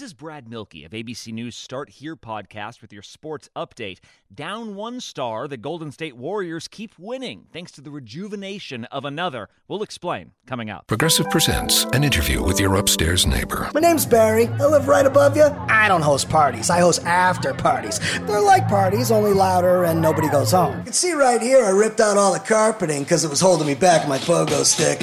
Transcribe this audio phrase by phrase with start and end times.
[0.00, 3.98] This is Brad Milkey of ABC News Start Here podcast with your sports update.
[4.34, 9.50] Down one star, the Golden State Warriors keep winning thanks to the rejuvenation of another.
[9.68, 10.86] We'll explain coming up.
[10.86, 13.68] Progressive presents an interview with your upstairs neighbor.
[13.74, 14.46] My name's Barry.
[14.46, 15.44] I live right above you.
[15.68, 18.00] I don't host parties, I host after parties.
[18.20, 20.78] They're like parties, only louder and nobody goes home.
[20.78, 23.66] You can see right here, I ripped out all the carpeting because it was holding
[23.66, 25.02] me back my pogo stick.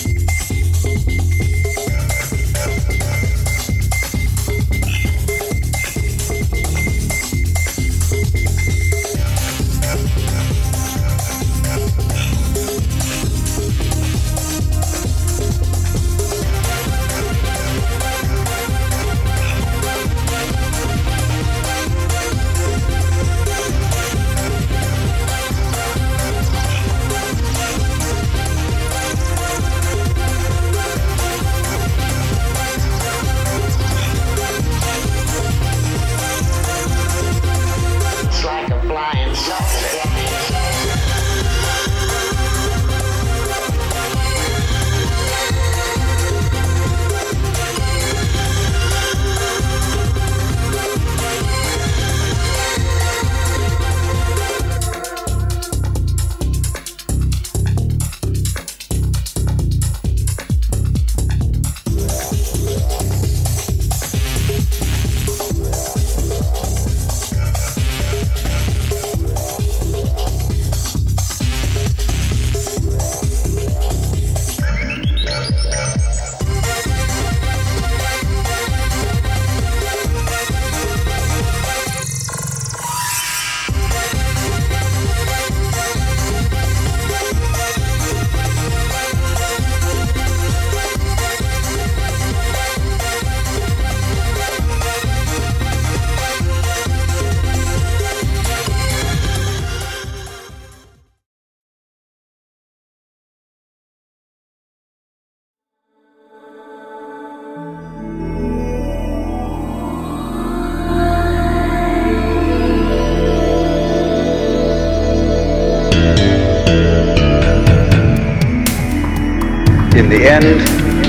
[120.11, 120.59] The end,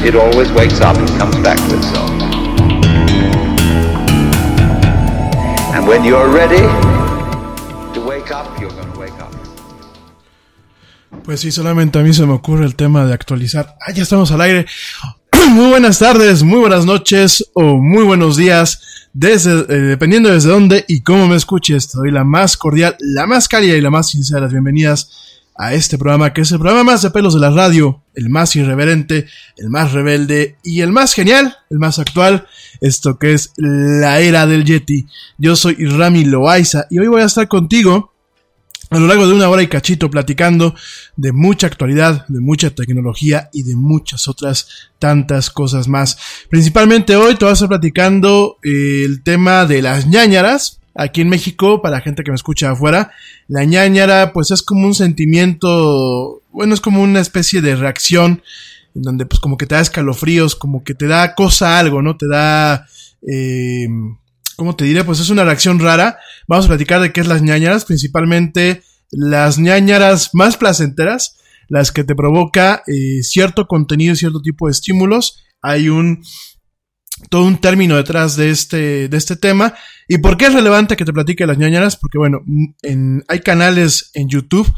[0.07, 2.09] it always wakes up and comes back to itself.
[5.75, 6.63] And when you're ready
[7.95, 9.33] to wake up, you're going to wake up.
[11.25, 13.77] Pues sí, solamente a mí se me ocurre el tema de actualizar.
[13.81, 14.67] Ah, ya estamos al aire.
[15.51, 20.85] Muy buenas tardes, muy buenas noches o muy buenos días, desde, eh, dependiendo desde dónde
[20.87, 21.89] y cómo me escuches.
[21.89, 25.32] Te doy la más cordial, la más cálida y la más sincera las bienvenidas
[25.63, 28.57] a este programa, que es el programa más de pelos de la radio, el más
[28.57, 29.27] irreverente,
[29.57, 32.49] el más rebelde y el más genial, el más actual,
[32.81, 35.07] esto que es la era del Yeti.
[35.39, 38.13] Yo soy Rami Loaiza y hoy voy a estar contigo
[38.91, 40.75] a lo largo de una hora y cachito platicando
[41.17, 44.67] de mucha actualidad, de mucha tecnología y de muchas otras
[44.99, 46.19] tantas cosas más.
[46.51, 50.81] Principalmente hoy te voy a estar platicando eh, el tema de las ñañaras.
[50.95, 53.13] Aquí en México, para la gente que me escucha afuera,
[53.49, 58.43] la ñañara pues es como un sentimiento, bueno, es como una especie de reacción
[58.95, 62.17] en donde pues como que te da escalofríos, como que te da cosa algo, ¿no?
[62.17, 62.87] Te da...
[63.27, 63.89] Eh,
[64.57, 65.05] ¿cómo te diré?
[65.05, 66.19] Pues es una reacción rara.
[66.47, 71.37] Vamos a platicar de qué es las ñañaras, principalmente las ñañaras más placenteras,
[71.69, 75.43] las que te provoca eh, cierto contenido cierto tipo de estímulos.
[75.63, 76.23] Hay un
[77.29, 79.75] todo un término detrás de este, de este tema.
[80.09, 81.97] ¿Y por qué es relevante que te platique las ñañaras?
[81.97, 82.43] Porque bueno,
[82.83, 84.73] en, hay canales en YouTube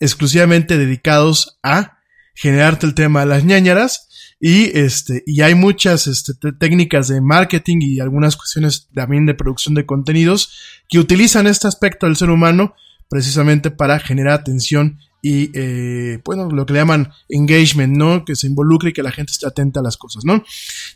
[0.00, 1.98] exclusivamente dedicados a
[2.34, 4.08] generarte el tema de las ñañaras.
[4.38, 9.74] Y este, y hay muchas este, técnicas de marketing y algunas cuestiones también de producción
[9.74, 12.74] de contenidos que utilizan este aspecto del ser humano
[13.08, 14.98] precisamente para generar atención
[15.28, 18.24] y, eh, bueno, lo que le llaman engagement, ¿no?
[18.24, 20.44] Que se involucre y que la gente esté atenta a las cosas, ¿no?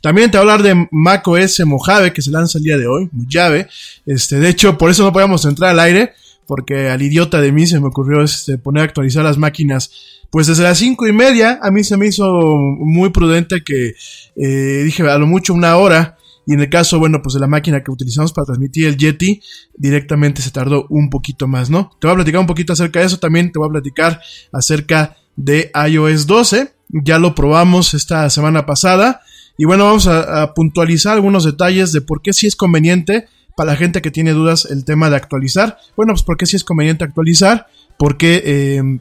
[0.03, 3.09] También te voy a hablar de macOS Mojave, que se lanza el día de hoy,
[3.11, 3.67] Mojave.
[4.07, 6.13] Este, de hecho, por eso no podíamos entrar al aire,
[6.47, 9.91] porque al idiota de mí se me ocurrió este, poner a actualizar las máquinas
[10.31, 13.95] pues desde las cinco y media a mí se me hizo muy prudente que
[14.37, 16.19] eh, dije a lo mucho una hora
[16.51, 19.41] y en el caso, bueno, pues de la máquina que utilizamos para transmitir el Yeti,
[19.77, 21.93] directamente se tardó un poquito más, ¿no?
[22.01, 24.21] Te voy a platicar un poquito acerca de eso, también te voy a platicar
[24.53, 29.21] acerca de iOS 12, ya lo probamos esta semana pasada
[29.57, 33.77] y bueno, vamos a, puntualizar algunos detalles de por qué sí es conveniente para la
[33.77, 35.79] gente que tiene dudas el tema de actualizar.
[35.97, 38.43] Bueno, pues porque sí es conveniente actualizar, porque...
[38.45, 38.99] Eh,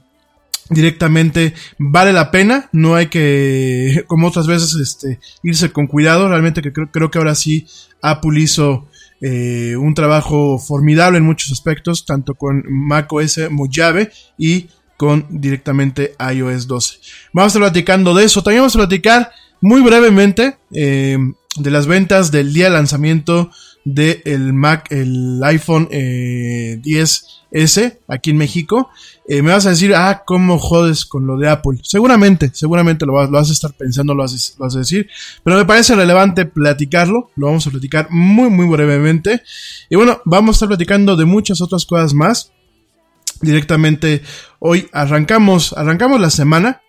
[0.69, 6.61] directamente vale la pena, no hay que, como otras veces, este, irse con cuidado, realmente
[6.61, 7.67] que creo, creo que ahora sí
[8.01, 8.87] Apple hizo
[9.21, 16.67] eh, un trabajo formidable en muchos aspectos, tanto con macOS Mojave y con directamente iOS
[16.67, 16.99] 12.
[17.33, 19.31] Vamos a estar platicando de eso, también vamos a platicar
[19.61, 21.17] muy brevemente eh,
[21.57, 23.51] de las ventas del día de lanzamiento
[23.85, 28.89] del el Mac, el iPhone eh, 10S aquí en México.
[29.27, 31.79] Eh, me vas a decir, ah, ¿cómo jodes con lo de Apple?
[31.83, 35.07] Seguramente, seguramente lo vas, a estar pensando, lo vas, lo vas, a decir.
[35.43, 37.29] Pero me parece relevante platicarlo.
[37.35, 39.41] Lo vamos a platicar muy, muy brevemente.
[39.89, 42.51] Y bueno, vamos a estar platicando de muchas otras cosas más.
[43.41, 44.21] Directamente
[44.59, 46.81] hoy arrancamos, arrancamos la semana.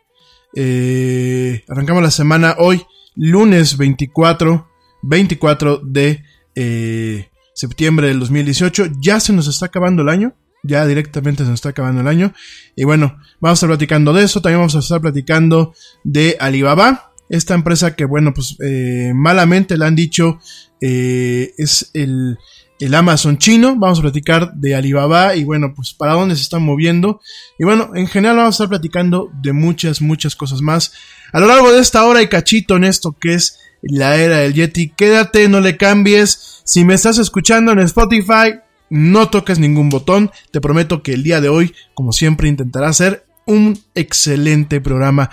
[0.54, 2.82] Eh, arrancamos la semana hoy,
[3.14, 4.68] lunes 24,
[5.02, 8.88] 24 de eh, septiembre del 2018.
[9.00, 10.34] Ya se nos está acabando el año.
[10.62, 12.34] Ya directamente se nos está acabando el año.
[12.76, 14.40] Y bueno, vamos a estar platicando de eso.
[14.40, 17.12] También vamos a estar platicando de Alibaba.
[17.28, 20.40] Esta empresa que, bueno, pues eh, malamente le han dicho
[20.80, 22.38] eh, es el,
[22.80, 23.76] el Amazon chino.
[23.76, 27.20] Vamos a platicar de Alibaba y bueno, pues para dónde se están moviendo.
[27.58, 30.92] Y bueno, en general vamos a estar platicando de muchas, muchas cosas más.
[31.32, 34.54] A lo largo de esta hora y cachito en esto que es la era del
[34.54, 34.90] Yeti.
[34.90, 36.62] Quédate, no le cambies.
[36.64, 40.30] Si me estás escuchando en Spotify, no toques ningún botón.
[40.50, 45.30] Te prometo que el día de hoy, como siempre, intentará hacer un excelente programa.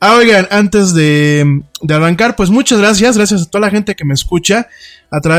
[0.00, 4.04] Ah, oigan, antes de, de, arrancar, pues muchas gracias, gracias a toda la gente que
[4.04, 4.68] me escucha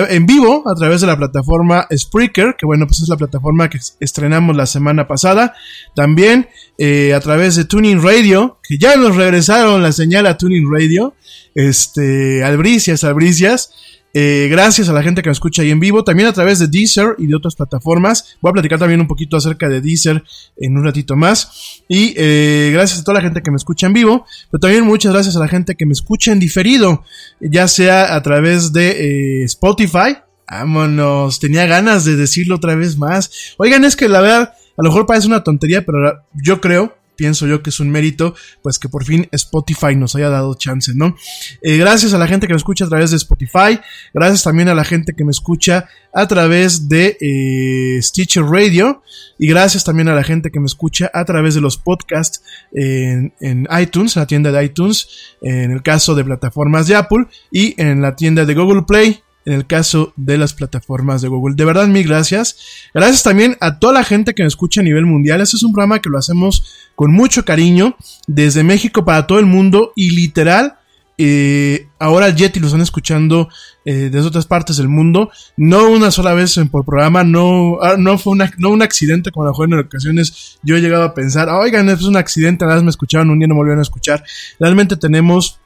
[0.09, 3.79] en vivo a través de la plataforma Spreaker, que bueno, pues es la plataforma que
[3.99, 5.53] estrenamos la semana pasada.
[5.95, 10.69] También eh, a través de Tuning Radio, que ya nos regresaron la señal a Tuning
[10.69, 11.13] Radio.
[11.55, 13.73] Este, albricias, albricias.
[14.13, 16.67] Eh, gracias a la gente que me escucha ahí en vivo, también a través de
[16.67, 18.37] Deezer y de otras plataformas.
[18.41, 20.23] Voy a platicar también un poquito acerca de Deezer
[20.57, 21.83] en un ratito más.
[21.87, 25.13] Y eh, gracias a toda la gente que me escucha en vivo, pero también muchas
[25.13, 27.03] gracias a la gente que me escucha en diferido,
[27.39, 30.17] ya sea a través de eh, Spotify.
[30.49, 33.55] Vámonos, tenía ganas de decirlo otra vez más.
[33.57, 37.45] Oigan, es que la verdad, a lo mejor parece una tontería, pero yo creo pienso
[37.45, 41.15] yo que es un mérito, pues que por fin Spotify nos haya dado chance, ¿no?
[41.61, 43.79] Eh, gracias a la gente que me escucha a través de Spotify,
[44.11, 49.03] gracias también a la gente que me escucha a través de eh, Stitcher Radio
[49.37, 52.41] y gracias también a la gente que me escucha a través de los podcasts
[52.73, 55.07] en, en iTunes, en la tienda de iTunes,
[55.43, 59.53] en el caso de plataformas de Apple y en la tienda de Google Play en
[59.53, 61.55] el caso de las plataformas de Google.
[61.55, 62.57] De verdad, mil gracias.
[62.93, 65.41] Gracias también a toda la gente que me escucha a nivel mundial.
[65.41, 66.63] Este es un programa que lo hacemos
[66.95, 67.95] con mucho cariño
[68.27, 70.75] desde México para todo el mundo y literal.
[71.23, 73.47] eh, ahora Yeti lo están escuchando
[73.85, 78.17] eh, desde otras partes del mundo, no una sola vez por programa, no, ah, no
[78.17, 81.47] fue una- no un accidente como a lo en ocasiones yo he llegado a pensar,
[81.49, 84.23] oigan, es un accidente, nada más me escucharon, un día no me volvieron a escuchar.
[84.59, 85.59] Realmente tenemos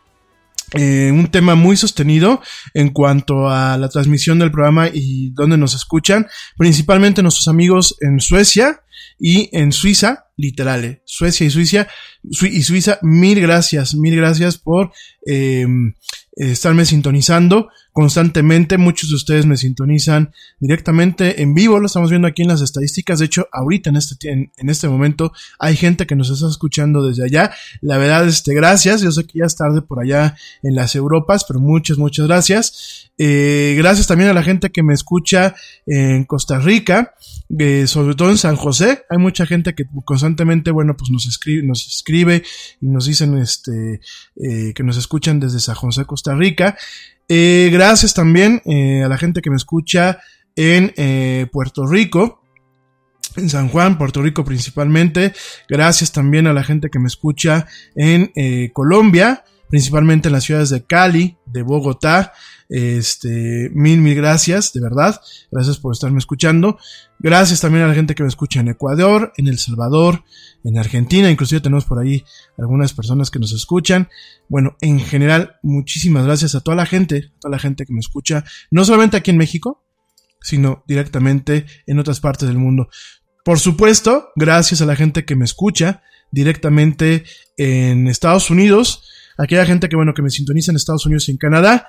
[0.74, 2.41] eh, un tema muy sostenido
[2.74, 8.19] en cuanto a la transmisión del programa y donde nos escuchan, principalmente nuestros amigos en
[8.19, 8.81] Suecia
[9.19, 11.88] y en Suiza, literal, eh, Suecia y Suiza, Sui-
[12.29, 14.91] y Suiza, mil gracias, mil gracias por
[15.25, 15.65] eh,
[16.36, 18.77] estarme sintonizando constantemente.
[18.77, 23.20] Muchos de ustedes me sintonizan directamente en vivo, lo estamos viendo aquí en las estadísticas.
[23.20, 27.05] De hecho, ahorita en este, en, en este momento hay gente que nos está escuchando
[27.08, 27.51] desde allá.
[27.82, 29.01] La verdad, este, gracias.
[29.01, 33.12] Yo sé que ya es tarde por allá en las Europas, pero muchas, muchas gracias.
[33.17, 35.55] Eh, gracias también a la gente que me escucha
[35.86, 37.15] en Costa Rica,
[37.58, 39.03] eh, sobre todo en San José.
[39.10, 44.00] Hay mucha gente que constantemente, bueno, pues nos escribe, nos escribe y nos dicen, este,
[44.36, 46.77] eh, que nos escuchan desde San José, Costa Rica.
[47.27, 50.19] Eh, gracias también eh, a la gente que me escucha
[50.55, 50.93] en
[51.51, 52.41] Puerto Rico
[53.36, 55.34] en San Juan, Puerto Rico principalmente.
[55.67, 58.31] Gracias también a la gente que me escucha en
[58.72, 62.31] Colombia, principalmente en las ciudades de Cali, de Bogotá.
[62.67, 65.22] Este, mil, mil gracias, de verdad.
[65.51, 66.77] Gracias por estarme escuchando.
[67.19, 70.24] Gracias también a la gente que me escucha en Ecuador, en El Salvador,
[70.63, 71.29] en Argentina.
[71.29, 72.24] Inclusive tenemos por ahí
[72.57, 74.10] algunas personas que nos escuchan.
[74.50, 78.00] Bueno, en general, muchísimas gracias a toda la gente, a toda la gente que me
[78.00, 79.84] escucha, no solamente aquí en México,
[80.41, 82.88] sino directamente en otras partes del mundo.
[83.43, 87.24] Por supuesto, gracias a la gente que me escucha directamente
[87.57, 91.38] en Estados Unidos, aquella gente que bueno que me sintoniza en Estados Unidos y en
[91.38, 91.88] Canadá,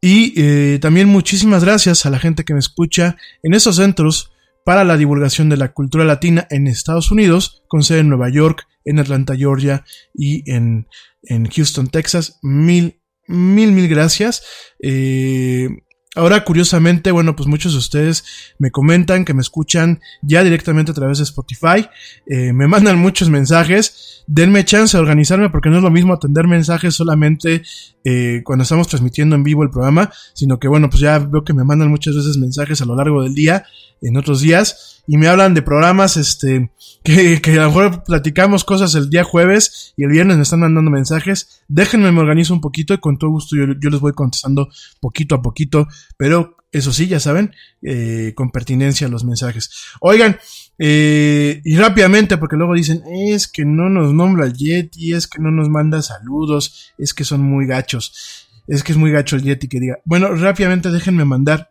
[0.00, 4.32] y eh, también muchísimas gracias a la gente que me escucha en esos centros
[4.64, 8.66] para la divulgación de la cultura latina en Estados Unidos, con sede en Nueva York,
[8.84, 10.86] en Atlanta, Georgia y en,
[11.22, 12.38] en Houston, Texas.
[12.42, 14.42] Mil, mil, mil gracias.
[14.82, 15.68] Eh,
[16.16, 18.24] Ahora, curiosamente, bueno, pues muchos de ustedes
[18.58, 21.88] me comentan que me escuchan ya directamente a través de Spotify,
[22.26, 26.48] eh, me mandan muchos mensajes, denme chance de organizarme porque no es lo mismo atender
[26.48, 27.62] mensajes solamente
[28.04, 31.54] eh, cuando estamos transmitiendo en vivo el programa, sino que bueno, pues ya veo que
[31.54, 33.64] me mandan muchas veces mensajes a lo largo del día,
[34.02, 36.70] en otros días, y me hablan de programas, este,
[37.02, 40.60] que, que a lo mejor platicamos cosas el día jueves y el viernes me están
[40.60, 44.12] mandando mensajes, déjenme me organizo un poquito y con todo gusto yo, yo les voy
[44.12, 44.68] contestando
[45.00, 47.52] poquito a poquito, pero eso sí, ya saben,
[47.82, 49.72] eh, con pertinencia los mensajes.
[50.00, 50.38] Oigan,
[50.78, 55.42] eh, y rápidamente, porque luego dicen, es que no nos nombra el Yeti, es que
[55.42, 59.42] no nos manda saludos, es que son muy gachos, es que es muy gacho el
[59.42, 59.98] Yeti que diga.
[60.04, 61.69] Bueno, rápidamente déjenme mandar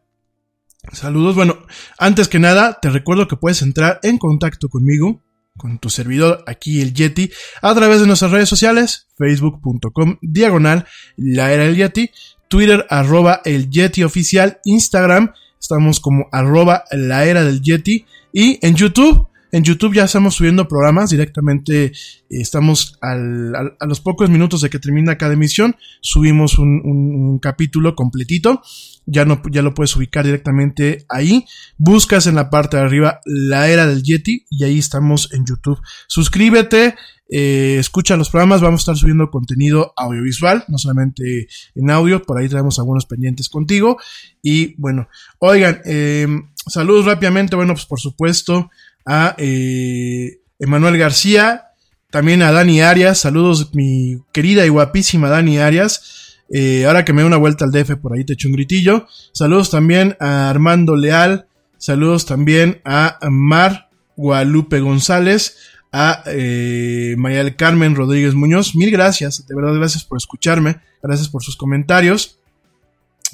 [0.93, 1.35] saludos.
[1.35, 1.57] Bueno,
[1.97, 5.21] antes que nada, te recuerdo que puedes entrar en contacto conmigo,
[5.57, 7.31] con tu servidor aquí el Yeti,
[7.61, 10.85] a través de nuestras redes sociales, facebook.com diagonal
[11.17, 12.11] la era del Yeti,
[12.47, 18.75] Twitter arroba el Yeti oficial, Instagram, estamos como arroba la era del Yeti y en
[18.75, 21.91] YouTube, en YouTube ya estamos subiendo programas directamente, eh,
[22.29, 27.39] estamos al- a los pocos minutos de que termina cada emisión, subimos un, un- un
[27.39, 28.61] capítulo completito,
[29.05, 31.45] ya, no, ya lo puedes ubicar directamente ahí,
[31.77, 35.79] buscas en la parte de arriba la era del Yeti y ahí estamos en YouTube.
[36.07, 36.95] Suscríbete,
[37.31, 42.39] eh, escucha los programas, vamos a estar subiendo contenido audiovisual, no solamente en audio, por
[42.39, 43.97] ahí traemos algunos pendientes contigo.
[44.43, 45.07] Y bueno,
[45.39, 46.27] oigan, eh,
[46.67, 48.69] saludos rápidamente, bueno, pues por supuesto
[49.05, 51.69] a eh, Emanuel García,
[52.09, 56.37] también a Dani Arias, saludos mi querida y guapísima Dani Arias.
[56.51, 59.07] Eh, ahora que me da una vuelta al DF, por ahí te echo un gritillo.
[59.33, 63.89] Saludos también a Armando Leal, saludos también a Mar
[64.19, 65.57] Guadalupe González,
[65.91, 68.75] a eh, María del Carmen Rodríguez Muñoz.
[68.75, 72.39] Mil gracias, de verdad, gracias por escucharme, gracias por sus comentarios.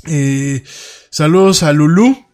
[0.08, 0.64] Eh,
[1.10, 2.26] saludos a Lulú,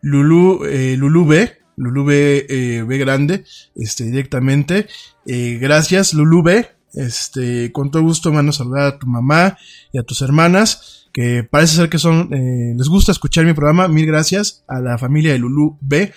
[0.00, 4.86] Lulú, eh, Lulú B, Lulú B, eh, B grande, este, directamente.
[5.26, 6.68] Eh, gracias, Lulú B.
[6.94, 9.58] Este, con todo gusto, mano, saludar a tu mamá
[9.92, 13.88] y a tus hermanas, que parece ser que son, eh, les gusta escuchar mi programa.
[13.88, 16.12] Mil gracias a la familia de Lulú B.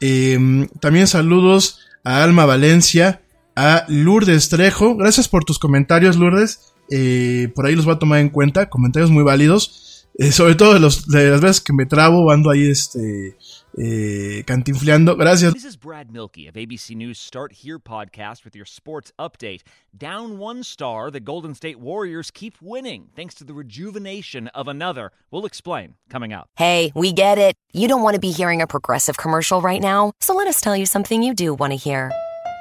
[0.00, 3.22] Eh, también saludos a Alma Valencia,
[3.56, 4.96] a Lourdes Trejo.
[4.96, 6.72] Gracias por tus comentarios, Lourdes.
[6.90, 8.68] Eh, por ahí los voy a tomar en cuenta.
[8.68, 10.06] Comentarios muy válidos.
[10.18, 13.36] Eh, sobre todo de, los, de las veces que me trabo, ando ahí este,
[13.78, 15.16] eh, cantinfleando.
[15.16, 15.52] Gracias.
[15.52, 19.62] This is Brad Milkey of ABC News Start Here podcast with your sports update.
[19.96, 25.12] Down one star, the Golden State Warriors keep winning thanks to the rejuvenation of another.
[25.30, 26.48] We'll explain coming up.
[26.56, 27.54] Hey, we get it.
[27.72, 30.76] You don't want to be hearing a progressive commercial right now, so let us tell
[30.76, 32.10] you something you do want to hear.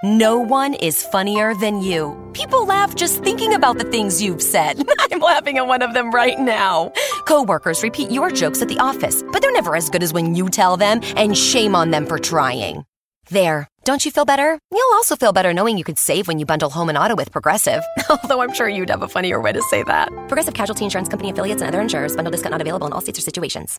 [0.04, 2.16] No one is funnier than you.
[2.32, 4.82] People laugh just thinking about the things you've said.
[5.00, 6.94] I'm laughing at one of them right now.
[7.26, 10.48] Coworkers repeat your jokes at the office, but they're never as good as when you
[10.48, 12.86] tell them, and shame on them for trying.
[13.30, 13.68] There.
[13.84, 14.58] Don't you feel better?
[14.72, 17.34] You'll also feel better knowing you could save when you bundle home and auto with
[17.34, 17.84] Progressive.
[18.10, 20.08] Although I'm sure you'd have a funnier way to say that.
[20.30, 22.16] Progressive Casualty Insurance Company affiliates and other insurers.
[22.16, 23.78] Bundle discount not available in all states or situations.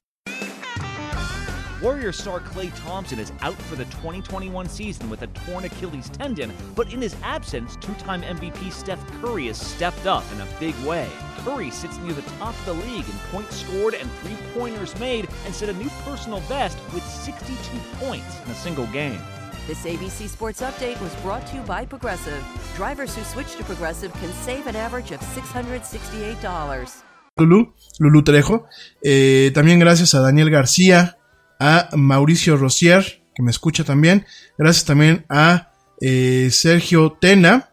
[1.82, 6.52] Warrior star Clay Thompson is out for the 2021 season with a torn Achilles tendon,
[6.76, 10.74] but in his absence, two time MVP Steph Curry has stepped up in a big
[10.84, 11.08] way.
[11.38, 15.26] Curry sits near the top of the league in points scored and three pointers made
[15.46, 17.56] and set a new personal best with 62
[17.98, 19.20] points in a single game.
[19.66, 22.44] This ABC Sports Update was brought to you by Progressive.
[22.76, 27.02] Drivers who switch to Progressive can save an average of $668.
[27.38, 28.66] Lulu, Lulu Trejo.
[29.02, 31.16] Eh, también gracias a Daniel García,
[31.60, 34.26] a Mauricio Rosier, que me escucha también.
[34.58, 37.70] Gracias también a eh, Sergio Tena.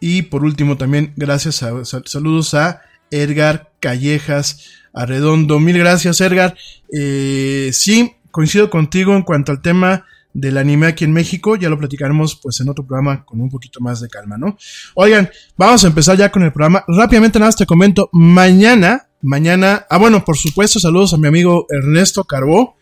[0.00, 5.58] Y por último también gracias a sal- saludos a Edgar Callejas Arredondo.
[5.60, 6.56] Mil gracias, Edgar.
[6.92, 11.56] Eh, sí, coincido contigo en cuanto al tema del anime aquí en México.
[11.56, 14.58] Ya lo platicaremos pues en otro programa con un poquito más de calma, ¿no?
[14.94, 16.84] Oigan, vamos a empezar ya con el programa.
[16.86, 18.10] Rápidamente nada más te comento.
[18.12, 22.76] Mañana, mañana, ah bueno, por supuesto, saludos a mi amigo Ernesto Carbó,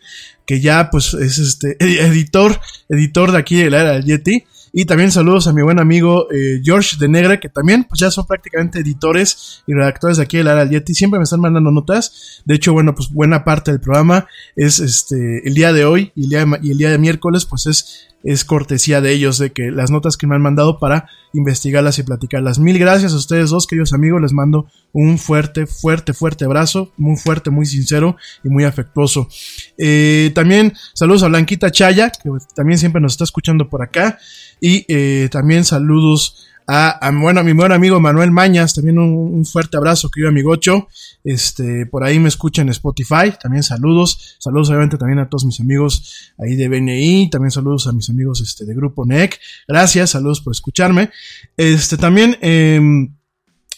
[0.45, 4.45] que ya pues es este editor, editor de aquí de la era del Yeti.
[4.75, 8.11] Y también saludos a mi buen amigo eh, George de Negra, que también pues ya
[8.11, 10.95] son prácticamente editores y redactores de aquí del Yeti.
[10.95, 12.43] Siempre me están mandando notas.
[12.47, 16.25] De hecho, bueno, pues buena parte del programa es este el día de hoy y
[16.25, 19.53] el día de, y el día de miércoles, pues es, es cortesía de ellos, de
[19.53, 22.59] que las notas que me han mandado para investigarlas y platicarlas.
[22.59, 24.23] Mil gracias a ustedes dos, queridos amigos.
[24.23, 26.93] Les mando un fuerte, fuerte, fuerte abrazo.
[26.97, 29.29] Muy fuerte, muy sincero y muy afectuoso.
[29.77, 34.19] Eh, también saludos a Blanquita Chaya, que también siempre nos está escuchando por acá.
[34.65, 39.45] Y eh, también saludos a, bueno, a mi buen amigo Manuel Mañas, también un, un
[39.45, 40.87] fuerte abrazo, querido amigocho.
[41.25, 44.37] Este, por ahí me escucha en Spotify, también saludos.
[44.39, 48.41] Saludos obviamente también a todos mis amigos ahí de BNI, también saludos a mis amigos
[48.41, 49.41] este, de Grupo NEC.
[49.67, 51.11] Gracias, saludos por escucharme.
[51.57, 52.81] Este, también, eh,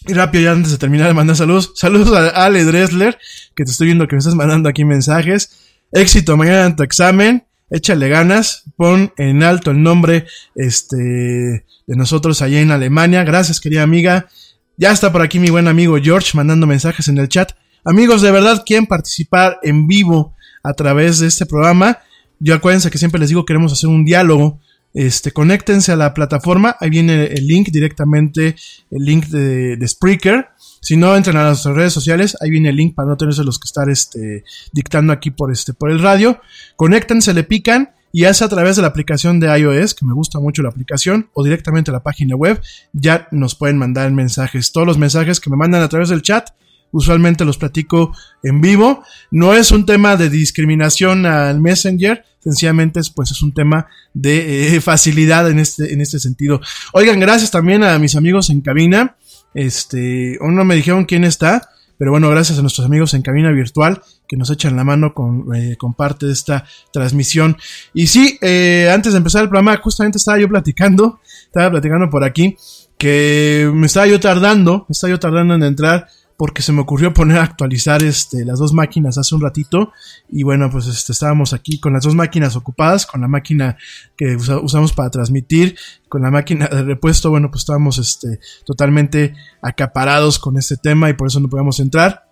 [0.07, 1.73] y rápido, ya antes de terminar de mandar saludos.
[1.77, 3.17] Saludos a Ale Dressler,
[3.57, 5.51] que te estoy viendo que me estás mandando aquí mensajes.
[5.93, 7.47] Éxito mañana en tu examen.
[7.71, 8.65] Échale ganas.
[8.77, 13.25] Pon en alto el nombre este, de nosotros allá en Alemania.
[13.25, 14.29] Gracias, querida amiga.
[14.77, 17.53] Ya está por aquí mi buen amigo George mandando mensajes en el chat.
[17.85, 21.99] Amigos, de verdad quieren participar en vivo a través de este programa.
[22.41, 24.61] Yo acuérdense que siempre les digo queremos hacer un diálogo.
[24.95, 28.55] Este, conéctense a la plataforma, ahí viene el link directamente,
[28.91, 30.49] el link de, de Spreaker.
[30.81, 33.59] Si no entran a nuestras redes sociales, ahí viene el link para no tenerse los
[33.59, 36.41] que estar este, dictando aquí por, este, por el radio.
[36.77, 40.39] Conéctense, le pican y es a través de la aplicación de iOS, que me gusta
[40.39, 44.71] mucho la aplicación, o directamente a la página web, ya nos pueden mandar mensajes.
[44.71, 46.51] Todos los mensajes que me mandan a través del chat,
[46.95, 49.03] usualmente los platico en vivo.
[49.31, 54.77] No es un tema de discriminación al Messenger, sencillamente es, pues es un tema de
[54.77, 56.61] eh, facilidad en este, en este sentido.
[56.93, 59.17] Oigan, gracias también a mis amigos en cabina.
[59.55, 63.51] Este, aún no me dijeron quién está, pero bueno, gracias a nuestros amigos en cabina
[63.51, 67.57] virtual que nos echan la mano con, eh, parte de esta transmisión.
[67.93, 72.25] Y sí, eh, antes de empezar el programa, justamente estaba yo platicando, estaba platicando por
[72.25, 72.57] aquí,
[72.99, 77.15] que me estaba yo tardando, me estaba yo tardando en entrar porque se me ocurrió
[77.15, 79.93] poner a actualizar este, las dos máquinas hace un ratito.
[80.29, 83.77] Y bueno pues este, estábamos aquí con las dos máquinas ocupadas con la máquina
[84.17, 85.77] que usa, usamos para transmitir
[86.09, 87.31] con la máquina de repuesto.
[87.31, 92.25] Bueno pues estábamos este, totalmente acaparados con este tema y por eso no podíamos entrar.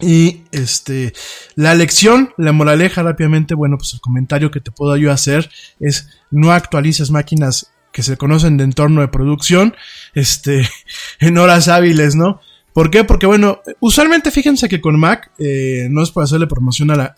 [0.00, 1.12] Y este
[1.54, 5.48] la lección la moraleja rápidamente bueno pues el comentario que te puedo yo hacer
[5.78, 9.76] es no actualices máquinas que se conocen de entorno de producción
[10.14, 10.68] este
[11.20, 12.40] en horas hábiles no
[12.74, 13.04] ¿Por qué?
[13.04, 17.14] Porque bueno, usualmente fíjense que con Mac, eh, no es por hacerle promoción a la,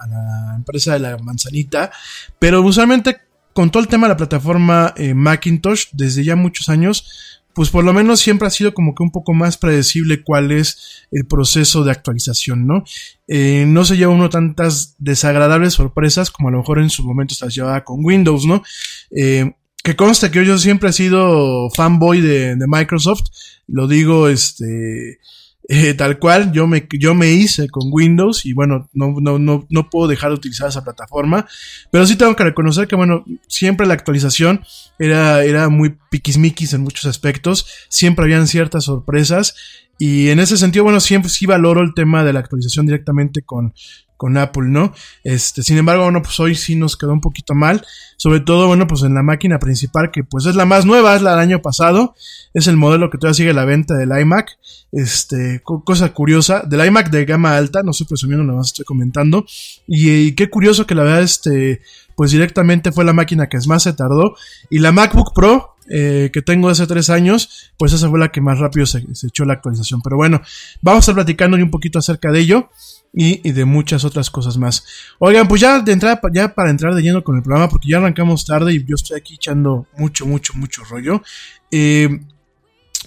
[0.54, 1.90] empresa de la manzanita,
[2.38, 3.16] pero usualmente
[3.54, 7.84] con todo el tema de la plataforma eh, Macintosh, desde ya muchos años, pues por
[7.84, 11.84] lo menos siempre ha sido como que un poco más predecible cuál es el proceso
[11.84, 12.84] de actualización, ¿no?
[13.26, 17.34] Eh, no se lleva uno tantas desagradables sorpresas como a lo mejor en su momento
[17.34, 18.62] se las llevaba con Windows, ¿no?
[19.10, 23.22] Que conste que yo siempre he sido fanboy de Microsoft,
[23.68, 25.18] lo digo este
[25.68, 29.66] eh, tal cual, yo me, yo me hice con Windows y bueno, no, no, no,
[29.68, 31.46] no puedo dejar de utilizar esa plataforma,
[31.90, 34.62] pero sí tengo que reconocer que bueno, siempre la actualización
[34.98, 39.56] era, era muy piquismiquis en muchos aspectos, siempre habían ciertas sorpresas
[39.98, 43.74] y en ese sentido, bueno, siempre sí valoro el tema de la actualización directamente con,
[44.16, 44.92] con Apple, ¿no?
[45.24, 47.84] Este, sin embargo, bueno, pues hoy sí nos quedó un poquito mal,
[48.16, 51.22] sobre todo, bueno, pues en la máquina principal, que pues es la más nueva, es
[51.22, 52.14] la del año pasado,
[52.54, 54.58] es el modelo que todavía sigue la venta del iMac,
[54.92, 59.44] este, cosa curiosa, del iMac de gama alta, no estoy presumiendo, nada más estoy comentando,
[59.86, 61.82] y, qué curioso que la verdad, este,
[62.14, 64.36] pues directamente fue la máquina que más se tardó,
[64.70, 68.40] y la MacBook Pro, eh, que tengo hace tres años, pues esa fue la que
[68.40, 70.00] más rápido se, se echó la actualización.
[70.02, 70.42] Pero bueno,
[70.82, 72.70] vamos a estar platicando un poquito acerca de ello
[73.18, 74.84] y, de muchas otras cosas más.
[75.18, 77.96] Oigan, pues ya de entrada, ya para entrar de lleno con el programa, porque ya
[77.96, 81.22] arrancamos tarde y yo estoy aquí echando mucho, mucho, mucho rollo.
[81.70, 82.20] Eh,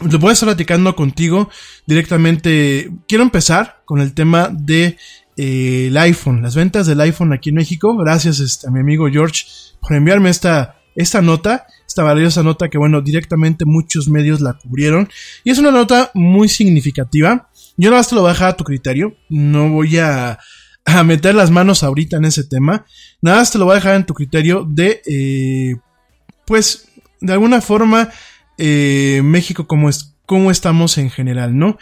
[0.02, 1.50] lo voy a estar platicando contigo
[1.86, 2.90] directamente.
[3.08, 4.98] Quiero empezar con el tema de
[5.38, 7.96] eh, el iPhone, las ventas del iPhone aquí en México.
[7.96, 9.46] Gracias este, a mi amigo George
[9.80, 15.08] por enviarme esta, esta nota, esta valiosa nota que, bueno, directamente muchos medios la cubrieron.
[15.44, 17.49] Y es una nota muy significativa.
[17.80, 19.16] Yo nada más te lo voy a dejar a tu criterio.
[19.30, 20.38] No voy a,
[21.06, 22.86] meter las manos ahorita en ese tema.
[23.22, 25.78] Nada más te lo voy a dejar en tu criterio de, eh,
[26.46, 26.90] pues,
[27.22, 28.10] de alguna forma,
[28.58, 31.78] eh, México como, es, como estamos en general, ¿no?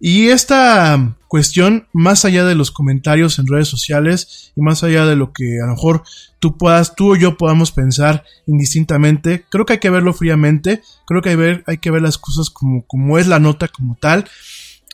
[0.00, 5.16] Y esta cuestión, más allá de los comentarios en redes sociales y más allá de
[5.16, 6.02] lo que a lo mejor
[6.38, 11.20] tú puedas, tú o yo podamos pensar indistintamente, creo que hay que verlo fríamente, creo
[11.20, 14.24] que hay, ver, hay que ver las cosas como, como es la nota como tal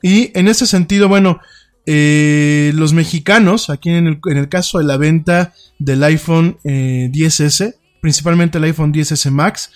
[0.03, 1.41] y en ese sentido, bueno,
[1.87, 7.67] eh, los mexicanos, aquí en el, en el, caso de la venta del iPhone 10S,
[7.67, 9.71] eh, principalmente el iPhone 10S Max,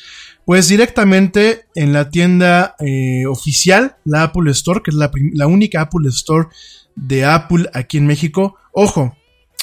[0.44, 5.80] pues directamente en la tienda eh, oficial, la Apple Store, que es la, la, única
[5.80, 6.48] Apple Store
[6.96, 8.56] de Apple aquí en México.
[8.72, 9.16] Ojo,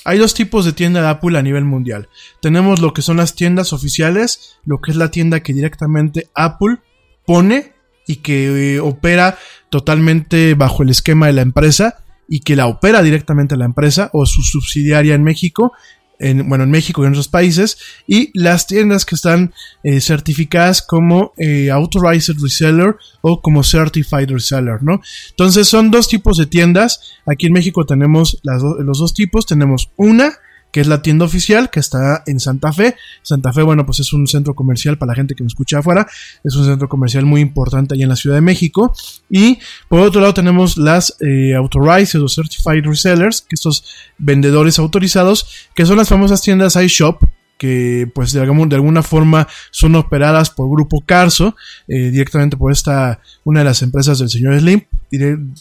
[0.06, 2.10] hay dos tipos de tienda de Apple a nivel mundial.
[2.42, 6.78] Tenemos lo que son las tiendas oficiales, lo que es la tienda que directamente Apple
[7.26, 7.74] pone
[8.10, 9.38] y que eh, opera
[9.70, 14.26] totalmente bajo el esquema de la empresa y que la opera directamente la empresa o
[14.26, 15.74] su subsidiaria en México,
[16.18, 20.82] en, bueno, en México y en otros países, y las tiendas que están eh, certificadas
[20.82, 25.02] como eh, Authorized Reseller o como Certified Reseller, ¿no?
[25.30, 27.14] Entonces son dos tipos de tiendas.
[27.28, 29.46] Aquí en México tenemos los dos tipos.
[29.46, 30.34] Tenemos una
[30.72, 32.96] que es la tienda oficial, que está en Santa Fe.
[33.24, 36.08] Santa Fe, bueno, pues es un centro comercial para la gente que me escucha afuera.
[36.44, 38.94] Es un centro comercial muy importante allá en la Ciudad de México.
[39.30, 43.84] Y por otro lado tenemos las eh, Authorized o Certified Resellers, que estos
[44.18, 47.24] vendedores autorizados, que son las famosas tiendas iShop,
[47.60, 51.56] que pues de, de alguna forma son operadas por Grupo Carso,
[51.90, 54.82] eh, directamente por esta, una de las empresas del señor Slim,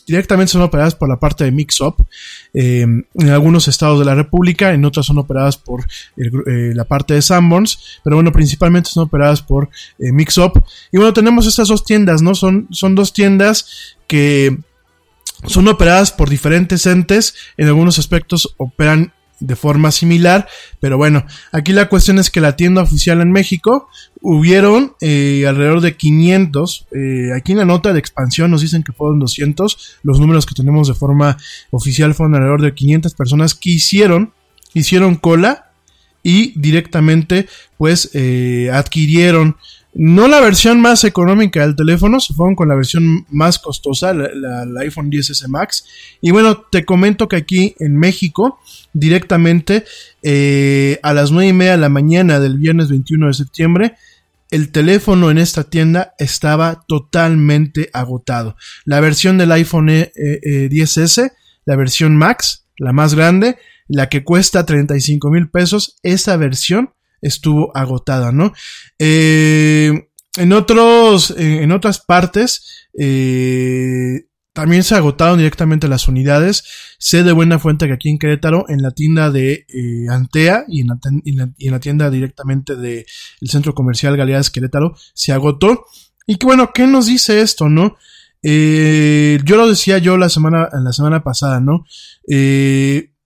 [0.06, 2.00] directamente son operadas por la parte de Mixup,
[2.54, 7.14] eh, en algunos estados de la República, en otras son operadas por eh, la parte
[7.14, 10.62] de Sanborns, pero bueno, principalmente son operadas por Mixup.
[10.92, 12.36] Y bueno, tenemos estas dos tiendas, ¿no?
[12.36, 14.56] Son, son dos tiendas que
[15.46, 20.48] son operadas por diferentes entes, en algunos aspectos operan de forma similar,
[20.80, 23.88] pero bueno, aquí la cuestión es que la tienda oficial en México
[24.20, 28.92] hubieron eh, alrededor de 500, eh, aquí en la nota de expansión nos dicen que
[28.92, 31.36] fueron 200, los números que tenemos de forma
[31.70, 34.32] oficial fueron alrededor de 500 personas que hicieron,
[34.74, 35.70] hicieron cola
[36.22, 39.56] y directamente pues eh, adquirieron
[39.94, 44.80] no la versión más económica del teléfono, se fueron con la versión más costosa, la,
[44.80, 45.84] iPhone 10S Max.
[46.20, 48.60] Y bueno, te comento que aquí en México,
[48.92, 49.84] directamente
[50.22, 53.94] eh, a las 9 y media de la mañana del viernes 21 de septiembre,
[54.50, 58.56] el teléfono en esta tienda estaba totalmente agotado.
[58.84, 61.30] La versión del iPhone 10S, eh, eh,
[61.64, 63.56] la versión Max, la más grande,
[63.88, 68.52] la que cuesta 35 mil pesos, esa versión estuvo agotada, ¿no?
[68.98, 76.64] Eh, en otros, en otras partes, eh, también se agotaron directamente las unidades.
[76.98, 80.82] Sé de buena fuente que aquí en Querétaro, en la tienda de eh, Antea y
[80.82, 80.88] en,
[81.70, 83.04] la, tienda directamente del
[83.42, 85.86] centro comercial Galeadas Querétaro, se agotó.
[86.26, 87.96] Y que bueno, ¿qué nos dice esto, no?
[88.40, 91.84] yo lo decía yo la semana, la semana pasada, ¿no?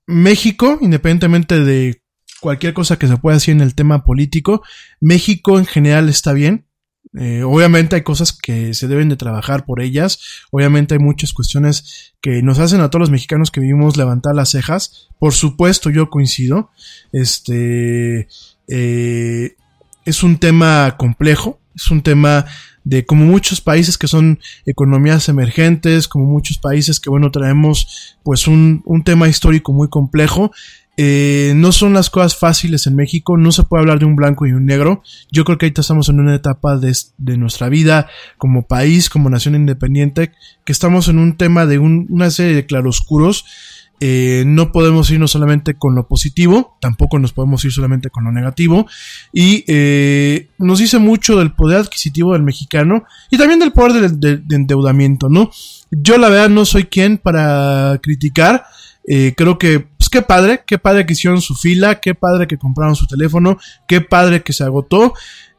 [0.07, 2.02] México, independientemente de
[2.43, 4.63] cualquier cosa que se pueda hacer en el tema político.
[5.01, 6.67] México en general está bien.
[7.15, 10.19] Eh, obviamente hay cosas que se deben de trabajar por ellas.
[10.51, 14.51] Obviamente hay muchas cuestiones que nos hacen a todos los mexicanos que vivimos levantar las
[14.51, 15.09] cejas.
[15.19, 16.71] Por supuesto, yo coincido.
[17.13, 18.29] Este.
[18.69, 19.55] Eh,
[20.05, 22.47] es un tema complejo, es un tema
[22.85, 28.49] de como muchos países que son economías emergentes, como muchos países que bueno traemos pues
[28.49, 30.51] un, un tema histórico muy complejo.
[30.99, 34.47] Eh, no son las cosas fáciles en México, no se puede hablar de un blanco
[34.47, 35.03] y un negro.
[35.31, 39.31] Yo creo que ahorita estamos en una etapa de, de nuestra vida como país, como
[39.31, 40.33] nación independiente,
[40.65, 43.45] que estamos en un tema de un- una serie de claroscuros.
[44.05, 48.33] Eh, no podemos irnos solamente con lo positivo, tampoco nos podemos ir solamente con lo
[48.33, 48.87] negativo.
[49.33, 54.29] Y eh, nos dice mucho del poder adquisitivo del mexicano y también del poder de,
[54.31, 55.51] de- de endeudamiento, ¿no?
[55.91, 58.65] Yo la verdad no soy quien para criticar.
[59.07, 62.95] Eh, creo que, qué padre, qué padre que hicieron su fila, qué padre que compraron
[62.95, 65.15] su teléfono, qué padre que se agotó.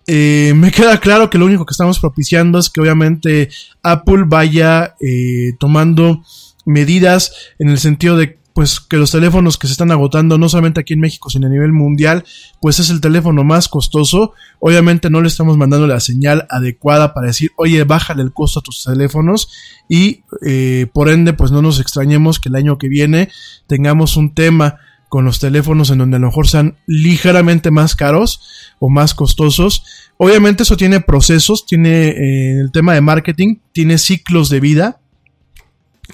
[0.06, 3.50] Eh, me queda claro que lo único que estamos propiciando es que obviamente
[3.82, 6.24] Apple vaya eh, tomando
[6.66, 10.80] medidas en el sentido de pues que los teléfonos que se están agotando no solamente
[10.80, 12.24] aquí en México sino a nivel mundial
[12.62, 17.28] pues es el teléfono más costoso obviamente no le estamos mandando la señal adecuada para
[17.28, 19.50] decir oye bájale el costo a tus teléfonos
[19.89, 23.30] y eh, por ende pues no nos extrañemos que el año que viene
[23.68, 24.80] tengamos un tema
[25.13, 28.42] con los teléfonos en donde a lo mejor sean ligeramente más caros
[28.80, 29.84] o más costosos.
[30.18, 35.02] Obviamente eso tiene procesos, tiene eh, el tema de marketing, tiene ciclos de vida.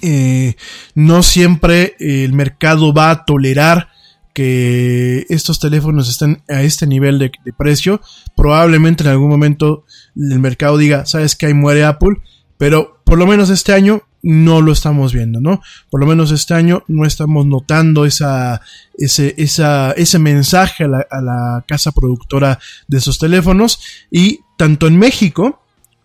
[0.02, 0.56] Eh,
[0.94, 3.88] no siempre el mercado va a tolerar
[4.32, 8.00] que estos teléfonos estén a este nivel de, precio.
[8.36, 9.84] Probablemente en algún momento
[10.16, 12.16] el mercado diga, sabes que ahí muere Apple,
[12.56, 15.62] pero por lo menos este año no lo estamos viendo, ¿no?
[15.90, 18.60] Por lo menos este año no estamos notando ese,
[18.96, 25.59] ese mensaje a la casa productora de esos teléfonos y tanto en México,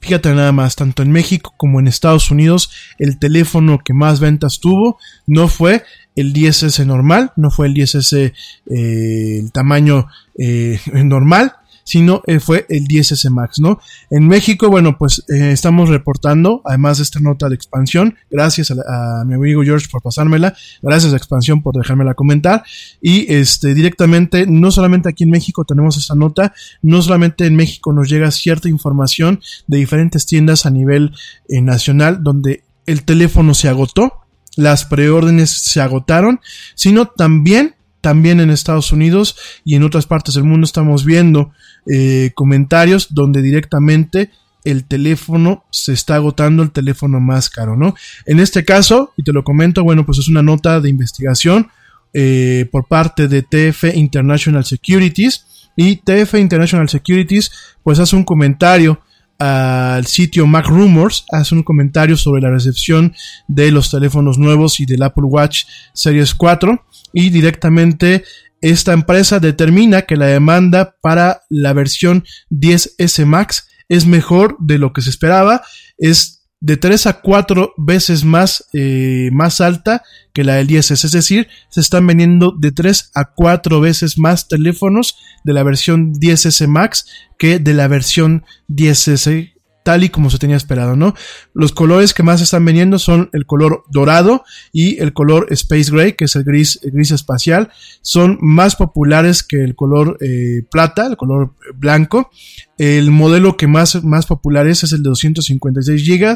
[0.06, 4.60] fíjate nada más, tanto en México como en Estados Unidos, el teléfono que más ventas
[4.60, 5.84] tuvo no fue
[6.15, 8.32] el 10S normal, no fue el 10S
[8.70, 10.06] eh, el tamaño
[10.38, 11.54] eh, normal,
[11.86, 13.80] sino eh, fue el 10S Max, ¿no?
[14.10, 19.24] En México, bueno, pues eh, estamos reportando, además de esta nota de expansión, gracias a,
[19.26, 22.63] mi amigo George por pasármela, gracias a expansión por dejármela comentar,
[23.02, 27.93] y este directamente, no solamente aquí en México tenemos esta nota, no solamente en México
[27.93, 31.12] nos llega cierta información de diferentes tiendas a nivel
[31.48, 34.12] eh, nacional donde el teléfono se agotó,
[34.56, 36.39] las preórdenes se agotaron,
[36.74, 41.52] sino también también en Estados Unidos y en otras partes del mundo estamos viendo
[41.91, 44.30] eh, comentarios donde directamente
[44.63, 47.96] el teléfono se está agotando el teléfono más caro, ¿no?
[48.28, 51.70] En este caso, y te lo comento, bueno, pues es una nota de investigación
[52.13, 57.50] eh, por parte de TF International Securities y TF International Securities
[57.82, 59.00] pues hace un comentario
[59.39, 63.13] al sitio Mac Rumors, hace un comentario sobre la recepción
[63.48, 68.24] de los teléfonos nuevos y del Apple Watch Series 4 y directamente
[68.62, 74.93] esta empresa determina que la demanda para la versión 10S Max es mejor de lo
[74.93, 75.62] que se esperaba,
[75.98, 81.12] es de 3 a 4 veces más, eh, más alta que la del 10S, es
[81.12, 86.68] decir, se están vendiendo de 3 a 4 veces más teléfonos de la versión 10S
[86.68, 87.06] Max
[87.38, 89.55] que de la versión 10S
[89.86, 91.13] tal y como se tenía esperado, ¿no?
[91.54, 94.43] Los colores que más están vendiendo son el color dorado
[94.74, 97.69] y el color Space Gray, que es el gris, gris espacial.
[98.02, 102.32] Son más populares que el color eh, plata, el color blanco.
[102.80, 106.36] El modelo que más, más popular es, es el de 256 GB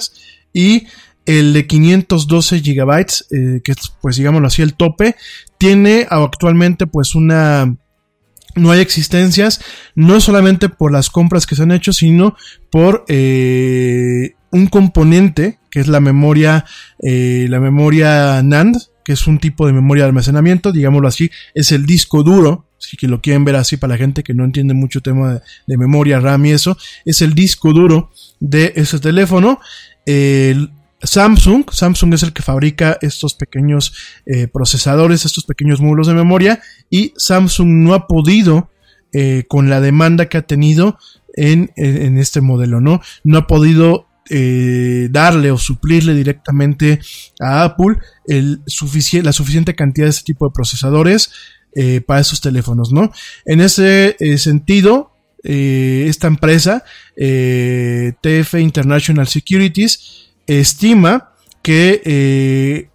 [0.54, 0.86] y
[1.26, 5.16] el de 512 GB, eh, que es, pues digámoslo así, el tope.
[5.58, 7.76] Tiene actualmente pues una
[8.56, 9.62] no hay existencias,
[9.96, 12.36] no solamente por las compras que se han hecho, sino
[12.72, 16.66] por eh, un componente que es la memoria,
[17.04, 21.72] eh, la memoria NAND, que es un tipo de memoria de almacenamiento, digámoslo así, es
[21.72, 24.74] el disco duro, si que lo quieren ver así para la gente que no entiende
[24.74, 29.60] mucho tema de, de memoria RAM y eso, es el disco duro de ese teléfono.
[30.06, 33.94] El Samsung, Samsung es el que fabrica estos pequeños
[34.26, 38.70] eh, procesadores, estos pequeños módulos de memoria y Samsung no ha podido
[39.14, 40.98] eh, con la demanda que ha tenido
[41.36, 43.02] en, en, este modelo, ¿no?
[43.24, 47.00] No ha podido eh, darle o suplirle directamente
[47.40, 51.32] a Apple la suficiente cantidad de este tipo de procesadores
[52.08, 53.12] para esos teléfonos, ¿no?
[53.46, 56.84] En ese sentido, esta empresa,
[57.16, 62.90] TF International Securities, estima que eh,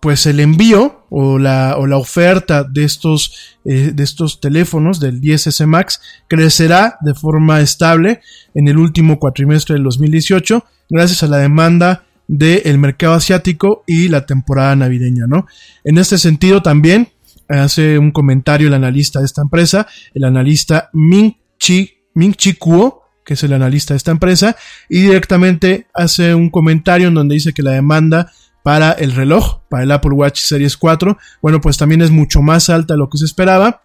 [0.00, 5.20] pues el envío o la, o la oferta de estos, eh, de estos teléfonos del
[5.20, 8.20] 10S Max crecerá de forma estable
[8.54, 14.26] en el último cuatrimestre del 2018 gracias a la demanda del mercado asiático y la
[14.26, 15.46] temporada navideña, ¿no?
[15.82, 17.08] En este sentido también
[17.48, 23.02] hace un comentario el analista de esta empresa, el analista Ming Chi Ming Chi Kuo,
[23.28, 24.56] que es el analista de esta empresa,
[24.88, 29.82] y directamente hace un comentario en donde dice que la demanda para el reloj, para
[29.82, 33.18] el Apple Watch Series 4, bueno, pues también es mucho más alta de lo que
[33.18, 33.82] se esperaba.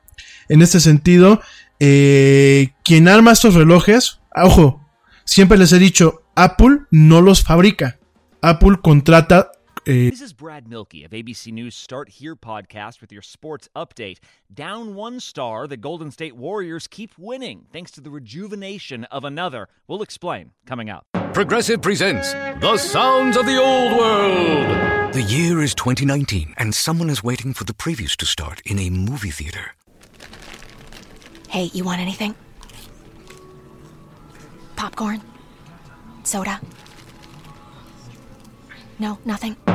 [0.48, 1.42] En este sentido,
[1.82, 4.82] eh, quien arma estos relojes, ojo,
[5.26, 7.98] siempre les he dicho, Apple no los fabrica.
[8.42, 9.52] Apple contrata
[9.88, 14.17] eh, This is Brad Milkey of ABC News Start Here podcast with your sports update.
[14.54, 19.67] Down one star, the Golden State Warriors keep winning thanks to the rejuvenation of another.
[19.88, 21.06] We'll explain coming up.
[21.34, 25.13] Progressive presents The Sounds of the Old World.
[25.13, 28.89] The year is 2019, and someone is waiting for the previews to start in a
[28.89, 29.72] movie theater.
[31.50, 32.34] Hey, you want anything?
[34.76, 35.22] Popcorn?
[36.24, 36.60] Soda?
[38.98, 39.56] No, nothing.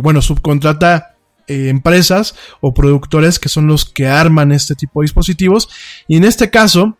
[0.00, 1.16] Bueno, subcontrata
[1.48, 5.68] eh, empresas o productores que son los que arman este tipo de dispositivos.
[6.06, 6.96] Y en este caso,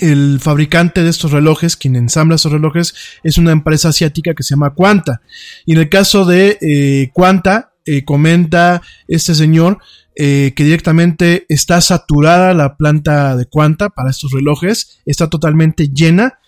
[0.00, 4.50] el fabricante de estos relojes, quien ensambla estos relojes, es una empresa asiática que se
[4.50, 5.22] llama Quanta.
[5.64, 9.78] Y en el caso de eh, Quanta, eh, comenta este señor
[10.16, 16.38] eh, que directamente está saturada la planta de Quanta para estos relojes, está totalmente llena.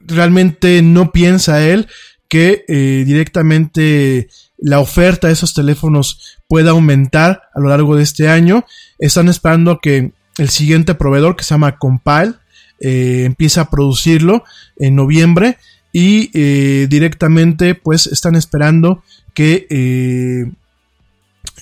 [0.00, 1.88] Realmente no piensa él
[2.30, 8.28] que eh, directamente la oferta de esos teléfonos pueda aumentar a lo largo de este
[8.28, 8.64] año.
[9.00, 12.34] Están esperando que el siguiente proveedor, que se llama Compile,
[12.80, 14.44] eh, empiece a producirlo
[14.78, 15.58] en noviembre
[15.92, 19.02] y eh, directamente pues están esperando
[19.34, 19.66] que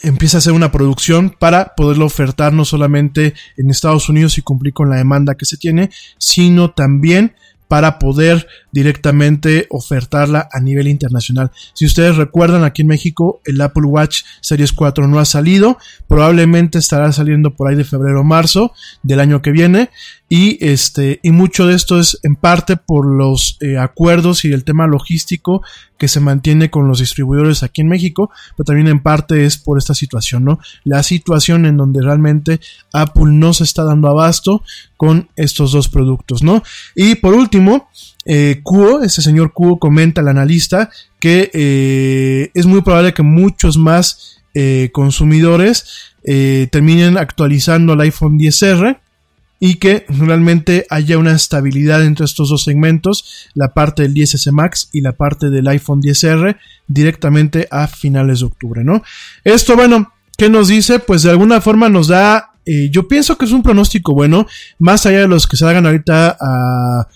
[0.03, 4.75] empiece a hacer una producción para poderlo ofertar no solamente en Estados Unidos y cumplir
[4.75, 7.35] con la demanda que se tiene, sino también
[7.69, 11.51] para poder directamente ofertarla a nivel internacional.
[11.75, 16.79] Si ustedes recuerdan, aquí en México el Apple Watch Series 4 no ha salido, probablemente
[16.79, 19.91] estará saliendo por ahí de febrero o marzo del año que viene
[20.29, 24.65] y este y mucho de esto es en parte por los eh, acuerdos y el
[24.65, 25.63] tema logístico
[25.97, 29.79] que se mantiene con los distribuidores aquí en México, pero también en parte es por
[29.79, 30.61] esta situación, ¿no?
[30.85, 32.61] La situación en donde realmente
[32.93, 34.63] Apple no se está dando abasto
[34.97, 36.63] con estos dos productos, ¿no?
[36.95, 37.89] Y por último,
[38.25, 38.63] eh,
[39.03, 44.91] este señor Kuo comenta al analista que eh, es muy probable que muchos más eh,
[44.93, 48.99] consumidores eh, terminen actualizando el iPhone 10R
[49.61, 54.89] y que realmente haya una estabilidad entre estos dos segmentos, la parte del 10S Max
[54.93, 59.03] y la parte del iPhone 10R directamente a finales de octubre, ¿no?
[59.45, 61.01] Esto, bueno, ¿qué nos dice?
[61.01, 64.47] Pues de alguna forma nos da, eh, yo pienso que es un pronóstico bueno,
[64.79, 67.09] más allá de los que se hagan ahorita a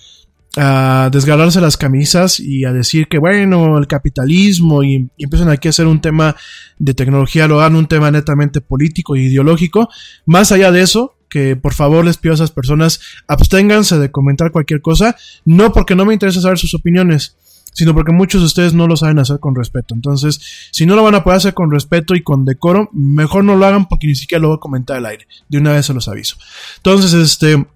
[1.10, 5.86] desgarrarse las camisas y a decir que bueno, el capitalismo y, empiezan aquí a hacer
[5.86, 6.36] un tema
[6.78, 9.88] de tecnología, lo hagan un tema netamente político e ideológico.
[10.26, 14.52] Más allá de eso, que por favor les pido a esas personas absténganse de comentar
[14.52, 15.16] cualquier cosa,
[15.46, 17.36] no porque no me interesa saber sus opiniones,
[17.72, 19.94] sino porque muchos de ustedes no lo saben hacer con respeto.
[19.94, 23.56] Entonces, si no lo van a poder hacer con respeto y con decoro, mejor no
[23.56, 25.26] lo hagan porque ni siquiera lo voy a comentar al aire.
[25.48, 26.36] De una vez se los aviso.
[26.76, 27.66] Entonces, este...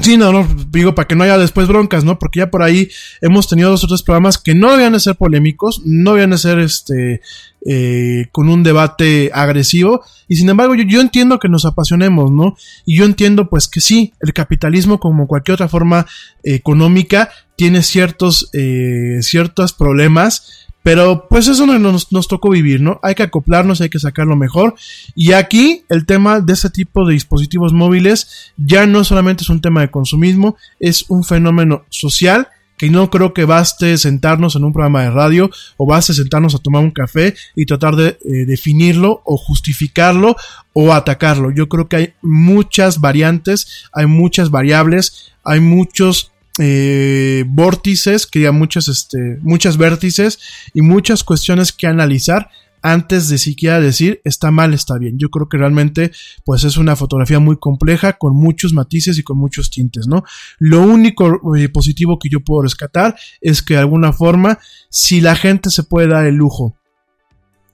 [0.00, 2.18] Sí, no, no, digo, para que no haya después broncas, ¿no?
[2.18, 2.88] Porque ya por ahí
[3.20, 6.58] hemos tenido dos otros programas que no debían de ser polémicos, no debían de ser,
[6.60, 7.20] este,
[7.66, 12.56] eh, con un debate agresivo, y sin embargo yo, yo entiendo que nos apasionemos, ¿no?
[12.86, 16.06] Y yo entiendo, pues, que sí, el capitalismo, como cualquier otra forma
[16.44, 22.80] eh, económica, tiene ciertos, eh, ciertos problemas, pero pues eso no nos, nos, tocó vivir,
[22.80, 22.98] ¿no?
[23.02, 24.74] Hay que acoplarnos, hay que sacarlo mejor.
[25.14, 29.60] Y aquí el tema de este tipo de dispositivos móviles ya no solamente es un
[29.60, 34.72] tema de consumismo, es un fenómeno social que no creo que baste sentarnos en un
[34.72, 39.20] programa de radio o baste sentarnos a tomar un café y tratar de eh, definirlo
[39.26, 40.36] o justificarlo
[40.72, 41.50] o atacarlo.
[41.50, 48.88] Yo creo que hay muchas variantes, hay muchas variables, hay muchos eh, vórtices, diga muchas,
[48.88, 50.38] este, muchas vértices
[50.74, 52.50] y muchas cuestiones que analizar
[52.82, 55.18] antes de siquiera decir está mal, está bien.
[55.18, 56.12] Yo creo que realmente
[56.44, 60.24] pues es una fotografía muy compleja con muchos matices y con muchos tintes, ¿no?
[60.58, 64.58] Lo único eh, positivo que yo puedo rescatar es que de alguna forma
[64.90, 66.74] si la gente se puede dar el lujo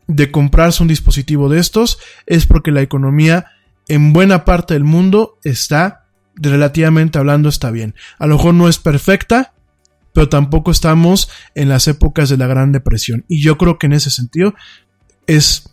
[0.06, 3.46] de comprarse un dispositivo de estos es porque la economía
[3.88, 6.03] en buena parte del mundo está
[6.36, 7.94] relativamente hablando está bien.
[8.18, 9.52] A lo mejor no es perfecta,
[10.12, 13.24] pero tampoco estamos en las épocas de la Gran Depresión.
[13.28, 14.54] Y yo creo que en ese sentido
[15.26, 15.70] es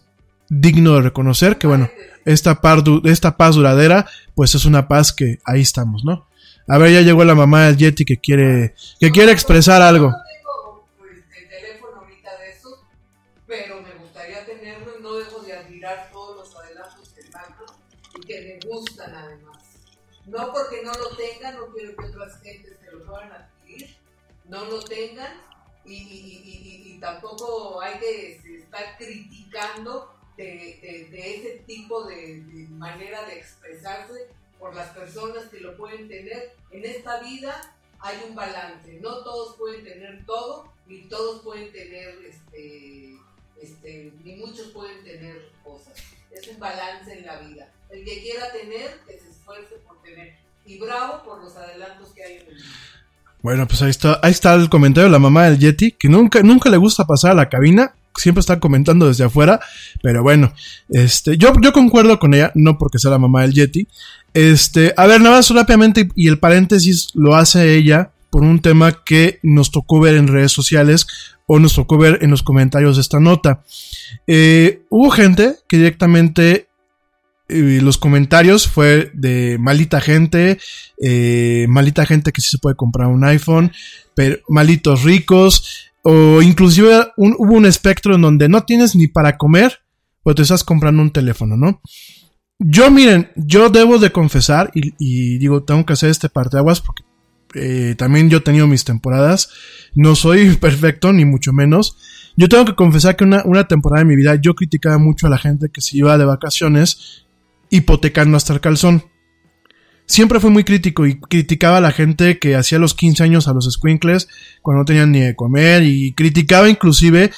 [0.49, 1.89] digno de reconocer que, bueno,
[2.25, 6.27] esta, par esta paz duradera, pues es una paz que ahí estamos, ¿no?
[6.67, 10.13] A ver, ya llegó la mamá del Yeti que quiere, que quiere expresar algo.
[20.91, 23.95] No lo tengan, no quiero que otras gentes que lo puedan adquirir
[24.45, 25.31] no lo tengan
[25.85, 32.41] y, y- y- y tampoco hay que estar criticando de, de- de ese tipo de,
[32.41, 34.27] de manera de expresarse
[34.59, 36.53] por las personas que lo pueden tener.
[36.71, 42.09] En esta vida hay un balance, no todos pueden tener todo, ni todos pueden tener,
[42.25, 43.15] este,
[43.61, 45.93] este, ni muchos pueden tener cosas.
[46.31, 47.71] Es un balance en la vida.
[47.89, 50.40] El que quiera tener, que se esfuerce por tener.
[50.65, 52.63] Y bravo por los adelantos que hay en el mundo.
[53.41, 56.43] Bueno, pues ahí está, ahí está el comentario de la mamá del Yeti, que nunca,
[56.43, 59.59] nunca le gusta pasar a la cabina, siempre está comentando desde afuera,
[60.03, 60.53] pero bueno,
[60.89, 63.87] este, yo, yo concuerdo con ella, no porque sea la mamá del Yeti.
[64.33, 69.03] Este, a ver, nada más rápidamente, y el paréntesis lo hace ella por un tema
[69.03, 71.07] que nos tocó ver en redes sociales
[71.47, 73.63] o nos tocó ver en los comentarios de esta nota.
[74.27, 76.69] Eh, hubo gente que directamente
[77.81, 80.59] los comentarios fue de malita gente,
[81.01, 83.71] eh, malita gente que sí se puede comprar un iPhone,
[84.15, 89.79] pero malitos ricos, o inclusive hubo un espectro en donde no tienes ni para comer,
[90.23, 91.81] pero te estás comprando un teléfono, ¿no?
[92.59, 97.03] Yo, miren, yo debo de confesar, y, y digo, tengo que hacer este parteaguas porque
[97.53, 99.49] eh, también yo he tenido mis temporadas,
[99.93, 101.97] no soy perfecto, ni mucho menos.
[102.37, 105.29] Yo tengo que confesar que una, una temporada de mi vida yo criticaba mucho a
[105.29, 107.25] la gente que se iba de vacaciones
[107.71, 109.05] hipotecando hasta el calzón.
[110.05, 113.53] Siempre fui muy crítico y criticaba a la gente que hacía los 15 años a
[113.53, 114.27] los squinkles
[114.61, 117.31] cuando no tenían ni de comer y criticaba inclusive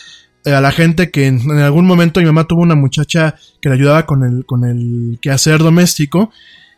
[0.44, 3.76] eh, a la gente que en, algún momento mi mamá tuvo una muchacha que le
[3.76, 6.32] ayudaba con el, con el quehacer doméstico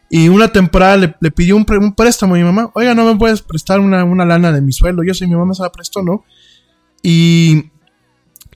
[0.09, 2.71] y una temporada le, pidió un, préstamo a mi mamá.
[2.75, 5.01] Oiga, no me puedes prestar una, una lana de mi sueldo.
[5.03, 6.25] Yo sé, mi mamá se la prestó, ¿no?
[7.01, 7.71] Y,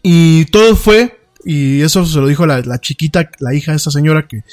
[0.04, 4.28] y todo fue, y eso se lo dijo la chiquita, la hija de esta señora
[4.28, 4.44] que,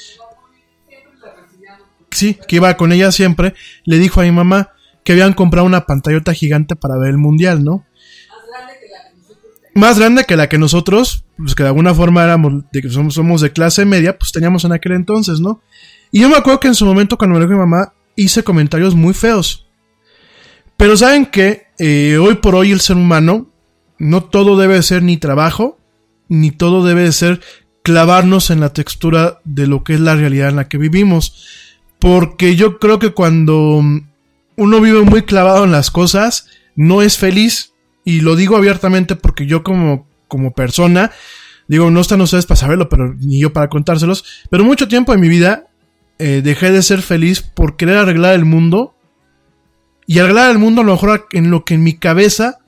[2.11, 3.53] sí, que iba con ella siempre,
[3.85, 4.71] le dijo a mi mamá
[5.03, 7.85] que habían comprado una pantallota gigante para ver el mundial, ¿no?
[9.73, 13.13] Más grande que la que nosotros, pues que de alguna forma éramos, de que somos,
[13.13, 15.61] somos de clase media, pues teníamos en aquel entonces, ¿no?
[16.11, 18.43] Y yo me acuerdo que en su momento cuando me lo dijo mi mamá, hice
[18.43, 19.67] comentarios muy feos.
[20.77, 23.51] Pero saben que eh, hoy por hoy el ser humano,
[23.99, 25.79] no todo debe ser ni trabajo,
[26.27, 27.41] ni todo debe de ser
[27.83, 31.66] clavarnos en la textura de lo que es la realidad en la que vivimos.
[31.99, 33.81] Porque yo creo que cuando
[34.55, 37.73] uno vive muy clavado en las cosas, no es feliz.
[38.03, 41.11] Y lo digo abiertamente porque yo como, como persona,
[41.67, 45.19] digo, no están ustedes para saberlo, pero ni yo para contárselos, pero mucho tiempo en
[45.19, 45.67] mi vida
[46.19, 48.93] eh, dejé de ser feliz por querer arreglar el mundo.
[50.09, 52.59] Y arreglar el mundo a lo mejor en lo que en mi cabeza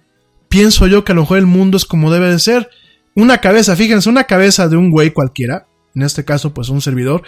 [0.49, 2.69] pienso yo que a lo mejor el mundo es como debe de ser.
[3.15, 7.23] Una cabeza, fíjense, una cabeza de un güey cualquiera, en este caso pues un servidor,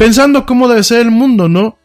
[0.00, 1.76] pensando cómo debe ser el mundo, ¿no?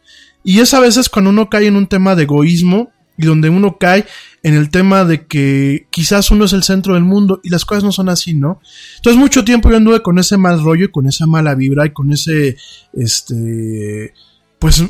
[0.42, 3.76] Y es a veces cuando uno cae en un tema de egoísmo y donde uno
[3.78, 4.06] cae
[4.42, 7.84] en el tema de que quizás uno es el centro del mundo y las cosas
[7.84, 8.60] no son así, ¿no?
[8.96, 11.90] Entonces mucho tiempo yo anduve con ese mal rollo y con esa mala vibra y
[11.90, 12.56] con ese,
[12.94, 14.14] este,
[14.58, 14.82] pues,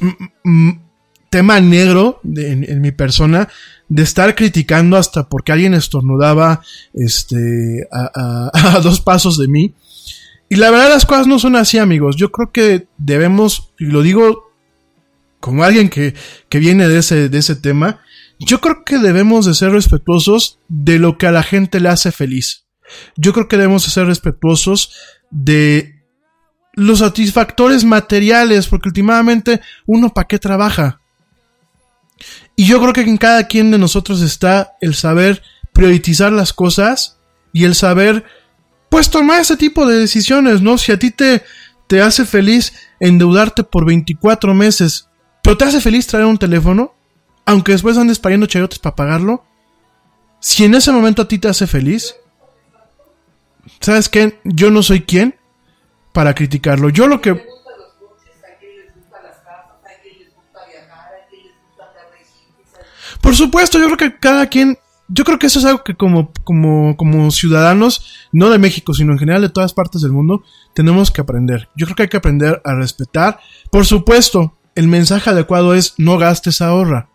[1.30, 3.48] tema negro de- en, mi persona
[3.88, 6.60] de estar criticando hasta porque alguien estornudaba,
[6.94, 9.74] este, a- a dos pasos de mí.
[10.48, 12.16] Y la verdad las cosas no son así, amigos.
[12.16, 14.52] Yo creo que debemos, y lo digo
[15.40, 16.14] como alguien que,
[16.48, 18.00] que viene de ese, de ese tema,
[18.38, 22.12] yo creo que debemos de ser respetuosos de lo que a la gente le hace
[22.12, 22.66] feliz.
[23.16, 24.92] Yo creo que debemos de ser respetuosos
[25.30, 25.96] de
[26.74, 31.00] los satisfactores materiales, porque últimamente uno para qué trabaja.
[32.54, 35.42] Y yo creo que en cada quien de nosotros está el saber
[35.72, 37.18] priorizar las cosas
[37.52, 38.24] y el saber,
[38.88, 40.78] pues, tomar ese tipo de decisiones, ¿no?
[40.78, 41.42] Si a ti te,
[41.86, 45.08] te hace feliz endeudarte por 24 meses,
[45.42, 46.94] pero te hace feliz traer un teléfono,
[47.44, 49.44] aunque después andes pariendo chayotes para pagarlo,
[50.40, 52.16] si en ese momento a ti te hace feliz,
[53.80, 54.38] ¿sabes qué?
[54.44, 55.36] Yo no soy quien
[56.12, 56.88] para criticarlo.
[56.88, 57.44] Yo lo que...
[63.20, 64.78] Por supuesto, yo creo que cada quien,
[65.08, 69.12] yo creo que eso es algo que como, como, como ciudadanos, no de México, sino
[69.12, 70.42] en general de todas partes del mundo,
[70.74, 71.68] tenemos que aprender.
[71.76, 73.38] Yo creo que hay que aprender a respetar.
[73.70, 77.08] Por supuesto, el mensaje adecuado es no gastes, ahorra.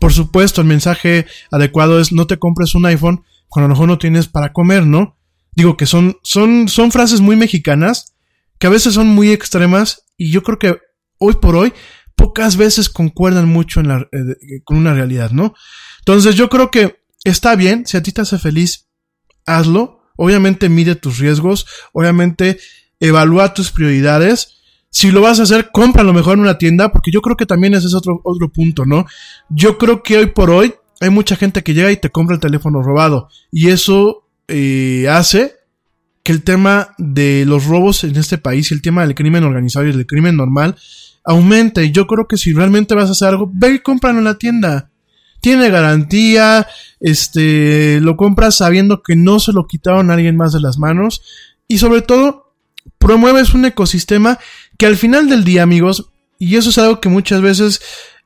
[0.00, 3.88] Por supuesto, el mensaje adecuado es no te compres un iPhone cuando a lo mejor
[3.88, 5.16] no tienes para comer, ¿no?
[5.52, 8.14] Digo que son, son, son frases muy mexicanas,
[8.58, 10.78] que a veces son muy extremas, y yo creo que
[11.18, 11.72] hoy por hoy
[12.14, 15.54] pocas veces concuerdan mucho en la, eh, con una realidad, ¿no?
[16.00, 18.88] Entonces yo creo que está bien, si a ti te hace feliz,
[19.46, 20.00] hazlo.
[20.16, 22.58] Obviamente mide tus riesgos, obviamente
[22.98, 24.58] evalúa tus prioridades.
[24.90, 27.46] Si lo vas a hacer, compra lo mejor en una tienda, porque yo creo que
[27.46, 29.06] también ese es otro, otro punto, ¿no?
[29.48, 32.40] Yo creo que hoy por hoy hay mucha gente que llega y te compra el
[32.40, 33.28] teléfono robado.
[33.50, 35.54] Y eso eh, hace
[36.22, 39.92] que el tema de los robos en este país el tema del crimen organizado y
[39.92, 40.76] del crimen normal
[41.24, 41.84] aumente.
[41.84, 44.38] Y yo creo que si realmente vas a hacer algo, ve y cómpralo en la
[44.38, 44.89] tienda.
[45.40, 46.66] Tiene garantía,
[47.00, 51.22] este, lo compras sabiendo que no se lo quitaron a alguien más de las manos.
[51.66, 52.54] Y sobre todo,
[52.98, 54.38] promueves un ecosistema
[54.76, 57.80] que al final del día, amigos, y eso es algo que muchas veces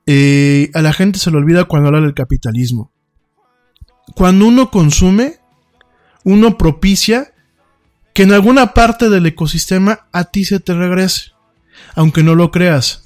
[0.07, 2.93] eh, a la gente se le olvida cuando habla del capitalismo.
[4.15, 5.39] Cuando uno consume,
[6.25, 7.33] uno propicia
[8.13, 11.33] que en alguna parte del ecosistema a ti se te regrese,
[11.95, 13.04] aunque no lo creas.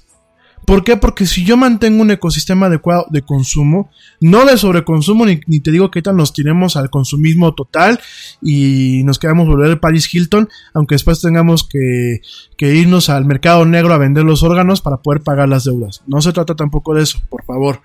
[0.69, 0.99] ¿Por qué?
[0.99, 3.89] Porque si yo mantengo un ecosistema adecuado de consumo,
[4.21, 7.99] no de sobreconsumo, ni, te digo que tal nos tiremos al consumismo total
[8.43, 12.21] y nos quedamos volver Paris Hilton, aunque después tengamos que,
[12.59, 16.03] irnos al mercado negro a vender los órganos para poder pagar las deudas.
[16.07, 17.81] No se trata tampoco de eso, por favor.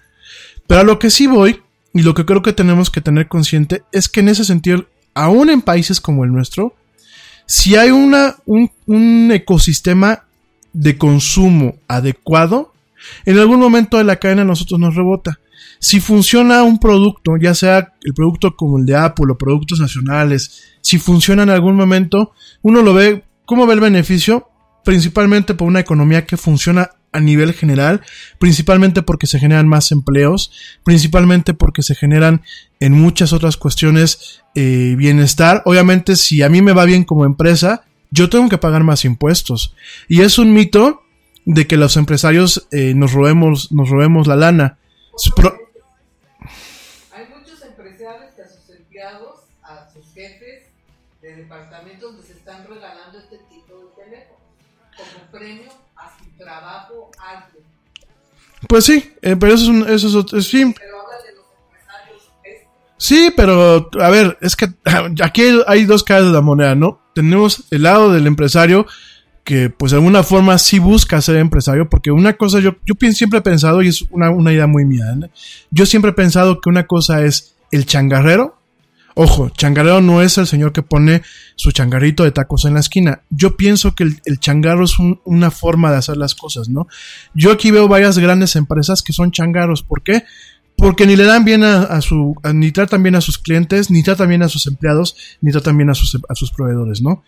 [0.67, 1.61] Pero a lo que sí voy,
[1.93, 5.49] y lo que creo que tenemos que tener consciente, es que en ese sentido, aún
[5.49, 6.75] en países como el nuestro,
[7.45, 10.25] si hay una, un, un ecosistema
[10.73, 12.72] de consumo adecuado,
[13.25, 15.39] en algún momento de la cadena a nosotros nos rebota.
[15.79, 20.63] Si funciona un producto, ya sea el producto como el de Apple o productos nacionales,
[20.81, 22.31] si funciona en algún momento,
[22.61, 24.47] uno lo ve, ¿cómo ve el beneficio?
[24.85, 28.01] Principalmente por una economía que funciona a nivel general,
[28.39, 30.51] principalmente porque se generan más empleos,
[30.83, 32.41] principalmente porque se generan
[32.79, 35.61] en muchas otras cuestiones eh, bienestar.
[35.65, 39.75] Obviamente, si a mí me va bien como empresa, yo tengo que pagar más impuestos.
[40.09, 41.03] Y es un mito
[41.45, 44.77] de que los empresarios eh, nos robemos, nos robemos la lana.
[45.35, 45.55] Pro-
[47.15, 50.63] Hay muchos empresarios que a sus empleados, a sus jefes
[51.21, 54.39] de departamentos les están regalando este tipo de teléfono
[54.97, 57.57] como premio a su trabajo alto.
[58.67, 62.23] pues sí, eh, pero eso es un, eso es otro- sí, Pero de los empresarios.
[62.97, 64.67] Sí, pero a ver, es que
[65.23, 67.01] aquí hay dos caras de la moneda, ¿no?
[67.13, 68.87] Tenemos el lado del empresario
[69.43, 73.39] que pues de alguna forma sí busca ser empresario, porque una cosa yo, yo siempre
[73.39, 75.27] he pensado, y es una, una idea muy mía, ¿no?
[75.71, 78.57] yo siempre he pensado que una cosa es el changarrero,
[79.15, 81.21] ojo, changarrero no es el señor que pone
[81.55, 85.19] su changarrito de tacos en la esquina, yo pienso que el, el changarro es un-
[85.25, 86.87] una forma de hacer las cosas, ¿no?
[87.33, 90.23] Yo aquí veo varias grandes empresas que son changarros, ¿por qué?
[90.77, 94.29] Porque ni le dan bien a, su, ni tratan bien a sus clientes, ni tratan
[94.29, 97.23] bien a sus empleados, ni tratan bien a sus, a sus proveedores, ¿no?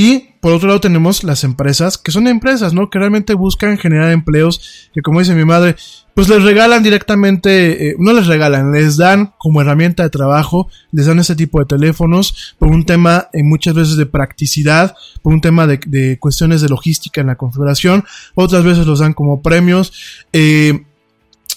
[0.00, 2.88] Y por otro lado tenemos las empresas, que son empresas, ¿no?
[2.88, 5.74] Que realmente buscan generar empleos, que como dice mi madre,
[6.14, 11.06] pues les regalan directamente, eh, no les regalan, les dan como herramienta de trabajo, les
[11.06, 15.40] dan ese tipo de teléfonos por un tema eh, muchas veces de practicidad, por un
[15.40, 18.04] tema de, cuestiones de logística en la configuración,
[18.36, 19.92] otras veces los dan como premios.
[20.32, 20.84] Eh,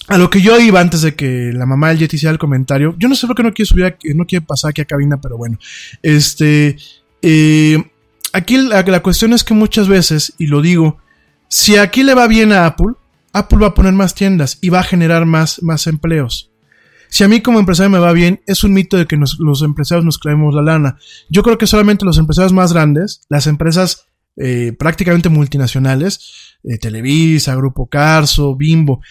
[0.08, 2.96] a lo que yo iba antes de que la mamá del Yeti hiciera el comentario,
[2.98, 5.20] yo no sé por qué no quiere subir, aquí- no quiere pasar aquí a cabina,
[5.20, 5.58] pero bueno,
[6.02, 6.76] este,
[7.22, 7.78] eh,
[8.32, 10.98] aquí la, cuestión es que muchas veces, y lo digo,
[11.48, 12.94] si aquí le va bien a Apple,
[13.32, 16.50] Apple va a poner más tiendas y va a generar más, más empleos.
[17.08, 20.04] Si a mí como empresario me va bien, es un mito de que los empresarios
[20.04, 20.98] nos clavemos la lana.
[21.28, 24.06] Yo creo que solamente los empresarios más grandes, las empresas
[24.36, 29.02] eh, prácticamente multinacionales, eh, Televisa, Grupo Carso, Bimbo,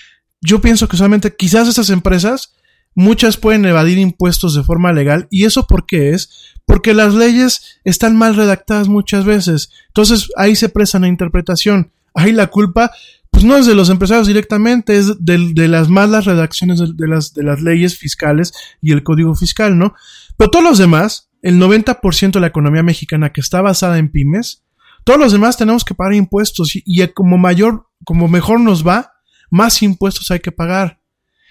[0.41, 2.55] yo pienso que solamente quizás esas empresas,
[2.95, 5.27] muchas pueden evadir impuestos de forma legal.
[5.29, 6.53] ¿Y eso por qué es?
[6.65, 9.71] Porque las leyes están mal redactadas muchas veces.
[9.87, 11.91] Entonces ahí se prestan a interpretación.
[12.13, 12.91] Ahí la culpa,
[13.29, 17.33] pues no es de los empresarios directamente, es de, las malas redacciones de, de las,
[17.33, 19.93] de las leyes fiscales y el código fiscal, ¿no?
[20.35, 24.63] Pero todos los demás, el 90% de la economía mexicana que está basada en pymes,
[25.03, 29.13] todos los demás tenemos que pagar impuestos y, y como mayor, como mejor nos va,
[29.49, 30.99] más impuestos hay que pagar.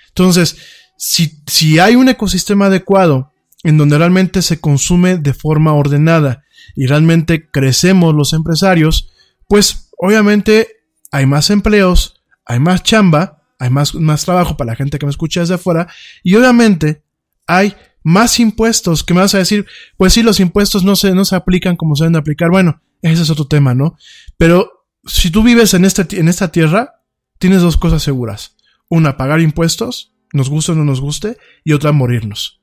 [0.08, 0.58] Entonces,
[1.02, 3.32] si, si hay un ecosistema adecuado
[3.64, 6.44] en donde realmente se consume de forma ordenada
[6.76, 9.08] y realmente crecemos los empresarios,
[9.48, 10.68] pues obviamente
[11.10, 15.10] hay más empleos, hay más chamba, hay más, más trabajo para la gente que me
[15.10, 15.88] escucha desde afuera
[16.22, 17.02] y obviamente
[17.46, 19.64] hay más impuestos que me vas a decir,
[19.96, 22.50] pues sí, los impuestos no se, no se aplican como se deben de aplicar.
[22.50, 23.96] Bueno, ese es otro tema, ¿no?
[24.36, 27.00] Pero si tú vives en, este, en esta tierra,
[27.38, 28.56] tienes dos cosas seguras.
[28.90, 32.60] Una, pagar impuestos, nos guste o no nos guste, y otra, morirnos.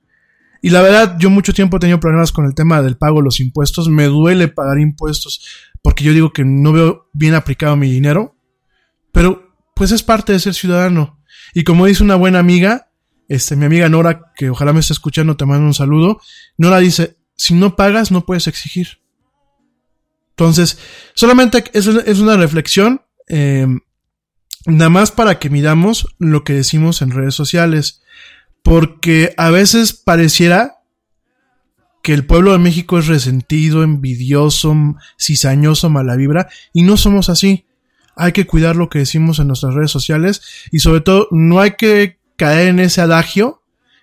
[0.61, 3.25] Y la verdad, yo mucho tiempo he tenido problemas con el tema del pago de
[3.25, 3.89] los impuestos.
[3.89, 5.45] Me duele pagar impuestos
[5.81, 8.35] porque yo digo que no veo bien aplicado mi dinero.
[9.11, 11.23] Pero, pues es parte de ser ciudadano.
[11.53, 12.89] Y como dice una buena amiga,
[13.27, 16.19] este, mi amiga Nora, que ojalá me esté escuchando, te mando un saludo.
[16.57, 18.99] Nora dice, si no pagas, no puedes exigir.
[20.31, 20.79] Entonces,
[21.13, 23.67] solamente es, es una reflexión, eh,
[24.67, 28.01] nada más para que midamos lo que decimos en redes sociales.
[28.63, 30.77] Porque a veces pareciera
[32.03, 34.75] que el pueblo de México es resentido, envidioso,
[35.19, 37.65] cizañoso, mala vibra, y no somos así.
[38.15, 40.41] Hay que cuidar lo que decimos en nuestras redes sociales
[40.71, 43.61] y sobre todo no hay que caer en ese adagio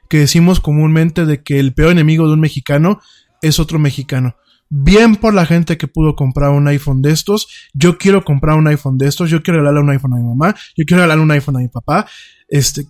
[0.08, 3.00] que decimos comúnmente de que el peor enemigo de un mexicano
[3.42, 4.36] es otro mexicano.
[4.68, 7.48] Bien por la gente que pudo comprar un iPhone de estos.
[7.72, 9.30] Yo quiero comprar un iPhone de estos.
[9.30, 10.54] Yo quiero regalarle un iPhone a mi mamá.
[10.76, 12.06] Yo quiero regalarle un iPhone a mi papá.
[12.48, 12.86] Este,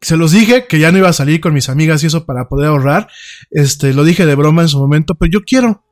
[0.00, 2.48] se los dije que ya no iba a salir con mis amigas y eso para
[2.48, 3.08] poder ahorrar.
[3.50, 5.84] Este, lo dije de broma en su momento, pero yo quiero.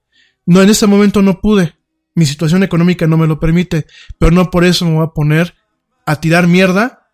[0.47, 1.75] No, en este momento no pude.
[2.15, 3.87] Mi situación económica no me lo permite,
[4.19, 5.55] pero no por eso me voy a poner
[6.07, 7.11] a tirar mierda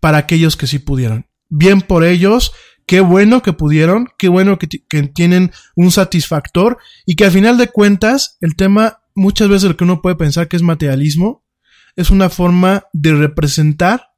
[0.00, 1.26] para aquellos que sí pudieron.
[1.48, 2.52] Bien por ellos,
[2.86, 4.68] qué bueno que pudieron, qué bueno que,
[5.14, 9.84] tienen un satisfactor y que al final de cuentas el tema muchas veces lo que
[9.84, 11.44] uno puede pensar que es materialismo
[11.96, 14.10] es una forma de representar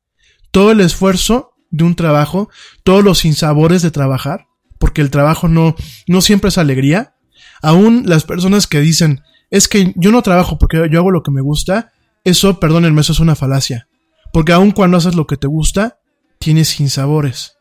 [0.51, 2.49] todo el esfuerzo de un trabajo,
[2.85, 4.47] todos los sinsabores de trabajar,
[4.79, 5.75] porque el trabajo no,
[6.07, 7.15] no siempre es alegría.
[7.61, 11.31] Aún las personas que dicen, es que yo no trabajo porque yo hago lo que
[11.31, 11.93] me gusta,
[12.25, 13.89] eso, perdónenme, eso es una falacia.
[14.33, 15.99] Porque aun cuando haces lo que te gusta,
[16.39, 17.56] tienes sinsabores.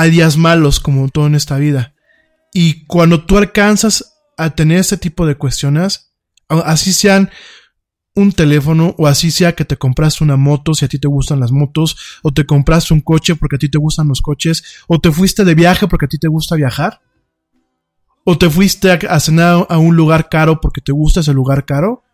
[0.00, 1.92] Hay días malos como todo en esta vida.
[2.54, 6.14] Y cuando tú alcanzas a tener este tipo de cuestiones,
[6.48, 7.28] así sean
[8.14, 11.38] un teléfono o así sea que te compraste una moto si a ti te gustan
[11.38, 14.98] las motos o te compraste un coche porque a ti te gustan los coches o
[14.98, 17.02] te fuiste de viaje porque a ti te gusta viajar
[18.24, 21.66] o te fuiste a, a cenar a un lugar caro porque te gusta ese lugar
[21.66, 22.04] caro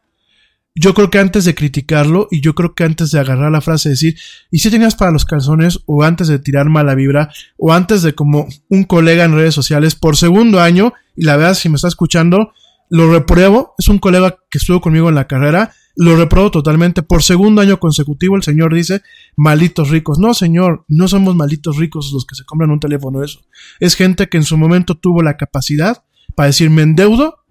[0.78, 3.88] yo creo que antes de criticarlo y yo creo que antes de agarrar la frase
[3.88, 4.16] decir,
[4.50, 5.80] ¿y si tenías para los calzones?
[5.86, 9.94] O antes de tirar mala vibra, o antes de como un colega en redes sociales
[9.94, 12.52] por segundo año, y la verdad si me está escuchando,
[12.90, 17.22] lo repruebo, es un colega que estuvo conmigo en la carrera, lo repruebo totalmente, por
[17.22, 19.00] segundo año consecutivo el señor dice,
[19.34, 20.18] malditos ricos.
[20.18, 23.40] No, señor, no somos malditos ricos los que se compran un teléfono eso.
[23.80, 26.04] Es gente que en su momento tuvo la capacidad
[26.34, 27.46] para decir, me endeudo,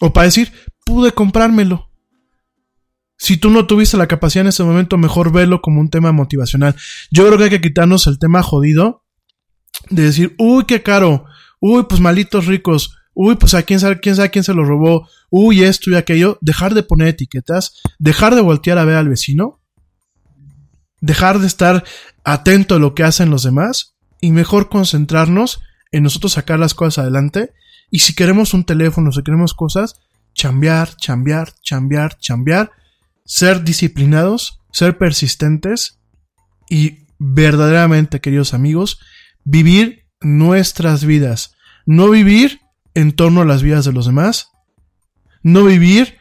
[0.00, 0.50] o para decir,
[0.84, 1.85] pude comprármelo.
[3.18, 6.76] Si tú no tuviste la capacidad en ese momento, mejor verlo como un tema motivacional.
[7.10, 9.04] Yo creo que hay que quitarnos el tema jodido
[9.90, 11.24] de decir, uy, qué caro,
[11.60, 15.08] uy, pues malitos ricos, uy, pues a quién sabe, quién sabe quién se lo robó,
[15.30, 16.38] uy, esto y aquello.
[16.40, 19.60] Dejar de poner etiquetas, dejar de voltear a ver al vecino,
[21.00, 21.84] dejar de estar
[22.24, 25.60] atento a lo que hacen los demás y mejor concentrarnos
[25.92, 27.52] en nosotros sacar las cosas adelante.
[27.90, 30.00] Y si queremos un teléfono, si queremos cosas,
[30.34, 32.72] chambear, chambear, chambear, chambear
[33.26, 36.00] ser disciplinados, ser persistentes
[36.70, 39.00] y verdaderamente, queridos amigos,
[39.44, 41.54] vivir nuestras vidas.
[41.84, 42.60] No vivir
[42.94, 44.50] en torno a las vidas de los demás.
[45.42, 46.16] No vivir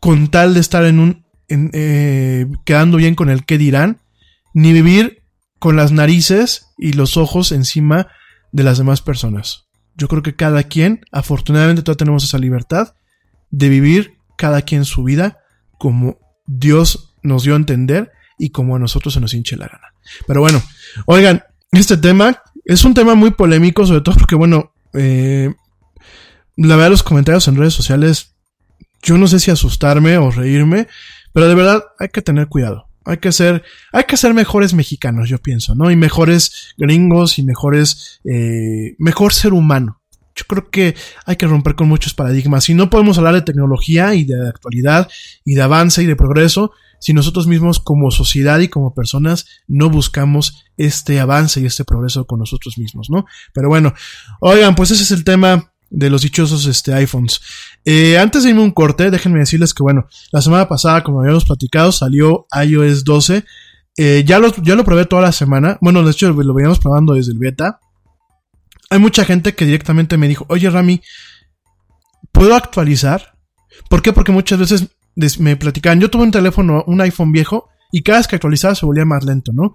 [0.00, 1.26] con tal de estar en un.
[1.48, 4.00] En, eh, quedando bien con el que dirán.
[4.54, 5.22] Ni vivir
[5.58, 8.08] con las narices y los ojos encima
[8.52, 9.66] de las demás personas.
[9.96, 12.94] Yo creo que cada quien, afortunadamente, todavía tenemos esa libertad
[13.50, 15.38] de vivir cada quien su vida
[15.78, 19.92] como Dios nos dio a entender y como a nosotros se nos hinche la gana.
[20.26, 20.62] Pero bueno,
[21.06, 25.54] oigan, este tema es un tema muy polémico, sobre todo porque, bueno, eh,
[26.56, 28.34] la verdad los comentarios en redes sociales,
[29.02, 30.88] yo no sé si asustarme o reírme,
[31.32, 32.86] pero de verdad hay que tener cuidado.
[33.04, 33.62] Hay que ser,
[33.92, 35.90] hay que ser mejores mexicanos, yo pienso, ¿no?
[35.90, 40.02] Y mejores gringos y mejores, eh, mejor ser humano.
[40.38, 40.94] Yo creo que
[41.26, 42.64] hay que romper con muchos paradigmas.
[42.64, 45.08] Si no podemos hablar de tecnología y de actualidad
[45.44, 46.70] y de avance y de progreso,
[47.00, 52.26] si nosotros mismos como sociedad y como personas no buscamos este avance y este progreso
[52.26, 53.26] con nosotros mismos, ¿no?
[53.52, 53.94] Pero bueno,
[54.40, 57.40] oigan, pues ese es el tema de los dichosos este, iPhones.
[57.84, 61.44] Eh, antes de irme un corte, déjenme decirles que, bueno, la semana pasada, como habíamos
[61.44, 63.44] platicado, salió iOS 12.
[63.96, 65.78] Eh, ya, lo, ya lo probé toda la semana.
[65.80, 67.80] Bueno, de hecho, lo veníamos probando desde el beta.
[68.90, 71.02] Hay mucha gente que directamente me dijo, oye Rami,
[72.32, 73.38] ¿puedo actualizar?
[73.88, 74.12] ¿Por qué?
[74.12, 74.88] Porque muchas veces
[75.38, 78.86] me platicaban, yo tuve un teléfono, un iPhone viejo, y cada vez que actualizaba se
[78.86, 79.74] volvía más lento, ¿no?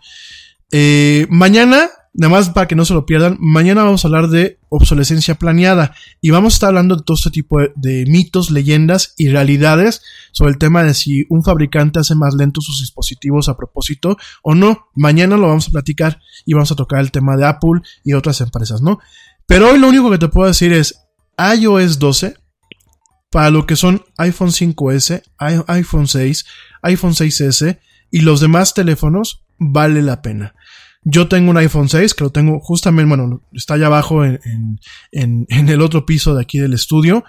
[0.72, 4.59] Eh, mañana, nada más para que no se lo pierdan, mañana vamos a hablar de
[4.70, 9.14] obsolescencia planeada y vamos a estar hablando de todo este tipo de, de mitos, leyendas
[9.18, 10.01] y realidades
[10.32, 14.53] sobre el tema de si un fabricante hace más lentos sus dispositivos a propósito o
[14.55, 14.88] no.
[14.95, 18.41] Mañana lo vamos a platicar y vamos a tocar el tema de Apple y otras
[18.41, 18.99] empresas, ¿no?
[19.47, 20.95] Pero hoy lo único que te puedo decir es
[21.38, 22.36] iOS 12
[23.32, 26.45] para lo que son iPhone 5S, i- iPhone 6,
[26.84, 27.80] iPhone 6S
[28.11, 30.53] y los demás teléfonos vale la pena.
[31.06, 34.39] Yo tengo un iPhone 6 que lo tengo justamente, bueno, está allá abajo en,
[35.12, 37.24] en- en- el otro piso de aquí del estudio,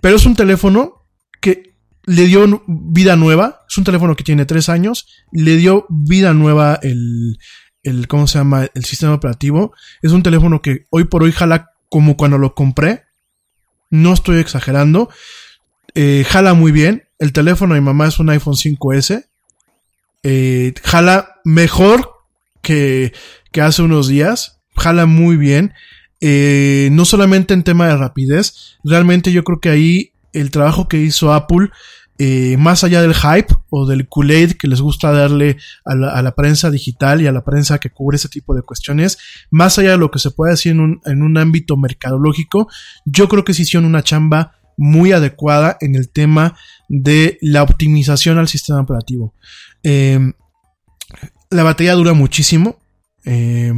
[0.00, 1.04] pero es un teléfono
[1.40, 1.74] que
[2.06, 6.78] le dio vida nueva, es un teléfono que tiene tres años, le dio vida nueva
[6.82, 7.38] el,
[7.82, 8.66] el, ¿cómo se llama?
[8.74, 9.74] El sistema operativo.
[10.00, 13.04] Es un teléfono que hoy por hoy jala como cuando lo compré.
[13.90, 15.10] No estoy exagerando.
[15.94, 17.08] Eh, jala muy bien.
[17.18, 19.26] El teléfono de mi mamá es un iPhone 5S.
[20.22, 22.10] Eh, jala mejor
[22.62, 23.12] que,
[23.52, 24.60] que hace unos días.
[24.76, 25.72] Jala muy bien.
[26.20, 28.76] Eh, no solamente en tema de rapidez.
[28.84, 31.70] Realmente yo creo que ahí el trabajo que hizo Apple,
[32.18, 36.22] eh, más allá del hype o del Kool-Aid que les gusta darle a la, a
[36.22, 39.18] la prensa digital y a la prensa que cubre ese tipo de cuestiones,
[39.50, 42.68] más allá de lo que se puede decir en un, en un ámbito mercadológico,
[43.04, 46.56] yo creo que se hicieron una chamba muy adecuada en el tema
[46.88, 49.34] de la optimización al sistema operativo.
[49.82, 50.32] Eh,
[51.50, 52.78] la batería dura muchísimo.
[53.24, 53.72] Eh,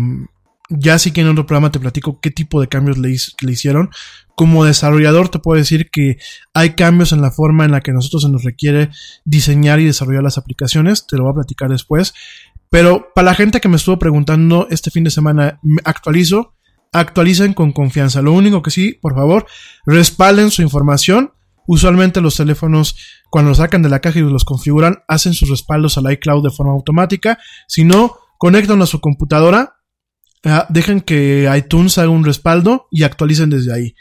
[0.70, 3.90] ya sí que en otro programa te platico qué tipo de cambios le, hicieron.
[4.36, 6.18] Como desarrollador te puedo decir que
[6.54, 8.90] hay cambios en la forma en la que nosotros se nos requiere
[9.24, 11.06] diseñar y desarrollar las aplicaciones.
[11.06, 12.14] Te lo voy a platicar después.
[12.70, 16.54] Pero para la gente que me estuvo preguntando este fin de semana, ¿me actualizo?
[16.92, 18.22] Actualicen con confianza.
[18.22, 19.46] Lo único que sí, por favor,
[19.86, 21.32] respalden su información.
[21.72, 22.96] Usualmente los teléfonos,
[23.30, 26.50] cuando los sacan de la caja y los configuran, hacen sus respaldos al iCloud de
[26.50, 27.38] forma automática.
[27.68, 29.76] Si no, conectan a su computadora,
[30.44, 33.94] ah, dejen que iTunes haga un respaldo y actualicen desde ahí.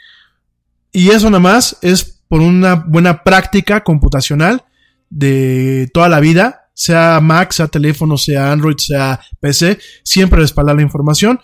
[0.92, 4.66] Y eso nada más es por una buena práctica computacional
[5.12, 10.82] de toda la vida, sea Mac, sea teléfono, sea Android, sea PC, siempre respaldar la
[10.82, 11.40] información.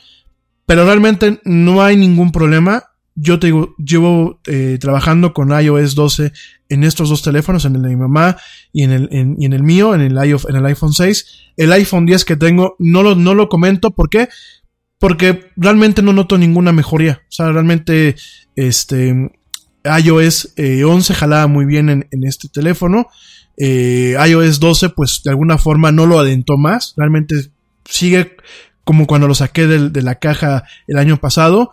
[0.66, 2.84] Pero realmente no hay ningún problema.
[3.16, 6.34] Yo te digo, llevo eh, trabajando con iOS 12
[6.70, 8.38] en estos dos teléfonos, en el de mi mamá
[8.74, 11.26] y en el, en, y en el mío, en el, en el iPhone 6.
[11.58, 13.92] El iPhone 10 que tengo, no lo, no lo comento.
[13.92, 14.28] ¿Por qué?
[15.00, 17.22] Porque realmente no noto ninguna mejoría.
[17.30, 18.16] O sea, realmente,
[18.56, 19.32] este,
[19.86, 23.08] iOS eh, 11 jalaba muy bien en, este teléfono.
[23.58, 26.94] Eh, iOS 12, pues de alguna forma no lo adentó más.
[26.98, 27.36] Realmente
[27.86, 28.36] sigue
[28.84, 31.72] como cuando lo saqué de, la caja el año pasado.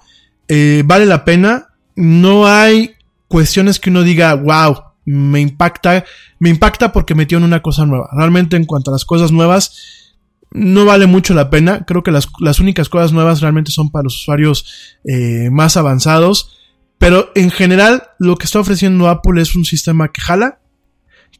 [0.55, 1.69] Eh, vale la pena.
[1.97, 2.91] No hay
[3.27, 6.05] cuestiones que uno diga, wow, me impacta.
[6.41, 8.11] Me impacta porque metieron una cosa nueva.
[8.13, 10.11] Realmente en cuanto a las cosas nuevas,
[10.51, 11.87] no vale mucho la pena.
[11.87, 16.59] Creo que las, las únicas cosas nuevas realmente son para los usuarios eh, más avanzados.
[16.99, 20.61] Pero en general, lo que está ofreciendo Apple es un sistema que jala,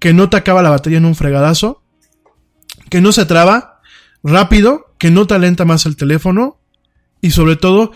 [0.01, 1.83] que no te acaba la batería en un fregadazo,
[2.89, 3.83] que no se traba,
[4.25, 6.63] rápido, que no te alenta más el teléfono
[7.21, 7.93] y sobre todo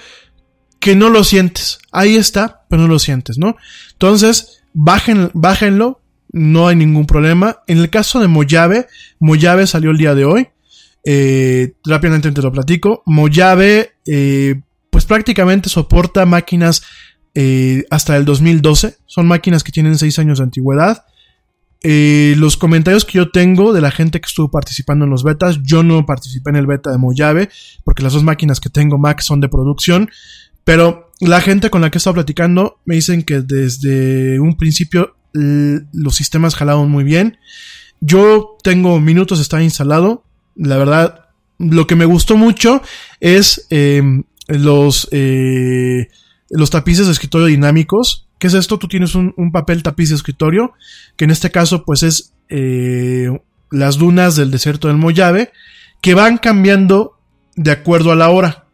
[0.87, 1.81] que no lo sientes.
[1.91, 3.57] Ahí está, pero no lo sientes, ¿no?
[3.95, 7.59] Entonces, bajen, bájenlo, no hay ningún problema.
[7.67, 8.87] En el caso de Mojave,
[9.19, 10.47] Mojave salió el día de hoy.
[11.05, 13.03] Eh, rápidamente te lo platico.
[13.05, 16.85] Mojave, eh, pues prácticamente soporta máquinas
[17.35, 18.99] eh, hasta el 2012.
[19.07, 21.05] Son máquinas que tienen 6 años de antigüedad.
[21.83, 25.83] Los comentarios que yo tengo de la gente que estuvo participando en los betas, yo
[25.83, 27.49] no participé en el beta de Mojave,
[27.85, 30.11] porque las dos máquinas que tengo Mac son de producción,
[30.67, 35.15] pero la gente con la que he estado platicando me dicen que desde un principio
[35.33, 37.39] los sistemas jalaron muy bien.
[38.01, 40.25] Yo tengo minutos estar instalado,
[40.57, 41.27] la verdad,
[41.61, 42.83] lo que me gustó mucho
[43.21, 44.03] es eh,
[44.49, 46.09] los, eh,
[46.51, 48.27] los tapices de escritorio dinámicos.
[48.41, 48.77] ¿Qué es esto?
[48.77, 50.73] Tú tienes un, un papel tapiz de escritorio,
[51.15, 53.29] que en este caso pues es eh,
[53.71, 55.53] las dunas del desierto del Mojave,
[56.01, 57.21] que van cambiando
[57.55, 58.67] de acuerdo a la hora.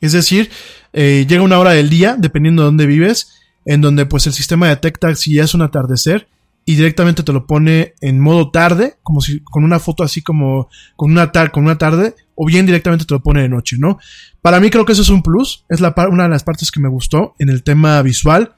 [0.00, 0.50] Es decir,
[0.92, 3.32] eh, llega una hora del día, dependiendo de dónde vives,
[3.64, 6.28] en donde pues el sistema detecta si ya es un atardecer
[6.64, 10.68] y directamente te lo pone en modo tarde, como si con una foto así como
[10.96, 13.98] con una, tar con una tarde, o bien directamente te lo pone de noche, ¿no?
[14.40, 16.80] Para mí creo que eso es un plus, es la una de las partes que
[16.80, 18.54] me gustó en el tema visual.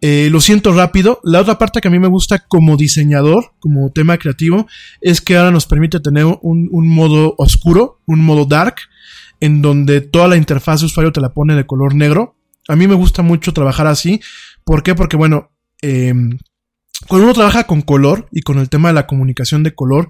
[0.00, 1.20] Eh, lo siento rápido.
[1.24, 4.66] La otra parte que a mí me gusta como diseñador, como tema creativo,
[5.00, 8.76] es que ahora nos permite tener un, un modo oscuro, un modo dark,
[9.40, 12.36] en donde toda la interfaz de usuario te la pone de color negro.
[12.68, 14.20] A mí me gusta mucho trabajar así.
[14.64, 14.94] ¿Por qué?
[14.94, 15.50] Porque bueno,
[15.82, 16.14] eh,
[17.08, 20.08] cuando uno trabaja con color y con el tema de la comunicación de color,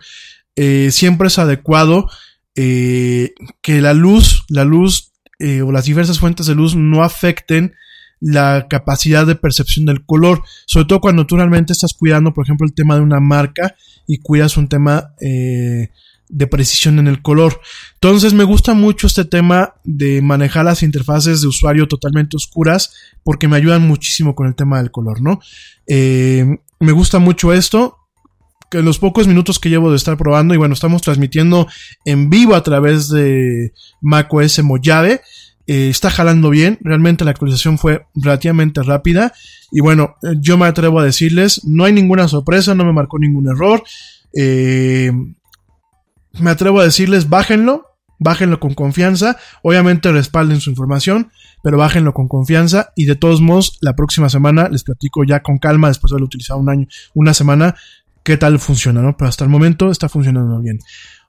[0.57, 2.09] eh, siempre es adecuado
[2.57, 7.75] eh, que la luz, la luz eh, o las diversas fuentes de luz no afecten
[8.21, 12.67] la capacidad de percepción del color, sobre todo cuando tú realmente estás cuidando, por ejemplo,
[12.67, 13.75] el tema de una marca
[14.07, 15.91] y cuidas un tema eh,
[16.35, 17.61] de precisión en el color.
[17.95, 23.47] Entonces me gusta mucho este tema de manejar las interfaces de usuario totalmente oscuras porque
[23.47, 25.41] me ayudan muchísimo con el tema del color, ¿no?
[25.87, 27.99] Eh, me gusta mucho esto.
[28.71, 31.69] Que en los pocos minutos que llevo de estar probando, y bueno, estamos transmitiendo
[32.07, 35.21] en vivo a través de macOS Mojave.
[35.67, 39.33] Eh, está jalando bien, realmente la actualización fue relativamente rápida
[39.73, 43.49] y bueno, yo me atrevo a decirles, no hay ninguna sorpresa, no me marcó ningún
[43.49, 43.83] error,
[44.37, 45.11] eh,
[46.39, 51.31] me atrevo a decirles, bájenlo, bájenlo con confianza, obviamente respalden su información,
[51.63, 55.59] pero bájenlo con confianza y de todos modos la próxima semana les platico ya con
[55.59, 57.75] calma después de haberlo utilizado un año, una semana,
[58.23, 59.17] qué tal funciona, ¿no?
[59.17, 60.79] Pero hasta el momento está funcionando bien.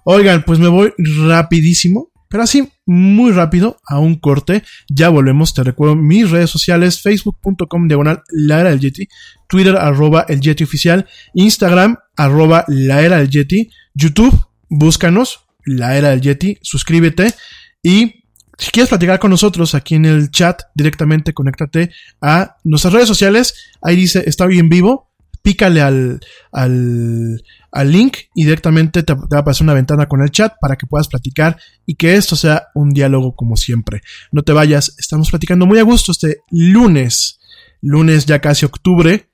[0.04, 0.94] Oigan, pues me voy
[1.28, 4.64] rapidísimo, pero así muy rápido a un corte.
[4.90, 9.08] Ya volvemos, te recuerdo mis redes sociales, facebook.com diagonal la era del Yeti,
[9.48, 14.38] Twitter arroba el Yeti oficial, Instagram arroba la era del Yeti, YouTube,
[14.70, 17.34] búscanos, la era del Yeti, suscríbete
[17.82, 18.26] y
[18.58, 21.92] si quieres platicar con nosotros aquí en el chat, directamente conéctate
[22.22, 23.54] a nuestras redes sociales.
[23.82, 25.12] Ahí dice, está bien vivo.
[25.42, 30.32] Pícale al, al, al link y directamente te, va a aparecer una ventana con el
[30.32, 34.02] chat para que puedas platicar y que esto sea un diálogo como siempre.
[34.32, 37.40] No te vayas, estamos platicando muy a gusto este lunes,
[37.82, 39.30] lunes ya casi octubre,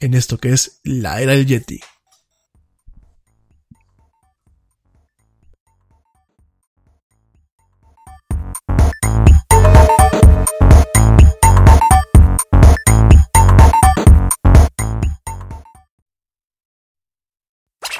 [0.00, 1.80] en esto que es la era del Yeti.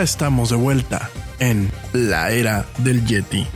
[0.00, 1.10] Ya estamos de vuelta.
[1.40, 3.46] en la era del Yeti.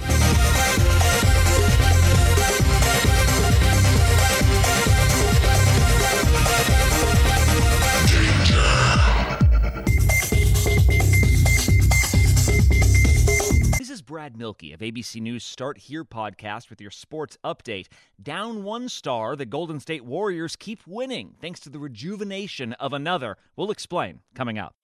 [13.79, 17.87] This is Brad Milkey of ABC News Start Here podcast with your sports update.
[18.23, 23.39] Down one star, the Golden State Warriors keep winning thanks to the rejuvenation of another.
[23.57, 24.84] We'll explain coming up.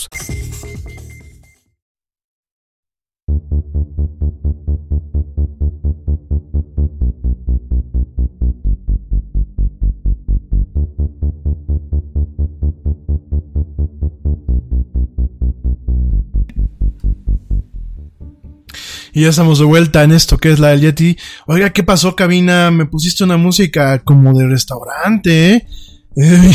[19.13, 21.17] Y ya estamos de vuelta en esto que es la del Yeti.
[21.45, 22.71] Oiga, ¿qué pasó, cabina?
[22.71, 25.67] Me pusiste una música como de restaurante, ¿eh?
[26.17, 26.51] Eh,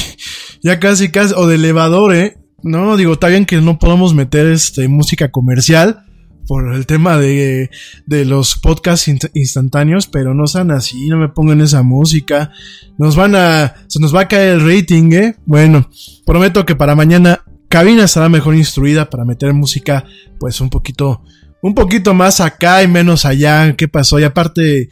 [0.62, 2.36] ya casi, casi, o de elevador, ¿eh?
[2.66, 6.02] No, digo, está bien que no podamos meter este, música comercial
[6.48, 7.70] por el tema de,
[8.06, 12.50] de los podcasts inst- instantáneos, pero no sean así, no me pongan esa música.
[12.98, 15.36] Nos van a, se nos va a caer el rating, ¿eh?
[15.44, 15.88] Bueno,
[16.24, 20.04] prometo que para mañana cabina estará mejor instruida para meter música,
[20.38, 21.22] pues un poquito,
[21.62, 23.74] un poquito más acá y menos allá.
[23.76, 24.20] ¿Qué pasó?
[24.20, 24.88] Y aparte,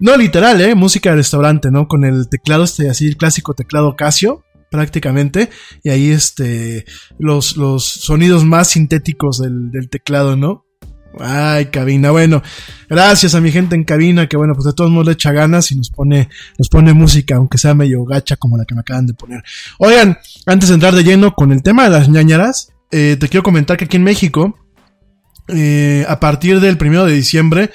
[0.00, 0.74] no literal, ¿eh?
[0.74, 1.86] Música de restaurante, ¿no?
[1.86, 5.50] Con el teclado este así, el clásico teclado Casio, prácticamente.
[5.82, 6.84] Y ahí este,
[7.18, 10.64] los, los sonidos más sintéticos del, del teclado, ¿no?
[11.20, 12.10] Ay, cabina.
[12.10, 12.42] Bueno,
[12.88, 15.70] gracias a mi gente en cabina que bueno, pues de todos modos le echa ganas
[15.72, 19.06] y nos pone, nos pone música, aunque sea medio gacha como la que me acaban
[19.06, 19.42] de poner.
[19.78, 23.42] Oigan, antes de entrar de lleno con el tema de las ñañaras, eh, te quiero
[23.42, 24.58] comentar que aquí en México,
[25.48, 27.70] eh, a partir del primero de diciembre,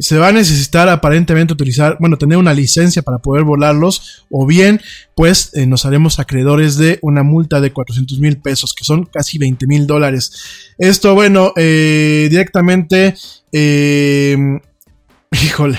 [0.00, 4.80] se va a necesitar aparentemente utilizar, bueno, tener una licencia para poder volarlos, o bien,
[5.14, 9.38] pues eh, nos haremos acreedores de una multa de 400 mil pesos, que son casi
[9.38, 10.32] 20 mil dólares.
[10.78, 13.14] Esto, bueno, eh, directamente,
[13.52, 14.36] eh,
[15.44, 15.78] híjole,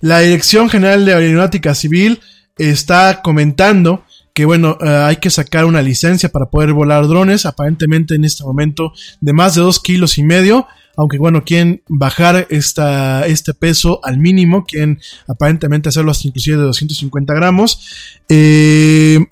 [0.00, 2.20] la Dirección General de Aeronáutica Civil
[2.56, 4.04] está comentando
[4.38, 8.44] que bueno, eh, hay que sacar una licencia para poder volar drones, aparentemente en este
[8.44, 10.68] momento de más de 2 kilos y medio,
[10.98, 16.64] aunque bueno, quieren bajar esta, este peso al mínimo, quieren aparentemente hacerlo hasta inclusive de
[16.64, 17.80] 250 gramos.
[18.28, 19.24] Eh,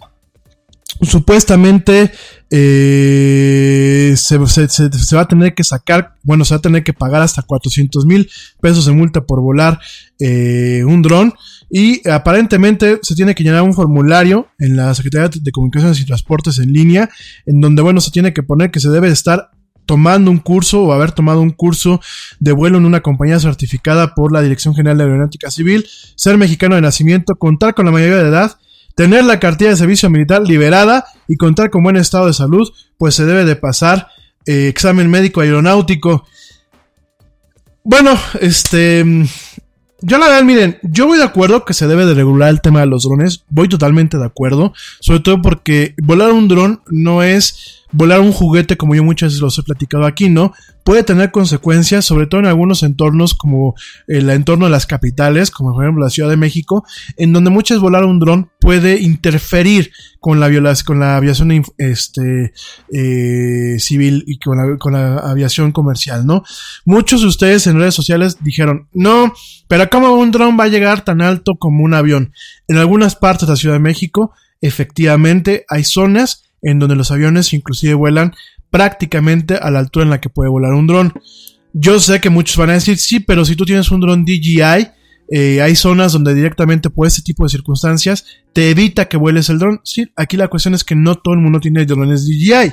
[1.02, 2.10] supuestamente
[2.50, 6.92] eh, se, se- se- va a tener que sacar, bueno, se va a tener que
[6.92, 9.78] pagar hasta 400 mil pesos de multa por volar
[10.20, 11.34] eh, un dron
[11.68, 16.58] y aparentemente se tiene que llenar un formulario en la Secretaría de Comunicaciones y Transportes
[16.60, 17.10] en línea,
[17.44, 19.50] en donde, bueno, se tiene que poner que se debe estar
[19.86, 22.00] tomando un curso o haber tomado un curso
[22.40, 26.74] de vuelo en una compañía certificada por la Dirección General de Aeronáutica Civil, ser mexicano
[26.74, 28.58] de nacimiento, contar con la mayoría de edad,
[28.94, 33.14] tener la cartilla de servicio militar liberada y contar con buen estado de salud, pues
[33.14, 34.08] se debe de pasar
[34.44, 36.26] eh, examen médico aeronáutico.
[37.84, 39.04] Bueno, este...
[40.02, 42.80] Yo la verdad, miren, yo voy de acuerdo que se debe de regular el tema
[42.80, 47.85] de los drones, voy totalmente de acuerdo, sobre todo porque volar un dron no es
[47.92, 50.52] volar un juguete, como yo muchas veces los he platicado aquí, ¿no?
[50.84, 53.74] Puede tener consecuencias, sobre todo en algunos entornos como
[54.06, 56.84] el entorno de las capitales, como por ejemplo la Ciudad de México,
[57.16, 60.46] en donde muchas volar un dron puede interferir con la
[60.84, 62.52] con la aviación este,
[62.92, 66.42] eh, civil y con la, con la aviación comercial, ¿no?
[66.84, 69.32] Muchos de ustedes en redes sociales dijeron, no,
[69.68, 72.32] pero ¿cómo un dron va a llegar tan alto como un avión?
[72.68, 77.52] En algunas partes de la Ciudad de México, efectivamente, hay zonas en donde los aviones
[77.52, 78.34] inclusive vuelan
[78.70, 81.12] prácticamente a la altura en la que puede volar un dron.
[81.72, 84.88] Yo sé que muchos van a decir, sí, pero si tú tienes un dron DJI,
[85.30, 89.58] eh, hay zonas donde directamente por este tipo de circunstancias te evita que vueles el
[89.58, 89.80] dron.
[89.84, 92.72] Sí, aquí la cuestión es que no todo el mundo tiene drones DJI.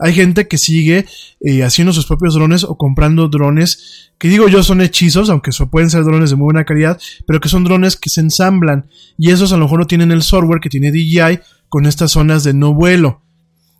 [0.00, 1.06] Hay gente que sigue
[1.40, 5.90] eh, haciendo sus propios drones o comprando drones que digo yo son hechizos, aunque pueden
[5.90, 9.52] ser drones de muy buena calidad, pero que son drones que se ensamblan y esos
[9.52, 12.74] a lo mejor no tienen el software que tiene DJI con estas zonas de no
[12.74, 13.22] vuelo.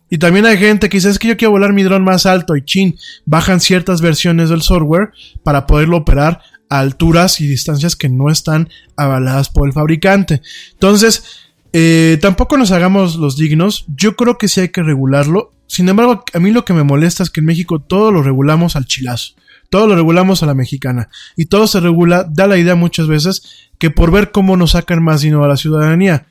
[0.09, 2.55] Y también hay gente que dice, es que yo quiero volar mi dron más alto
[2.55, 5.11] y chin, bajan ciertas versiones del software
[5.43, 10.41] para poderlo operar a alturas y distancias que no están avaladas por el fabricante.
[10.73, 15.51] Entonces, eh, tampoco nos hagamos los dignos, yo creo que sí hay que regularlo.
[15.67, 18.75] Sin embargo, a mí lo que me molesta es que en México todo lo regulamos
[18.75, 19.35] al chilazo.
[19.69, 21.07] Todo lo regulamos a la mexicana.
[21.37, 25.01] Y todo se regula, da la idea muchas veces que por ver cómo nos sacan
[25.01, 26.27] más dinero a la ciudadanía.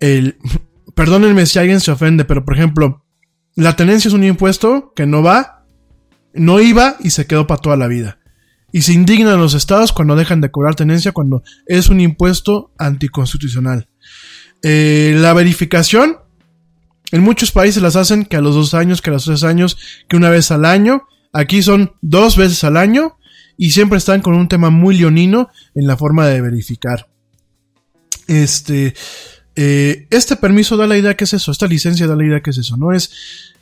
[0.00, 0.38] El,
[0.94, 3.04] perdónenme si alguien se ofende, pero por ejemplo,
[3.54, 5.66] la tenencia es un impuesto que no va,
[6.32, 8.18] no iba y se quedó para toda la vida.
[8.72, 13.88] Y se indignan los estados cuando dejan de cobrar tenencia cuando es un impuesto anticonstitucional.
[14.64, 16.16] Eh, la verificación,
[17.12, 19.76] en muchos países las hacen que a los dos años, que a los tres años,
[20.08, 21.02] que una vez al año.
[21.32, 23.18] Aquí son dos veces al año
[23.56, 27.08] y siempre están con un tema muy leonino en la forma de verificar.
[28.26, 28.94] Este,
[29.54, 32.50] eh, este permiso da la idea que es eso, esta licencia da la idea que
[32.50, 33.10] es eso, no es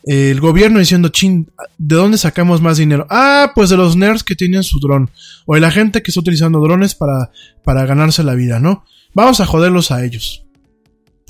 [0.07, 3.07] eh, el gobierno diciendo, chin, ¿de dónde sacamos más dinero?
[3.11, 5.11] Ah, pues de los nerds que tienen su dron,
[5.47, 7.33] o de la gente que está utilizando drones para,
[7.65, 8.85] para ganarse la vida, ¿no?
[9.15, 10.45] Vamos a joderlos a ellos.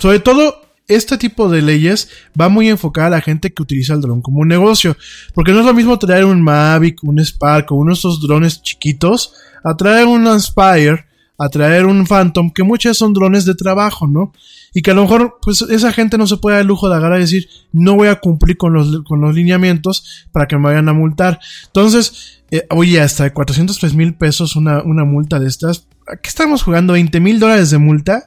[0.02, 4.00] Sobre todo, este tipo de leyes va muy enfocada a la gente que utiliza el
[4.00, 4.96] dron como un negocio.
[5.32, 8.60] Porque no es lo mismo traer un Mavic, un Spark o uno de estos drones
[8.62, 9.32] chiquitos,
[9.62, 11.04] a traer un Inspire,
[11.38, 14.32] a traer un Phantom, que muchas son drones de trabajo, ¿no?
[14.74, 16.96] Y que a lo mejor, pues esa gente no se puede dar el lujo de
[16.96, 20.64] agarrar y decir, no voy a cumplir con los, con los lineamientos para que me
[20.64, 21.38] vayan a multar.
[21.66, 25.86] Entonces, eh, oye, hasta de 403 mil pesos una, una multa de estas.
[26.08, 26.96] ¿A qué estamos jugando?
[26.96, 28.26] ¿20 mil dólares de multa?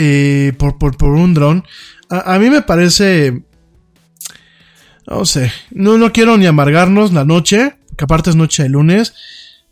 [0.00, 1.64] Eh, por, por, por un dron.
[2.08, 3.42] A, mí me parece.
[5.08, 5.50] No sé.
[5.72, 7.74] No, no quiero ni amargarnos la noche.
[7.96, 9.14] Que aparte es noche de lunes.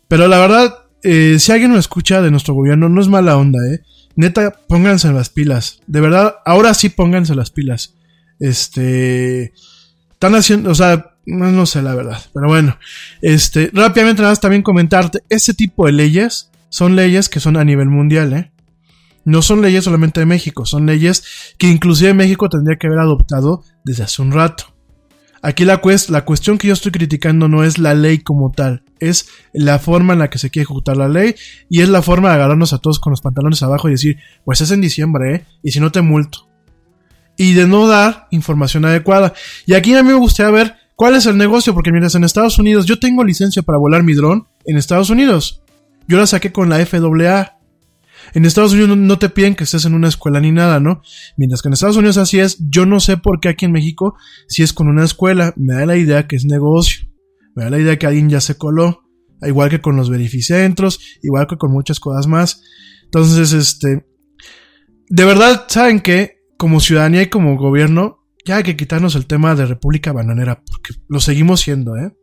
[0.09, 3.59] Pero la verdad, eh, si alguien nos escucha de nuestro gobierno, no es mala onda,
[3.73, 3.79] eh.
[4.17, 5.79] Neta, pónganse las pilas.
[5.87, 7.95] De verdad, ahora sí pónganse las pilas.
[8.39, 9.53] Este.
[10.11, 12.21] Están haciendo, o sea, no, no sé la verdad.
[12.33, 12.77] Pero bueno.
[13.21, 15.19] Este, rápidamente nada más también comentarte.
[15.29, 18.51] Este tipo de leyes son leyes que son a nivel mundial, eh.
[19.27, 21.21] No son leyes solamente de México, son leyes
[21.57, 24.73] que inclusive México tendría que haber adoptado desde hace un rato.
[25.41, 28.83] Aquí la, cuest la cuestión que yo estoy criticando no es la ley como tal,
[29.01, 31.35] es la forma en la que se quiere ejecutar la ley
[31.69, 34.15] y es la forma de agarrarnos a todos con los pantalones abajo y decir,
[34.45, 35.45] pues es en diciembre, ¿eh?
[35.61, 36.47] Y si no te multo.
[37.35, 39.33] Y de no dar información adecuada.
[39.65, 42.59] Y aquí a mí me gustaría ver cuál es el negocio, porque mientras en Estados
[42.59, 45.61] Unidos yo tengo licencia para volar mi dron en Estados Unidos.
[46.07, 47.56] Yo la saqué con la FAA.
[48.33, 51.01] En Estados Unidos no, te piden que estés en una escuela ni nada, ¿no?
[51.37, 54.15] Mientras que en Estados Unidos así es, yo no sé por qué aquí en México,
[54.47, 57.07] si es con una escuela, me da la idea que es negocio.
[57.55, 59.03] Me da la idea que alguien ya se coló.
[59.41, 62.63] Igual que con los verificentros, igual que con muchas cosas más.
[63.05, 64.07] Entonces, este,
[65.09, 66.39] de verdad, ¿saben qué?
[66.57, 70.99] Como ciudadanía y como gobierno, ya hay que quitarnos el tema de República Bananera, porque
[71.07, 72.13] lo seguimos siendo, ¿eh?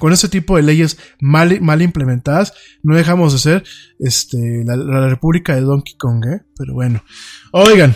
[0.00, 2.52] Con ese tipo de leyes mal, mal implementadas,
[2.82, 3.64] no dejamos de ser
[4.00, 6.40] este, la, República de Donkey Kong, ¿eh?
[6.56, 7.04] Pero bueno.
[7.52, 7.94] Oigan.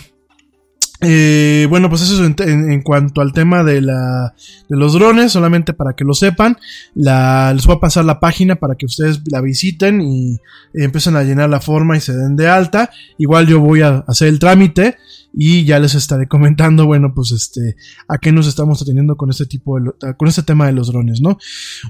[1.01, 4.35] Eh, bueno, pues eso es en, cuanto al tema de, la,
[4.69, 6.57] de los drones, solamente para que lo sepan.
[6.95, 10.39] Les voy a pasar la página para que ustedes la visiten y
[10.73, 12.91] empiecen a llenar la forma y se den de alta.
[13.19, 14.97] Igual yo voy a hacer el trámite
[15.37, 17.77] y ya les estaré comentando, bueno, pues este,
[18.09, 21.21] a qué nos estamos atendiendo con este tipo de, con este tema de los drones,
[21.21, 21.39] ¿no?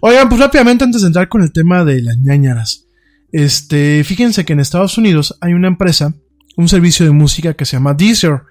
[0.01, 2.87] Oigan, pues rápidamente antes de entrar con el tema de las ñañaras.
[3.33, 6.15] Este, fíjense que en Estados Unidos hay una empresa,
[6.57, 8.43] un servicio de música que se llama Deezer.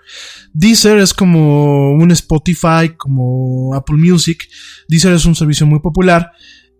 [0.54, 4.48] Deezer es como un Spotify, como Apple Music.
[4.88, 6.32] Deezer es un servicio muy popular.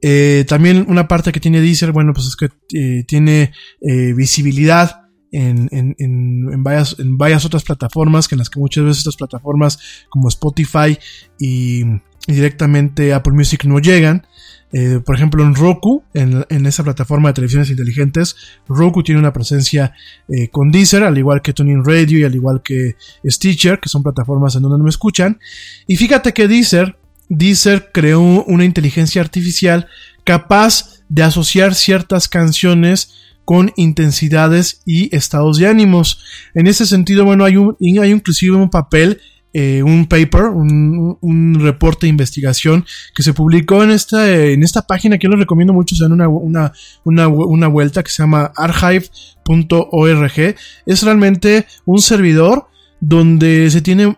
[0.02, 5.03] Eh, también una parte que tiene Deezer, bueno, pues es que eh, tiene eh, visibilidad
[5.34, 9.18] en, en, en, varias, en varias otras plataformas, que en las que muchas veces estas
[9.18, 9.80] plataformas
[10.10, 10.98] como Spotify
[11.40, 11.84] y,
[12.28, 14.26] y directamente Apple Music no llegan.
[14.72, 18.36] Eh, por ejemplo, en Roku, en, en, esa plataforma de televisiones inteligentes,
[18.68, 19.94] Roku tiene una presencia
[20.28, 24.02] eh, con Deezer, al igual que Tuning Radio y al igual que Stitcher, que son
[24.02, 25.40] plataformas en donde no me escuchan.
[25.86, 26.98] Y fíjate que Deezer,
[27.30, 29.88] Deezer creó una inteligencia artificial
[30.24, 33.14] capaz de asociar ciertas canciones
[33.46, 36.24] con intensidades y estados de ánimos.
[36.54, 39.20] En ese sentido, bueno, hay, un, hay inclusive un papel
[39.56, 44.82] eh, un paper, un, un, reporte de investigación que se publicó en esta, en esta
[44.82, 46.72] página que yo les recomiendo mucho, se dan una, una,
[47.04, 50.56] una, una vuelta que se llama archive.org.
[50.88, 52.68] Es realmente un servidor
[53.00, 54.18] donde se tiene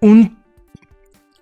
[0.00, 0.39] un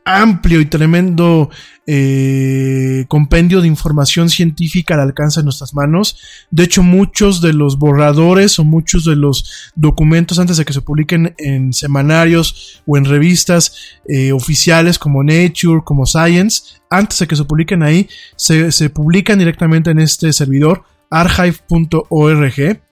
[0.08, 1.50] amplio y tremendo
[1.86, 6.18] eh, compendio de información científica al alcance de nuestras manos.
[6.50, 10.80] De hecho, muchos de los borradores o muchos de los documentos antes de que se
[10.80, 13.74] publiquen en semanarios o en revistas
[14.08, 19.38] eh, oficiales como Nature, como Science, antes de que se publiquen ahí, se, se publican
[19.38, 22.87] directamente en este servidor archive.org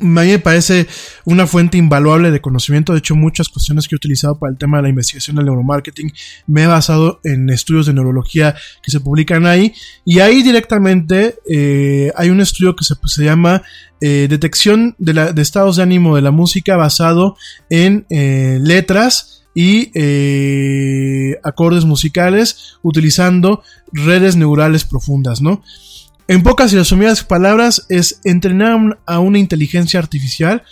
[0.00, 0.86] a mí me parece
[1.24, 2.92] una fuente invaluable de conocimiento.
[2.92, 6.12] De hecho, muchas cuestiones que he utilizado para el tema de la investigación del neuromarketing
[6.46, 9.74] me he basado en estudios de neurología que se publican ahí.
[10.04, 13.62] Y ahí directamente eh, hay un estudio que se, se llama
[14.00, 17.36] eh, Detección de, la, de, estados de ánimo de la música basado
[17.70, 19.90] en eh, letras y
[21.44, 23.62] acordes musicales utilizando
[23.92, 25.62] redes neurales profundas, ¿no?
[26.28, 30.62] En pocas y resumidas palabras, es entrenar a una inteligencia artificial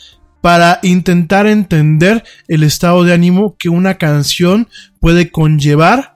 [0.40, 4.68] para intentar entender el estado de ánimo que una canción
[5.00, 6.14] puede conllevar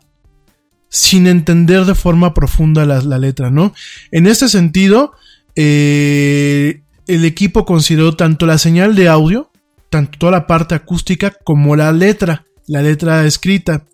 [0.89, 3.75] sin entender de forma profunda la, letra, ¿no?
[4.13, 5.13] En este sentido,
[5.57, 9.51] eh, el equipo consideró tanto la señal de audio,
[9.91, 13.85] tanto toda la parte acústica, como la letra, la letra escrita.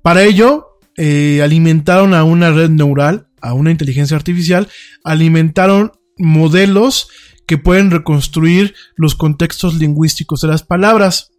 [0.00, 4.68] Para ello, eh, alimentaron a una red neural a una inteligencia artificial,
[5.04, 7.08] alimentaron modelos
[7.46, 11.30] que pueden reconstruir los contextos lingüísticos de las palabras.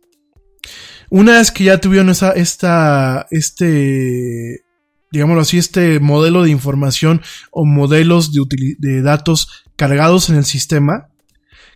[1.10, 4.62] Una vez que ya tuvieron esa, esta, este,
[5.12, 7.22] digámoslo así, este modelo de información
[7.52, 8.42] o modelos de,
[8.78, 11.08] de datos cargados en el sistema,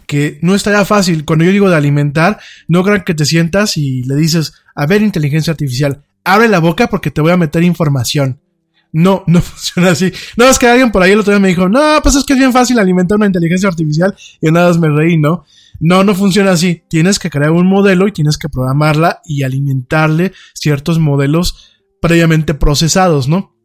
[0.06, 1.26] que no estaría fácil.
[1.26, 5.02] Cuando yo digo de alimentar, no crean que te sientas y le dices, a ver,
[5.02, 8.42] inteligencia artificial, abre la boca porque te voy a meter información.
[8.92, 10.12] No, no funciona así.
[10.38, 12.34] No, es que alguien por ahí el otro día me dijo, no, pues es que
[12.34, 15.46] es bien fácil alimentar una inteligencia artificial y nada más me reí, ¿no?
[15.80, 16.84] No, no funciona así.
[16.90, 23.28] Tienes que crear un modelo y tienes que programarla y alimentarle ciertos modelos previamente procesados,
[23.28, 23.56] ¿no?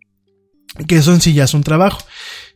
[0.86, 1.98] Que eso en sí ya es un trabajo.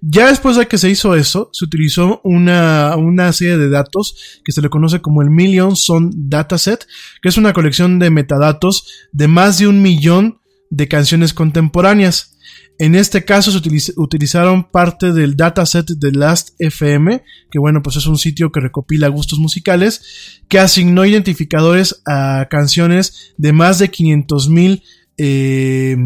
[0.01, 4.53] Ya después de que se hizo eso, se utilizó una, una serie de datos que
[4.53, 6.87] se le conoce como el Million Son Dataset,
[7.23, 12.34] que es una colección de metadatos de más de un millón de canciones contemporáneas.
[12.79, 18.07] En este caso se utiliz utilizaron parte del dataset de Last.fm, que bueno, pues es
[18.07, 24.49] un sitio que recopila gustos musicales, que asignó identificadores a canciones de más de 500
[24.49, 24.83] mil,
[25.19, 25.97] eh,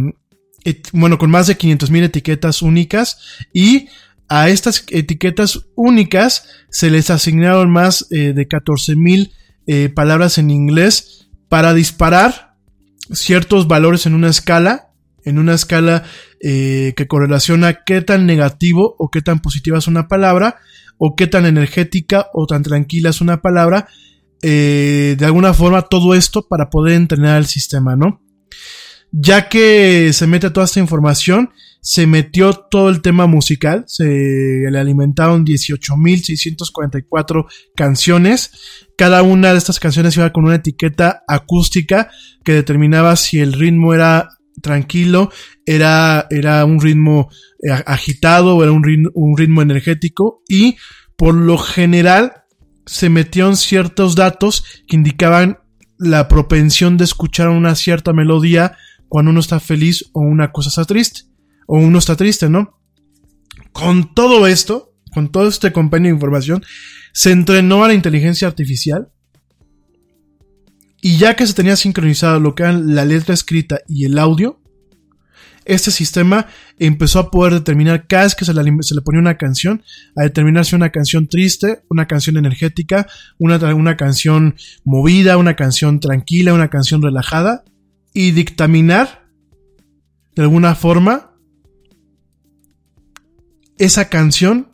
[0.93, 3.19] bueno, con más de 500 mil etiquetas únicas
[3.55, 3.89] y
[4.29, 9.33] a estas etiquetas únicas se les asignaron más eh, de 14 mil
[9.67, 12.57] eh, palabras en inglés para disparar
[13.11, 14.89] ciertos valores en una escala
[15.29, 16.05] en una escala
[16.41, 20.57] eh, que correlaciona qué tan negativo o qué tan positiva es una palabra,
[20.99, 23.89] o qué tan energética o tan tranquila es una palabra,
[24.43, 28.23] eh, de alguna forma todo esto para poder entrenar al sistema, ¿no?
[29.11, 31.51] Ya que se mete toda esta información,
[31.81, 38.51] se metió todo el tema musical, se le alimentaron 18.644 canciones.
[38.99, 42.11] Cada una de estas canciones iba con una etiqueta acústica
[42.45, 44.29] que determinaba si el ritmo era
[44.61, 45.31] tranquilo,
[45.67, 47.29] era, era un ritmo
[47.63, 50.77] eh, agitado, era un ritmo, un ritmo energético y
[51.17, 52.33] por lo general
[52.87, 55.59] se metieron ciertos datos que indicaban
[55.99, 58.77] la propensión de escuchar una cierta melodía
[59.09, 61.23] cuando uno está feliz o una cosa está triste,
[61.67, 62.79] o uno está triste, ¿no?
[63.73, 66.63] Con todo esto, con todo este compendio de información,
[67.13, 69.09] se entrenó a la inteligencia artificial
[71.01, 74.61] y ya que se tenía sincronizado lo que era la letra escrita y el audio,
[75.65, 76.47] este sistema
[76.79, 79.83] empezó a poder determinar cada vez que se le, se le ponía una canción,
[80.17, 83.07] a determinar si una canción triste, una canción energética,
[83.39, 87.65] una, una canción movida, una canción tranquila, una canción relajada,
[88.15, 89.29] y dictaminar
[90.35, 91.33] de alguna forma
[93.77, 94.73] esa canción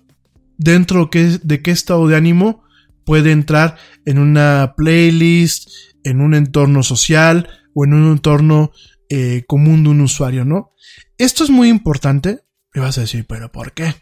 [0.57, 2.63] dentro de qué estado de ánimo
[3.05, 5.69] puede entrar en una playlist,
[6.05, 8.73] en un entorno social o en un entorno
[9.09, 10.73] eh, común de un usuario, ¿no?
[11.19, 12.41] Esto es muy importante.
[12.73, 13.95] Me vas a decir, pero ¿por qué?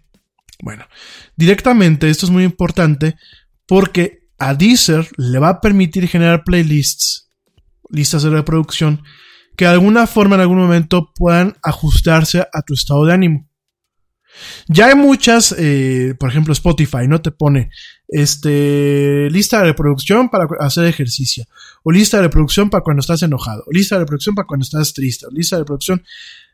[0.63, 0.87] Bueno,
[1.37, 3.17] directamente esto es muy importante
[3.67, 7.31] porque a Deezer le va a permitir generar playlists,
[7.91, 9.03] listas de reproducción,
[9.57, 13.49] que de alguna forma en algún momento puedan ajustarse a tu estado de ánimo.
[14.69, 17.21] Ya hay muchas, eh, por ejemplo Spotify, ¿no?
[17.21, 17.71] Te pone
[18.09, 21.45] este lista de reproducción para hacer ejercicio,
[21.83, 24.93] o lista de reproducción para cuando estás enojado, o lista de reproducción para cuando estás
[24.93, 26.03] triste, o lista de reproducción.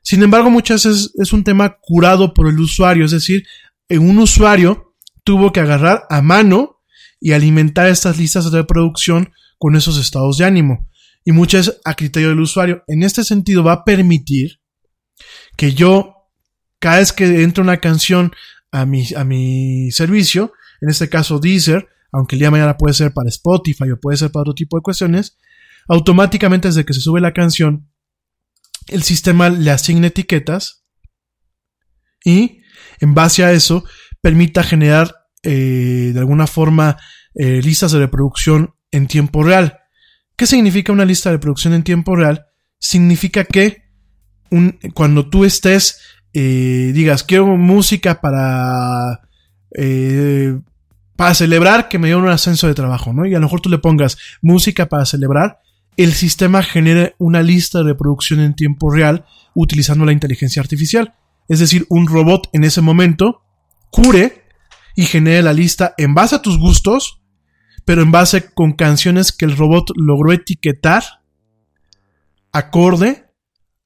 [0.03, 3.45] Sin embargo, muchas veces es un tema curado por el usuario, es decir,
[3.91, 4.95] un usuario
[5.25, 6.81] tuvo que agarrar a mano
[7.21, 10.89] y alimentar estas listas de reproducción con esos estados de ánimo.
[11.25, 12.85] Y muchas a criterio del usuario.
[12.87, 14.61] En este sentido va a permitir
[15.57, 16.15] que yo
[16.79, 18.33] cada vez que entra una canción
[18.71, 22.95] a mi, a mi servicio, en este caso Deezer, aunque el día de mañana puede
[22.95, 25.37] ser para Spotify o puede ser para otro tipo de cuestiones,
[25.89, 27.89] automáticamente desde que se sube la canción,
[28.89, 30.85] el sistema le asigna etiquetas
[32.25, 32.63] y
[33.01, 33.85] en base a eso
[34.21, 36.97] permita generar eh, de alguna forma
[37.35, 39.79] eh, listas de reproducción en tiempo real.
[40.37, 42.47] ¿Qué significa una lista de reproducción en tiempo real?
[42.79, 43.89] Significa que
[44.95, 46.01] cuando tú estés
[46.33, 49.21] eh, digas, quiero música para,
[49.77, 50.59] eh,
[51.19, 53.27] para celebrar que me dio un ascenso de trabajo, ¿no?
[53.27, 55.59] Y a lo mejor tú le pongas música para celebrar,
[55.97, 61.17] el sistema genera una lista de reproducción en tiempo real utilizando la inteligencia artificial.
[61.49, 63.43] Es decir, un robot en ese momento
[63.91, 64.45] cure
[64.95, 67.21] y genere la lista en base a tus gustos,
[67.85, 71.03] pero en base con canciones que el robot logró etiquetar
[72.53, 73.27] acorde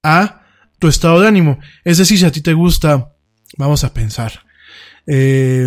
[0.03, 0.43] a
[0.79, 1.59] tu estado de ánimo.
[1.83, 3.15] Es decir, si a ti te gusta,
[3.57, 4.45] vamos a pensar,
[5.07, 5.67] eh,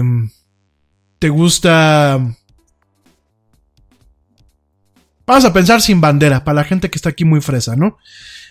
[1.19, 2.19] te gusta...
[5.27, 7.97] Vamos a pensar sin bandera, para la gente que está aquí muy fresa, ¿no?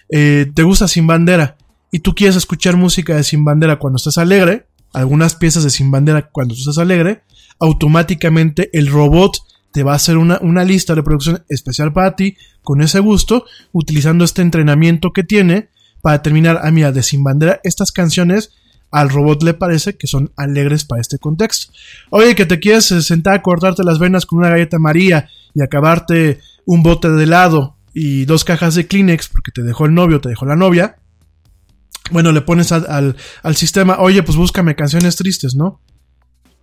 [0.09, 1.57] Eh, te gusta sin bandera
[1.91, 5.91] y tú quieres escuchar música de sin bandera cuando estás alegre, algunas piezas de sin
[5.91, 7.23] bandera cuando tú estás alegre,
[7.61, 9.37] automáticamente el robot
[9.73, 13.45] te va a hacer una, una lista de producción especial para ti con ese gusto,
[13.73, 15.69] utilizando este entrenamiento que tiene
[16.03, 18.53] para determinar, ah, mira, de Sin Bandera, estas canciones
[18.95, 21.73] al robot le parece que son alegres para este contexto.
[22.11, 26.39] Oye, que te quieres sentar a cortarte las venas con una galleta María y acabarte
[26.65, 30.29] un bote de helado y dos cajas de Kleenex porque te dejó el novio, te
[30.29, 30.97] dejó la novia.
[32.13, 35.81] Bueno, le pones al, al sistema, oye, pues búscame canciones tristes, ¿no?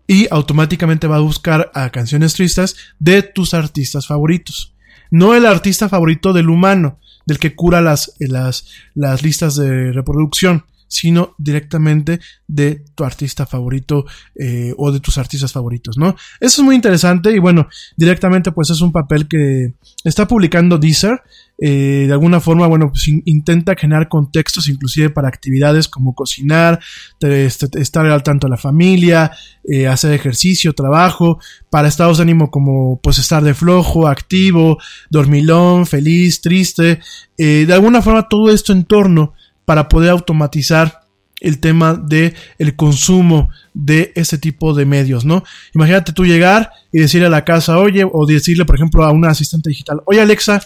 [0.08, 4.74] Y automáticamente va a buscar a canciones tristes de tus artistas favoritos.
[5.10, 10.64] No el artista favorito del humano, del que cura las, las, las listas de reproducción,
[10.91, 14.05] sino directamente de tu artista favorito
[14.35, 16.18] eh, o de tus artistas favoritos, ¿no?
[16.41, 19.73] Eso es muy interesante y bueno, directamente pues es un papel que
[20.03, 21.22] está publicando Deezer.
[21.63, 26.80] Eh, de alguna forma, bueno, pues intenta generar contextos inclusive para actividades como cocinar,
[27.22, 29.31] este, estar al tanto de la familia,
[29.63, 31.39] eh, hacer ejercicio, trabajo,
[31.69, 36.99] para estados de ánimo como pues estar de flojo, activo, dormilón, feliz, triste,
[37.38, 39.34] de alguna forma todo esto en torno
[39.72, 40.99] para poder automatizar
[41.39, 45.45] el tema de el consumo de ese tipo de medios, ¿no?
[45.73, 49.30] Imagínate tú llegar y decirle a la casa, oye, o decirle, por ejemplo, a una
[49.30, 50.61] asistente digital, oye Alexa,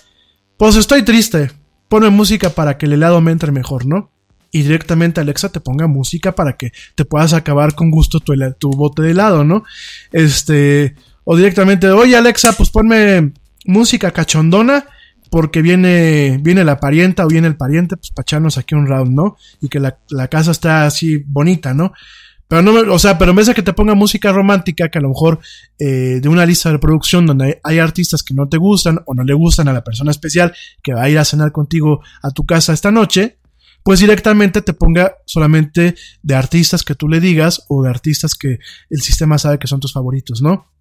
[0.58, 1.52] pues estoy triste,
[1.88, 4.10] ponme música para que el helado me entre mejor, ¿no?
[4.50, 8.72] Y directamente Alexa te ponga música para que te puedas acabar con gusto tu, tu
[8.72, 9.66] bote de helado, ¿no?
[10.14, 10.96] Este,
[11.26, 13.34] o directamente, oye Alexa, pues ponme
[13.66, 14.88] música cachondona
[15.36, 19.12] porque viene, viene la parienta o viene el pariente, pues para echarnos aquí un round,
[19.12, 19.36] ¿no?
[19.60, 19.98] Y que la,
[20.30, 21.92] casa está así bonita, ¿no?
[22.48, 25.02] Pero no, o sea, pero en vez de que te ponga música romántica, que a
[25.02, 25.42] lo mejor
[25.78, 29.26] eh, de una lista de producción donde hay, artistas que no te gustan o no
[29.26, 32.46] le gustan a la persona especial que va a ir a cenar contigo a tu
[32.46, 33.38] casa esta noche,
[33.84, 38.60] pues directamente te ponga solamente de artistas que tú le digas o de artistas que
[38.90, 40.72] el sistema sabe que son tus favoritos, ¿no?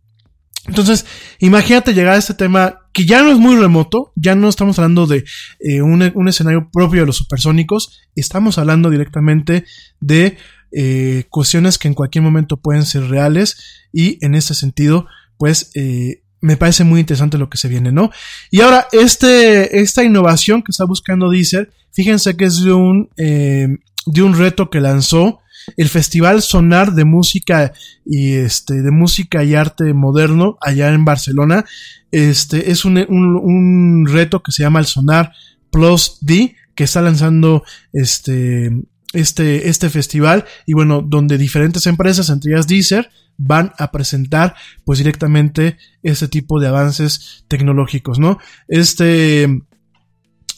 [0.66, 1.04] Entonces,
[1.40, 5.06] imagínate llegar a este tema que ya no es muy remoto, ya no estamos hablando
[5.06, 5.24] de
[5.60, 9.64] eh, un, escenario propio de los supersónicos, estamos hablando directamente
[10.00, 10.38] de
[10.72, 13.58] eh, cuestiones que en cualquier momento pueden ser reales
[13.92, 18.10] y en este sentido, pues eh, me parece muy interesante lo que se viene, ¿no?
[18.50, 24.22] Y ahora, este, esta innovación que está buscando Deezer, fíjense que es de un, de
[24.22, 25.40] un reto que lanzó
[25.76, 27.72] el Festival Sonar de Música
[28.04, 31.64] y este, de Música y Arte Moderno allá en Barcelona.
[32.10, 35.32] Este es un, un, reto que se llama el Sonar
[35.70, 38.70] Plus D, que está lanzando este,
[39.12, 44.54] este, este festival y bueno, donde diferentes empresas, entre ellas Deezer, van a presentar
[44.84, 48.38] pues directamente este tipo de avances tecnológicos, ¿no?
[48.68, 49.62] Este,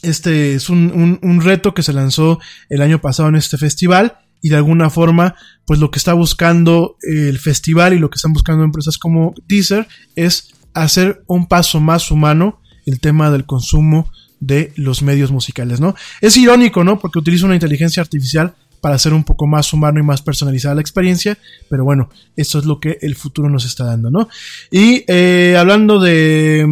[0.03, 2.39] este es un, un, un reto que se lanzó
[2.69, 5.35] el año pasado en este festival y de alguna forma,
[5.65, 9.87] pues lo que está buscando el festival y lo que están buscando empresas como Deezer
[10.15, 14.09] es hacer un paso más humano el tema del consumo
[14.39, 15.95] de los medios musicales, ¿no?
[16.21, 16.99] Es irónico, ¿no?
[16.99, 20.81] Porque utiliza una inteligencia artificial para hacer un poco más humano y más personalizada la
[20.81, 21.37] experiencia,
[21.69, 24.29] pero bueno, esto es lo que el futuro nos está dando, ¿no?
[24.71, 26.65] Y eh, hablando de,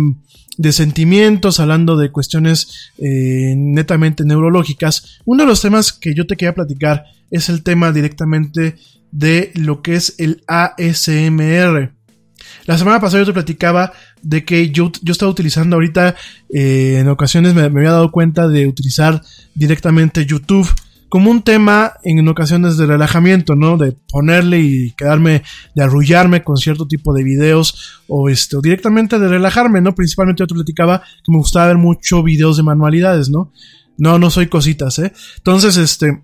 [0.57, 6.36] de, sentimientos, hablando de cuestiones eh, netamente neurológicas, uno de los temas que yo te
[6.36, 8.76] quería platicar es el tema directamente
[9.11, 11.94] de lo que es el ASMR.
[12.65, 16.15] La semana pasada yo te platicaba de que yo, yo estaba utilizando ahorita,
[16.49, 19.22] eh, en ocasiones me, me, había dado cuenta de utilizar
[19.53, 20.68] directamente YouTube
[21.15, 23.77] como un tema en ocasiones de relajamiento, ¿no?
[23.77, 25.43] De ponerle y quedarme,
[25.73, 29.95] de arrullarme con cierto tipo de videos o este, o directamente de relajarme, ¿no?
[29.95, 33.53] Principalmente yo te platicaba que me gustaba ver mucho videos de manualidades, ¿no?
[33.97, 35.13] No, no soy cositas, ¿eh?
[35.37, 36.21] Entonces, este,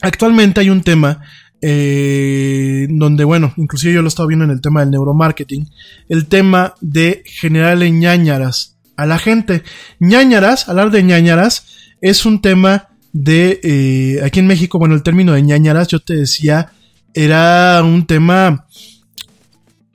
[0.00, 1.20] actualmente hay un tema
[1.60, 5.68] eh, donde, bueno, inclusive yo lo estaba viendo en el tema del neuromarketing,
[6.08, 9.62] el tema de generarle ñañaras a la gente.
[9.98, 11.66] ñañaras, hablar de ñañaras,
[12.00, 16.14] es un tema de, eh, aquí en México, bueno, el término de ñañaras, yo te
[16.14, 16.72] decía,
[17.14, 18.66] era un tema,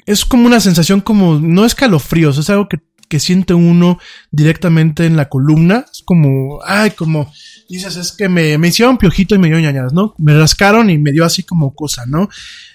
[0.06, 4.00] es como una sensación como, no escalofríos, es algo que, que siente uno
[4.32, 7.32] directamente en la columna, es como, ay, como,
[7.70, 10.14] dices, es que me, me hicieron piojito y me dio ñañaras, ¿no?
[10.18, 12.30] Me rascaron y me dio así como cosa, ¿no?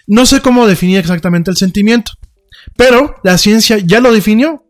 [0.07, 2.12] No sé cómo definir exactamente el sentimiento,
[2.77, 4.65] pero la ciencia ya lo definió.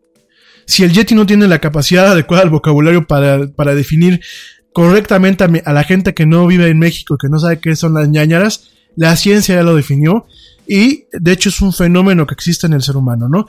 [0.67, 4.21] Si el Yeti no tiene la capacidad adecuada al vocabulario para, para definir
[4.73, 8.09] correctamente a, la gente que no vive en México, que no sabe qué son las
[8.09, 10.25] ñañaras, la ciencia ya lo definió
[10.67, 13.45] y de hecho es un fenómeno que existe en el ser humano, ¿no?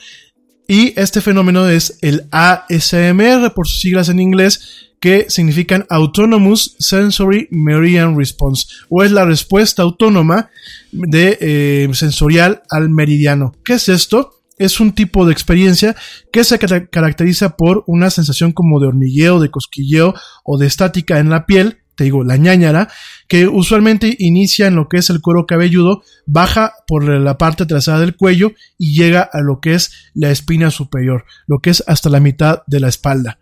[0.68, 7.48] Y este fenómeno es el ASMR, por sus siglas en inglés, que significan Autonomous Sensory
[7.50, 10.50] Meridian Response, o es la respuesta autónoma
[10.92, 13.54] de eh, sensorial al meridiano.
[13.64, 14.41] ¿Qué es esto?
[14.62, 15.96] Es un tipo de experiencia
[16.32, 20.14] que se caracteriza por una sensación como de hormigueo, de cosquilleo
[20.44, 22.88] o de estática en la piel, te digo, la ñañara,
[23.26, 27.98] que usualmente inicia en lo que es el cuero cabelludo, baja por la parte trasera
[27.98, 32.08] del cuello y llega a lo que es la espina superior, lo que es hasta
[32.08, 33.41] la mitad de la espalda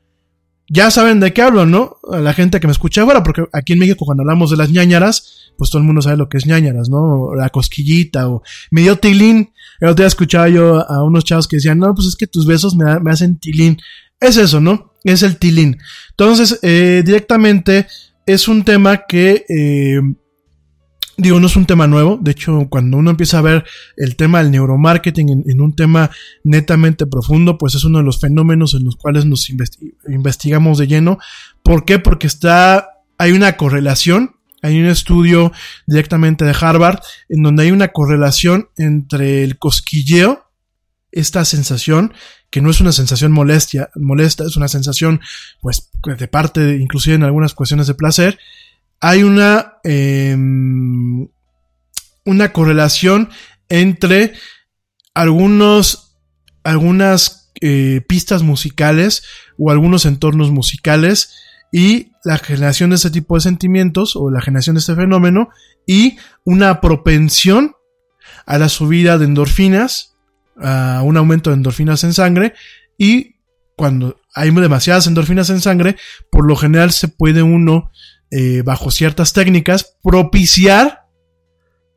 [0.73, 1.99] ya saben de qué hablo, ¿no?
[2.09, 5.53] La gente que me escucha ahora, porque aquí en México cuando hablamos de las ñañaras,
[5.59, 7.35] pues todo el mundo sabe lo que es ñañaras, ¿no?
[7.35, 9.53] La cosquillita o me dio tilín.
[9.81, 12.47] El otro día escuchaba yo a unos chavos que decían, no, pues es que tus
[12.47, 13.79] besos me, me hacen tilín.
[14.21, 14.95] Es eso, ¿no?
[15.03, 15.79] Es el tilín.
[16.11, 17.89] Entonces, eh, directamente
[18.25, 20.01] es un tema que eh,
[21.21, 22.19] Digo, no es un tema nuevo.
[22.21, 23.65] De hecho, cuando uno empieza a ver
[23.99, 26.11] el tema del neuromarketing en, un tema
[26.45, 30.87] netamente profundo, pues es uno de los fenómenos en los cuales nos investi investigamos de
[30.87, 31.19] lleno.
[31.63, 31.99] ¿Por qué?
[31.99, 32.89] Porque está,
[33.19, 34.37] hay una correlación.
[34.63, 35.53] Hay un estudio
[35.87, 40.51] directamente de Harvard en donde hay una correlación entre el cosquilleo,
[41.13, 42.13] esta sensación,
[42.51, 45.21] que no es una sensación molestia, molesta, es una sensación,
[45.61, 48.39] pues, de parte, inclusive en algunas cuestiones de placer,
[49.01, 50.37] hay una, eh,
[52.25, 53.31] una correlación
[53.69, 54.33] entre
[55.15, 56.17] algunos,
[56.65, 59.23] algunas eh, pistas musicales
[59.59, 61.35] o algunos entornos musicales
[61.73, 65.49] y la generación de este tipo de sentimientos o la generación de este fenómeno
[65.87, 67.75] y una propensión
[68.47, 70.17] a la subida de endorfinas,
[70.61, 72.55] a un aumento de endorfinas en sangre
[72.99, 73.37] y
[73.77, 75.97] cuando hay demasiadas endorfinas en sangre,
[76.31, 77.91] por lo general se puede uno
[78.33, 81.07] eh, bajo ciertas técnicas, propiciar,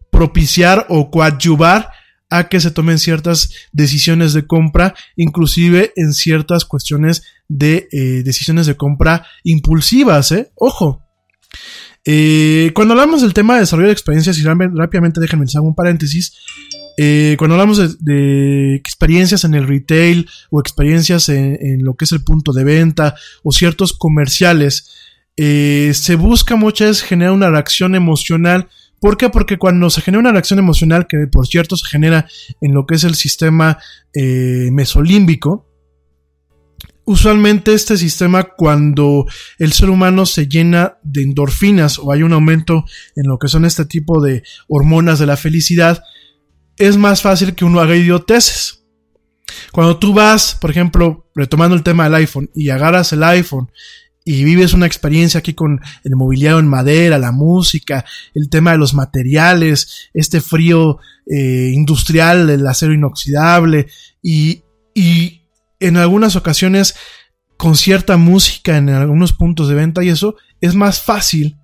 [0.10, 1.92] propiciar o coadyuvar
[2.32, 8.66] a que se tomen ciertas decisiones de compra, inclusive en ciertas cuestiones de eh, decisiones
[8.66, 10.52] de compra impulsivas, ¿eh?
[10.56, 11.04] Ojo.
[12.74, 16.34] Cuando hablamos del tema de desarrollo de experiencias, y rápidamente déjenme hacer un paréntesis,
[17.38, 22.24] cuando hablamos de, experiencias en el retail o experiencias en, en, lo que es el
[22.24, 25.03] punto de venta o ciertos comerciales,
[25.38, 28.70] eh, se busca muchas veces generar una reacción emocional.
[29.00, 29.30] ¿Por qué?
[29.30, 32.28] Porque cuando se genera una reacción emocional, que por cierto se genera
[32.62, 33.78] en lo que es el sistema
[34.14, 35.70] eh, mesolímbico,
[37.06, 39.26] usualmente este sistema cuando
[39.60, 42.86] el ser humano se llena de endorfinas o hay un aumento
[43.16, 46.02] en lo que son este tipo de hormonas de la felicidad,
[46.78, 48.86] es más fácil que uno haga idioteces.
[49.72, 53.70] Cuando tú vas, por ejemplo, retomando el tema del iPhone y agarras el iPhone
[54.26, 58.78] y vives una experiencia aquí con el mobiliario en madera, la música, el tema de
[58.78, 63.88] los materiales, este frío eh, industrial, el acero inoxidable
[64.22, 64.64] y,
[64.94, 65.42] y
[65.80, 66.96] en algunas ocasiones
[67.58, 71.58] con cierta música en algunos puntos de venta y eso, es más fácil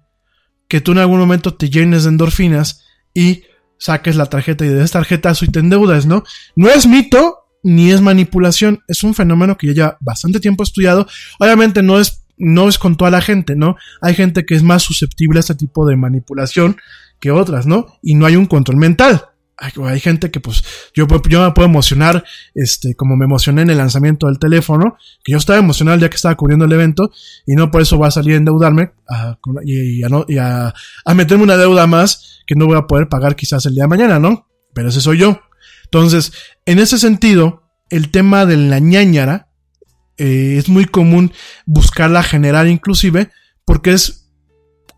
[0.68, 3.44] que tú en algún momento te llenes de endorfinas y
[3.77, 6.23] saques la tarjeta y de esta tarjeta y te endeudas, ¿no?
[6.56, 11.07] No es mito ni es manipulación, es un fenómeno que ya lleva bastante tiempo estudiado.
[11.40, 13.76] Obviamente no es no es con toda la gente, ¿no?
[14.02, 16.78] Hay gente que es más susceptible a este tipo de manipulación
[17.20, 17.99] que otras, ¿no?
[18.02, 19.26] Y no hay un control mental.
[19.61, 20.64] Hay, gente que, pues,
[20.94, 22.24] yo, yo me puedo emocionar,
[22.56, 26.10] este, como me emocioné en el lanzamiento del teléfono, que yo estaba emocionado el día
[26.10, 27.11] que estaba cubriendo el evento,
[27.45, 30.07] y no por eso voy a salir a endeudarme a, y, a,
[30.41, 33.84] a, a meterme una deuda más que no voy a poder pagar quizás el día
[33.84, 34.48] de mañana, ¿no?
[34.74, 35.41] Pero ese soy yo.
[35.84, 36.32] Entonces,
[36.66, 39.49] en ese sentido, el tema de la ñañara,
[40.20, 41.32] eh, es muy común
[41.66, 43.30] buscarla generar inclusive
[43.66, 44.30] porque es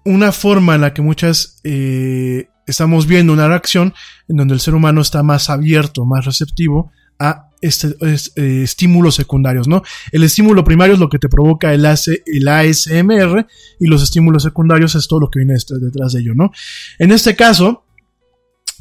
[0.03, 3.93] una forma en la que muchas eh, estamos viendo una reacción
[4.27, 9.14] en donde el ser humano está más abierto, más receptivo a este, es, eh, estímulos
[9.14, 9.84] secundarios, ¿no?
[10.11, 13.45] El estímulo primario es lo que te provoca el, AC, el ASMR
[13.80, 16.52] y los estímulos secundarios es todo lo que viene detrás de ello, ¿no?
[16.98, 17.85] En este caso,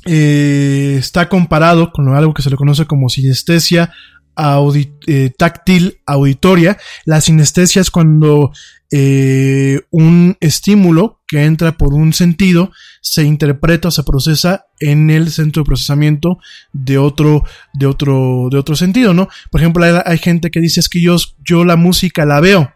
[0.07, 3.93] eh, está comparado con algo que se le conoce como sinestesia
[4.35, 6.79] audi eh, táctil auditoria.
[7.05, 8.53] La sinestesia es cuando
[8.93, 15.31] eh, un estímulo que entra por un sentido se interpreta o se procesa en el
[15.31, 16.39] centro de procesamiento
[16.73, 19.29] de otro, de otro, de otro sentido, ¿no?
[19.51, 22.73] Por ejemplo, hay, hay gente que dice es que yo, yo la música la veo.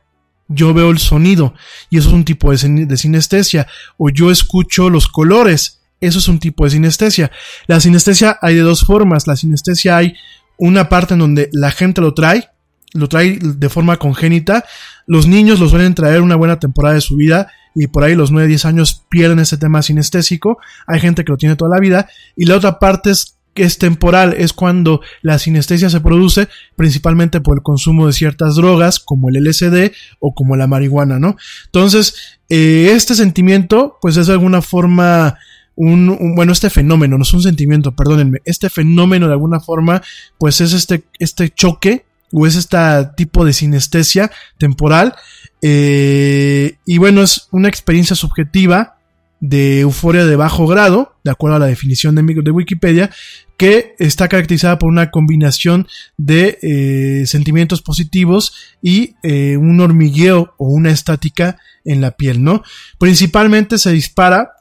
[0.46, 1.54] Yo veo el sonido
[1.88, 3.66] y eso es un tipo de, de sinestesia.
[3.96, 5.80] O yo escucho los colores.
[6.00, 7.32] Eso es un tipo de sinestesia.
[7.66, 9.26] La sinestesia hay de dos formas.
[9.26, 10.14] La sinestesia hay
[10.56, 12.48] una parte en donde la gente lo trae,
[12.92, 14.64] lo trae de forma congénita.
[15.06, 18.30] Los niños lo suelen traer una buena temporada de su vida y por ahí los
[18.30, 20.58] 9, 10 años pierden ese tema sinestésico.
[20.86, 22.08] Hay gente que lo tiene toda la vida.
[22.36, 27.40] Y la otra parte es que es temporal, es cuando la sinestesia se produce principalmente
[27.40, 31.36] por el consumo de ciertas drogas como el LSD o como la marihuana, ¿no?
[31.66, 35.38] Entonces, eh, este sentimiento pues es de alguna forma
[35.76, 40.02] un, un, bueno, este fenómeno, no es un sentimiento, perdónenme, este fenómeno de alguna forma,
[40.38, 42.78] pues es este, este choque o es este
[43.16, 45.14] tipo de sinestesia temporal.
[45.62, 48.98] Eh, y bueno, es una experiencia subjetiva
[49.40, 53.10] de euforia de bajo grado, de acuerdo a la definición de, de Wikipedia,
[53.56, 55.86] que está caracterizada por una combinación
[56.16, 62.62] de eh, sentimientos positivos y eh, un hormigueo o una estática en la piel, ¿no?
[62.98, 64.52] Principalmente se dispara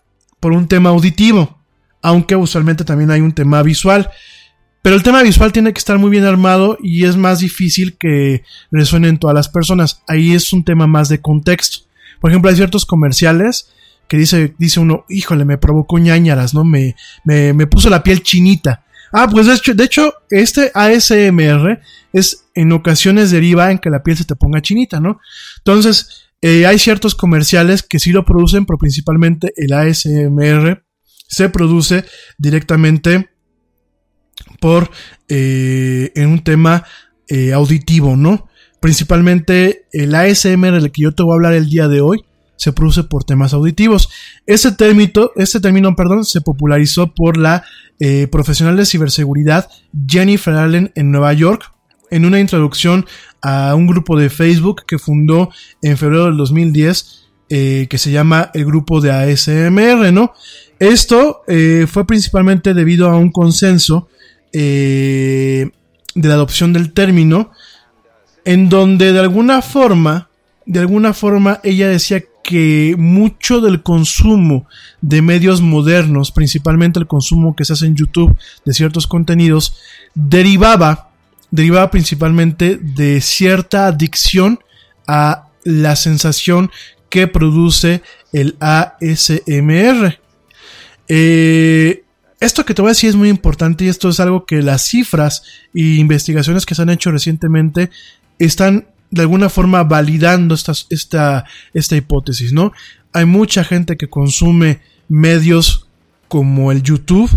[0.43, 1.57] por un tema auditivo,
[2.01, 4.11] aunque usualmente también hay un tema visual.
[4.81, 8.43] Pero el tema visual tiene que estar muy bien armado y es más difícil que
[8.69, 10.03] resuene en todas las personas.
[10.05, 11.85] Ahí es un tema más de contexto.
[12.19, 13.69] Por ejemplo, hay ciertos comerciales
[14.09, 16.65] que dice, dice uno, híjole, me provocó ñañaras, ¿no?
[16.65, 18.83] Me, me, me puso la piel chinita.
[19.13, 21.79] Ah, pues de hecho, de hecho, este ASMR
[22.11, 25.21] es en ocasiones deriva en que la piel se te ponga chinita, ¿no?
[25.59, 30.83] Entonces, eh, hay ciertos comerciales que sí lo producen, pero principalmente el ASMR
[31.25, 32.03] se produce
[32.37, 33.29] directamente
[34.59, 34.91] por
[35.29, 36.83] eh, en un tema
[37.29, 38.49] eh, auditivo, ¿no?
[38.81, 42.25] Principalmente el ASMR del que yo te voy a hablar el día de hoy
[42.57, 44.09] se produce por temas auditivos.
[44.45, 47.63] Ese término, este término, perdón, se popularizó por la
[47.99, 49.69] eh, profesional de ciberseguridad
[50.07, 51.72] Jennifer Allen en Nueva York
[52.13, 53.05] en una introducción
[53.41, 55.49] a un grupo de Facebook que fundó
[55.81, 60.33] en febrero del 2010 eh, que se llama el grupo de ASMR, ¿no?
[60.79, 64.07] Esto eh, fue principalmente debido a un consenso
[64.53, 65.69] eh,
[66.15, 67.51] de la adopción del término
[68.45, 70.29] en donde de alguna forma,
[70.65, 74.67] de alguna forma ella decía que mucho del consumo
[75.01, 78.35] de medios modernos, principalmente el consumo que se hace en YouTube
[78.65, 79.75] de ciertos contenidos,
[80.13, 81.12] derivaba
[81.53, 84.59] derivaba principalmente de cierta adicción
[85.07, 86.71] a la sensación
[87.09, 88.01] que produce
[88.31, 90.19] el ASMR.
[91.07, 92.03] Eh,
[92.39, 94.81] esto que te voy a decir es muy importante y esto es algo que las
[94.81, 95.43] cifras
[95.75, 97.91] e investigaciones que se han hecho recientemente
[98.39, 102.73] están de alguna forma validando esta, esta, esta hipótesis, ¿no?
[103.13, 105.85] Hay mucha gente que consume medios
[106.27, 107.29] como el YouTube,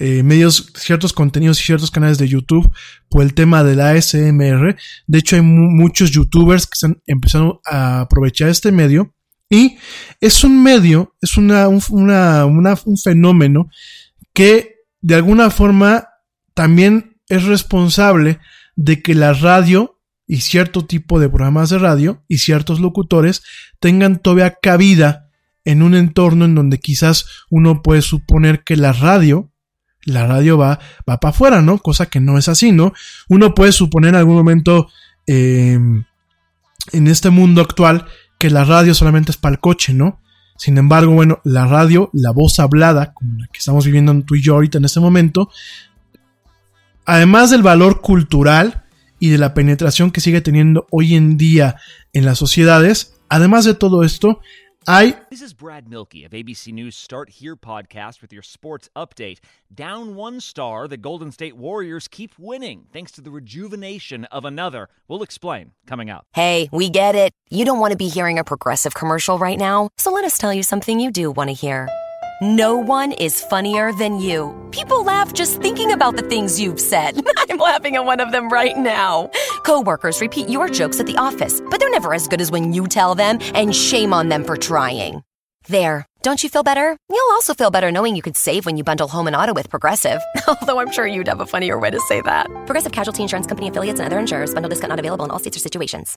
[0.00, 2.70] eh, medios, ciertos contenidos y ciertos canales de YouTube
[3.08, 4.76] por el tema de la ASMR.
[5.06, 9.14] De hecho, hay muchos YouTubers que están empezando a aprovechar este medio.
[9.50, 9.78] Y
[10.20, 13.70] es un medio, es una, un, una, un fenómeno
[14.32, 16.08] que de alguna forma
[16.54, 18.38] también es responsable
[18.76, 19.98] de que la radio
[20.28, 23.42] y cierto tipo de programas de radio y ciertos locutores
[23.80, 25.30] tengan todavía cabida
[25.64, 29.50] en un entorno en donde quizás uno puede suponer que la radio,
[30.04, 31.78] la radio va, va para afuera, ¿no?
[31.78, 32.92] Cosa que no es así, ¿no?
[33.28, 34.88] Uno puede suponer en algún momento
[35.26, 35.78] eh,
[36.92, 38.06] en este mundo actual
[38.38, 40.20] que la radio solamente es para el coche, ¿no?
[40.56, 44.42] Sin embargo, bueno, la radio, la voz hablada, como la que estamos viviendo tú y
[44.42, 45.50] yo ahorita en este momento,
[47.04, 48.84] además del valor cultural
[49.20, 51.76] y de la penetración que sigue teniendo hoy en día
[52.12, 54.40] en las sociedades, además de todo esto,
[54.86, 59.38] hay This is Brad Milkey of ABC News Start Here podcast with your sports update.
[59.74, 64.88] Down one star, the Golden State Warriors keep winning thanks to the rejuvenation of another.
[65.06, 66.26] We'll explain coming up.
[66.32, 67.32] Hey, we get it.
[67.50, 70.52] You don't want to be hearing a progressive commercial right now, so let us tell
[70.54, 71.88] you something you do want to hear.
[72.40, 74.54] No one is funnier than you.
[74.70, 77.20] People laugh just thinking about the things you've said.
[77.36, 79.32] I'm laughing at one of them right now.
[79.64, 82.86] Coworkers repeat your jokes at the office, but they're never as good as when you
[82.86, 85.24] tell them, and shame on them for trying.
[85.66, 86.06] There.
[86.22, 86.96] Don't you feel better?
[87.10, 89.68] You'll also feel better knowing you could save when you bundle home and auto with
[89.68, 90.20] Progressive.
[90.46, 92.46] Although I'm sure you'd have a funnier way to say that.
[92.66, 94.54] Progressive Casualty Insurance Company affiliates and other insurers.
[94.54, 96.16] Bundle discount not available in all states or situations.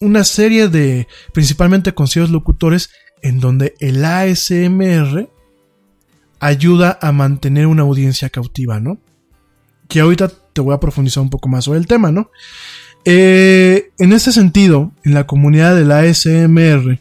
[0.00, 2.90] una serie de, principalmente consejos locutores,
[3.22, 5.28] en donde el ASMR
[6.40, 8.98] ayuda a mantener una audiencia cautiva, ¿no?
[9.88, 12.30] Que ahorita te voy a profundizar un poco más sobre el tema, ¿no?
[13.04, 17.00] Eh, en ese sentido, en la comunidad del ASMR,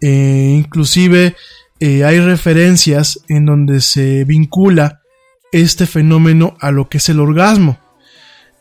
[0.00, 1.34] eh, inclusive
[1.80, 5.02] eh, hay referencias en donde se vincula
[5.52, 7.78] este fenómeno a lo que es el orgasmo.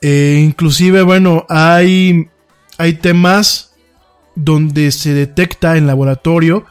[0.02, 2.30] inclusive, bueno, hay
[2.78, 3.74] hay temas
[4.36, 6.66] donde se detecta en laboratorio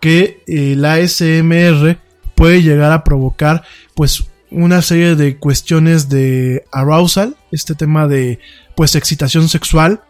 [0.00, 1.98] que el ASMR
[2.34, 3.64] puede llegar a provocar
[3.94, 8.40] pues una serie de cuestiones de arousal, este tema de
[8.74, 10.02] pues excitación sexual,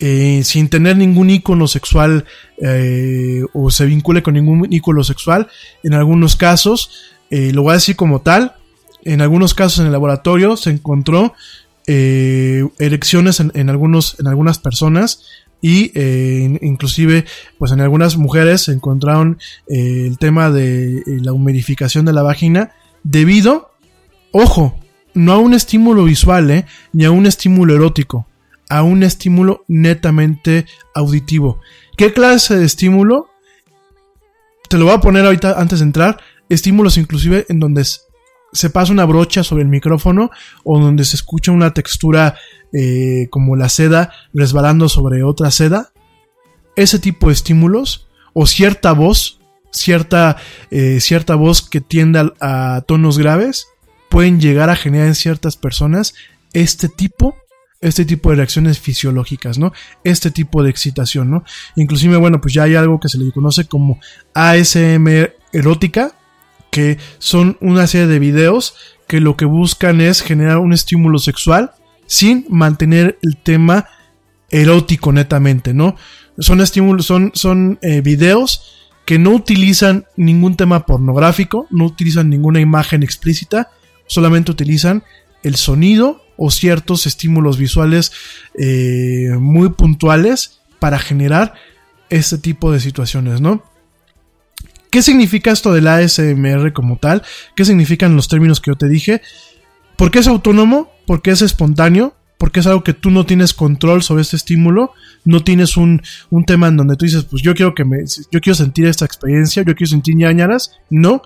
[0.00, 2.24] eh, sin tener ningún icono sexual
[2.60, 5.48] eh, o se vincule con ningún icono sexual.
[5.82, 8.56] En algunos casos, eh, lo voy a decir como tal,
[9.04, 11.34] en algunos casos en el laboratorio se encontró
[11.86, 15.22] eh, erecciones en, algunos, en algunas personas
[15.60, 17.24] y eh, inclusive
[17.58, 22.72] pues en algunas mujeres se encontraron eh, el tema de la humidificación de la vagina
[23.02, 23.70] debido,
[24.30, 24.78] ojo,
[25.14, 28.26] no a un estímulo visual, eh, ni a un estímulo erótico,
[28.68, 31.60] a un estímulo netamente auditivo.
[31.96, 33.28] ¿Qué clase de estímulo?
[34.68, 36.20] Te lo voy a poner ahorita antes de entrar.
[36.48, 37.86] Estímulos inclusive en donde
[38.54, 40.30] se pasa una brocha sobre el micrófono
[40.62, 42.36] o donde se escucha una textura
[42.72, 45.92] eh, como la seda resbalando sobre otra seda.
[46.76, 49.40] Ese tipo de estímulos o cierta voz,
[49.70, 50.36] cierta,
[50.70, 53.66] eh, cierta voz que tiende a, a, tonos graves,
[54.08, 56.14] pueden llegar a generar en ciertas personas
[56.52, 57.36] este tipo
[57.80, 59.74] este tipo de reacciones fisiológicas, ¿no?
[60.04, 61.44] Este tipo de excitación, ¿no?
[61.76, 64.00] Inclusive, bueno, pues ya hay algo que se le conoce como
[64.32, 66.14] ASMR erótica,
[66.74, 68.74] que son una serie de videos
[69.06, 71.70] que lo que buscan es generar un estímulo sexual
[72.08, 73.86] sin mantener el tema
[74.50, 75.94] erótico netamente, ¿no?
[76.40, 82.58] Son estímulos, son, son eh, videos que no utilizan ningún tema pornográfico, no utilizan ninguna
[82.58, 83.70] imagen explícita,
[84.08, 85.04] solamente utilizan
[85.44, 88.10] el sonido o ciertos estímulos visuales
[88.58, 91.54] eh, muy puntuales para generar
[92.10, 93.62] este tipo de situaciones, ¿no?
[94.94, 97.24] ¿Qué significa esto del ASMR como tal?
[97.56, 99.22] ¿Qué significan los términos que yo te dije?
[99.96, 100.88] ¿Por qué es autónomo?
[101.04, 102.14] ¿Por qué es espontáneo?
[102.38, 104.92] Porque es algo que tú no tienes control sobre este estímulo,
[105.24, 106.00] no tienes un,
[106.30, 109.04] un tema en donde tú dices, pues yo quiero que me, yo quiero sentir esta
[109.04, 111.22] experiencia, yo quiero sentir ñañaras, no,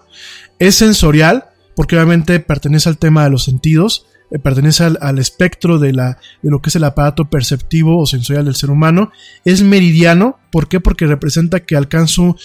[0.59, 5.79] es sensorial, porque obviamente pertenece al tema de los sentidos, eh, pertenece al, al espectro
[5.79, 9.11] de, la, de lo que es el aparato perceptivo o sensorial del ser humano.
[9.45, 10.81] Es meridiano, ¿por qué?
[10.81, 12.37] Porque representa que alcanzo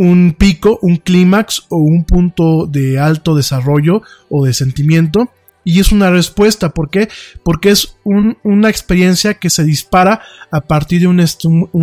[0.00, 4.00] un pico, un clímax o un punto de alto desarrollo
[4.30, 5.30] o de sentimiento.
[5.62, 7.10] Y es una respuesta, ¿por qué?
[7.44, 11.20] Porque es un- una experiencia que se dispara a partir de un,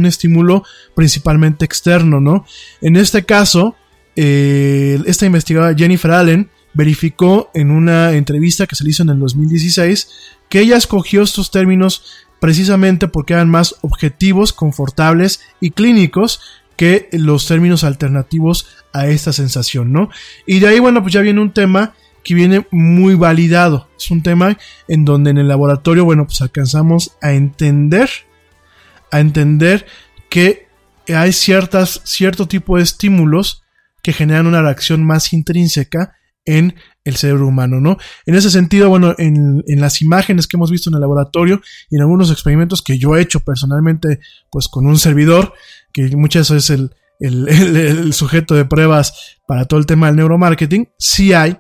[0.08, 0.64] estímulo
[0.96, 2.44] principalmente externo, ¿no?
[2.82, 3.76] En este caso,
[4.16, 9.20] eh, esta investigadora Jennifer Allen verificó en una entrevista que se le hizo en el
[9.20, 10.10] 2016
[10.50, 12.04] que ella escogió estos términos
[12.40, 16.40] precisamente porque eran más objetivos, confortables y clínicos
[16.78, 20.10] que los términos alternativos a esta sensación, ¿no?
[20.46, 23.90] Y de ahí, bueno, pues ya viene un tema que viene muy validado.
[23.98, 28.10] Es un tema en donde en el laboratorio, bueno, pues alcanzamos a entender,
[29.12, 29.86] a entender
[30.30, 30.68] que
[31.08, 33.64] hay ciertas, cierto tipo de estímulos
[34.04, 37.98] que generan una reacción más intrínseca en el cerebro humano, ¿no?
[38.26, 41.96] En ese sentido, bueno, en, en las imágenes que hemos visto en el laboratorio y
[41.96, 44.20] en algunos experimentos que yo he hecho personalmente,
[44.52, 45.54] pues con un servidor,
[46.10, 50.18] que muchas veces es el, el, el- sujeto de pruebas para todo el tema del
[50.18, 51.58] neuromarketing, sí hay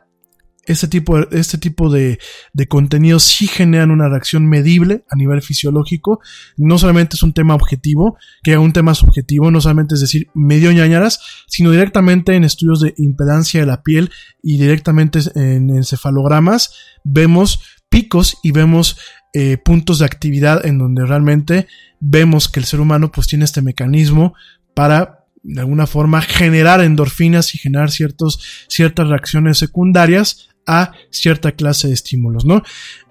[0.65, 2.19] este tipo, este tipo de,
[2.51, 6.19] de contenidos sí generan una reacción medible a nivel fisiológico.
[6.57, 10.27] No solamente es un tema objetivo, que es un tema subjetivo, no solamente es decir
[10.35, 14.11] medio ñañaras, sino directamente en estudios de impedancia de la piel
[14.43, 16.73] y directamente en encefalogramas
[17.05, 18.97] vemos picos y vemos
[19.33, 21.67] eh, puntos de actividad en donde realmente
[21.99, 24.33] vemos que el ser humano pues tiene este mecanismo
[24.73, 31.87] para de alguna forma generar endorfinas y generar ciertos, ciertas reacciones secundarias a cierta clase
[31.87, 32.61] de estímulos, ¿no?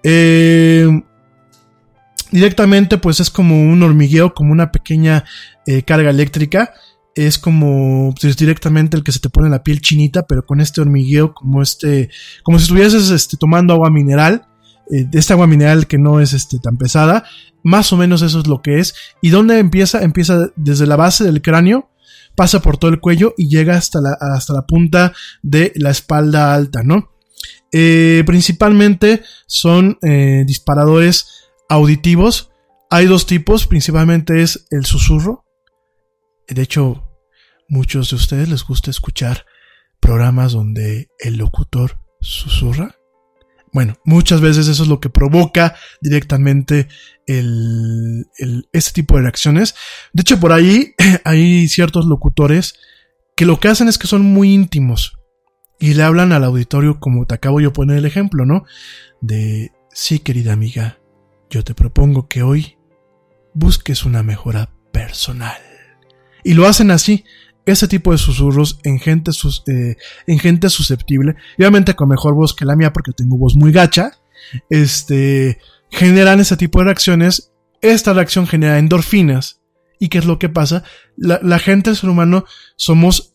[0.02, 0.86] Eh,
[2.30, 5.24] directamente pues es como un hormigueo, como una pequeña
[5.66, 6.74] eh, carga eléctrica.
[7.14, 10.82] Es como pues, directamente el que se te pone la piel chinita, pero con este
[10.82, 12.10] hormigueo, como este,
[12.42, 14.46] como si estuvieses este, tomando agua mineral,
[14.92, 17.24] eh, esta agua mineral que no es este, tan pesada.
[17.62, 18.94] Más o menos eso es lo que es.
[19.20, 20.02] ¿Y dónde empieza?
[20.02, 21.90] Empieza desde la base del cráneo,
[22.36, 26.54] pasa por todo el cuello y llega hasta la, hasta la punta de la espalda
[26.54, 27.10] alta, ¿no?
[27.72, 32.50] Eh, principalmente son eh, disparadores auditivos.
[32.90, 35.44] Hay dos tipos, principalmente es el susurro.
[36.48, 37.10] De hecho,
[37.68, 39.44] muchos de ustedes les gusta escuchar
[40.00, 42.95] programas donde el locutor susurra.
[43.76, 46.88] Bueno, muchas veces eso es lo que provoca directamente
[47.26, 48.24] el,
[48.72, 49.74] este tipo de reacciones.
[50.14, 50.94] De hecho, por ahí
[51.24, 52.78] hay ciertos locutores
[53.36, 55.18] que lo que hacen es que son muy íntimos
[55.78, 58.64] y le hablan al auditorio como te acabo yo poner el ejemplo, ¿no?
[59.20, 60.98] De, sí, querida amiga,
[61.50, 62.78] yo te propongo que hoy
[63.52, 65.60] busques una mejora personal.
[66.44, 67.26] Y lo hacen así,
[67.66, 72.54] ese tipo de susurros en gente, sus- eh, en gente susceptible, obviamente con mejor voz
[72.54, 74.12] que la mía porque tengo voz muy gacha,
[74.70, 75.58] este,
[75.90, 77.52] generan ese tipo de reacciones.
[77.82, 79.60] Esta reacción genera endorfinas.
[79.98, 80.84] ¿Y qué es lo que pasa?
[81.16, 82.44] La, la gente, el ser humano,
[82.76, 83.34] somos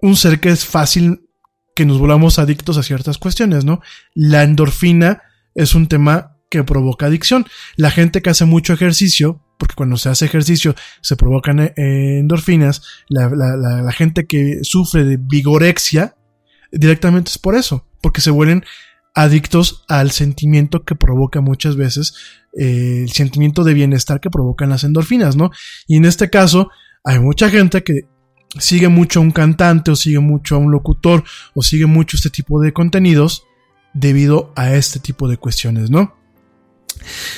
[0.00, 1.28] un ser que es fácil
[1.74, 3.80] que nos volvamos adictos a ciertas cuestiones, ¿no?
[4.14, 5.22] La endorfina
[5.54, 7.46] es un tema que provoca adicción.
[7.76, 11.72] La gente que hace mucho ejercicio, porque cuando se hace ejercicio se provocan eh,
[12.18, 16.16] endorfinas, la, la- la- la gente que sufre de vigorexia,
[16.72, 18.64] directamente es por eso, porque se vuelven
[19.14, 22.12] adictos al sentimiento que provoca muchas veces
[22.58, 25.52] eh, el sentimiento de bienestar que provocan las endorfinas, ¿no?
[25.86, 26.70] Y en este caso
[27.04, 28.00] hay mucha gente que
[28.58, 31.22] sigue mucho a un cantante o sigue mucho a un locutor
[31.54, 33.44] o sigue mucho este tipo de contenidos
[33.94, 36.16] debido a este tipo de cuestiones, ¿no?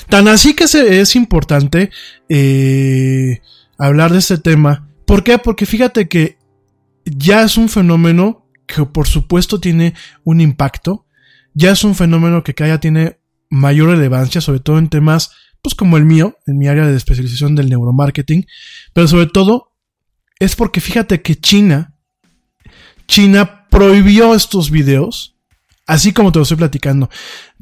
[0.09, 1.91] Tan así que es importante
[2.29, 3.41] eh,
[3.79, 4.89] hablar de este tema.
[5.07, 5.39] ¿Por qué?
[5.39, 6.39] Porque fíjate que
[7.05, 9.95] ya es un fenómeno que por supuesto tiene
[10.25, 11.07] un impacto.
[11.55, 13.19] Ya es un fenómeno que cada día tiene
[13.51, 15.31] mayor relevancia, sobre todo en temas
[15.63, 18.47] pues como el mío, en mi área de especialización del neuromarketing.
[18.93, 19.73] Pero sobre todo
[20.39, 21.95] es porque fíjate que China,
[23.07, 25.37] China prohibió estos videos,
[25.87, 27.09] así como te lo estoy platicando.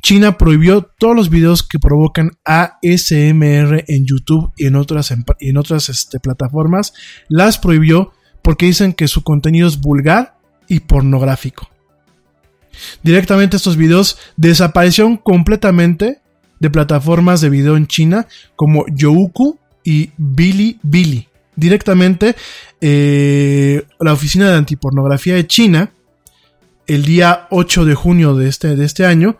[0.02, 5.88] China prohibió todos los videos que provocan ASMR en YouTube y en otras, en otras
[5.88, 6.92] este, plataformas.
[7.28, 8.12] Las prohibió
[8.42, 11.70] porque dicen que su contenido es vulgar y pornográfico.
[13.02, 16.20] Directamente estos videos desaparecieron completamente
[16.58, 18.26] de plataformas de video en China
[18.56, 21.28] como Youku y Bilibili.
[21.54, 22.34] Directamente
[22.80, 25.92] eh, la Oficina de Antipornografía de China,
[26.86, 29.38] el día 8 de junio de este, de este año,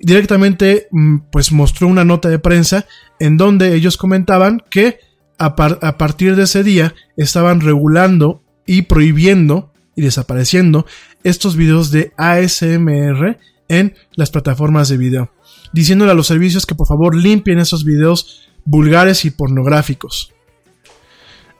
[0.00, 2.86] directamente mm, pues mostró una nota de prensa
[3.18, 4.98] en donde ellos comentaban que
[5.38, 10.86] a, par- a partir de ese día estaban regulando y prohibiendo y desapareciendo
[11.24, 15.32] estos videos de ASMR en las plataformas de video.
[15.72, 20.32] diciéndole a los servicios que por favor limpien esos videos vulgares y pornográficos.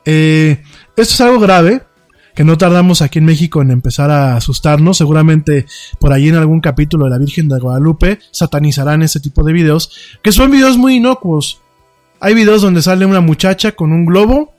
[0.04, 0.62] Eh,
[0.96, 1.82] esto es algo grave,
[2.36, 4.98] que no tardamos aquí en México en empezar a asustarnos.
[4.98, 5.64] Seguramente
[5.98, 9.90] por ahí en algún capítulo de la Virgen de Guadalupe satanizarán ese tipo de videos,
[10.22, 11.62] que son videos muy inocuos.
[12.20, 14.52] Hay videos donde sale una muchacha con un globo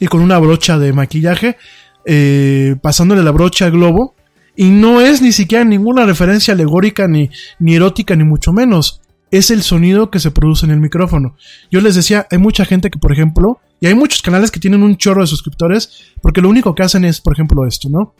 [0.00, 1.56] y con una brocha de maquillaje,
[2.04, 4.16] eh, pasándole la brocha al globo,
[4.56, 7.30] y no es ni siquiera ninguna referencia alegórica, ni,
[7.60, 8.99] ni erótica, ni mucho menos.
[9.30, 11.36] Es el sonido que se produce en el micrófono.
[11.70, 14.82] Yo les decía, hay mucha gente que, por ejemplo, y hay muchos canales que tienen
[14.82, 18.14] un chorro de suscriptores, porque lo único que hacen es, por ejemplo, esto, ¿no?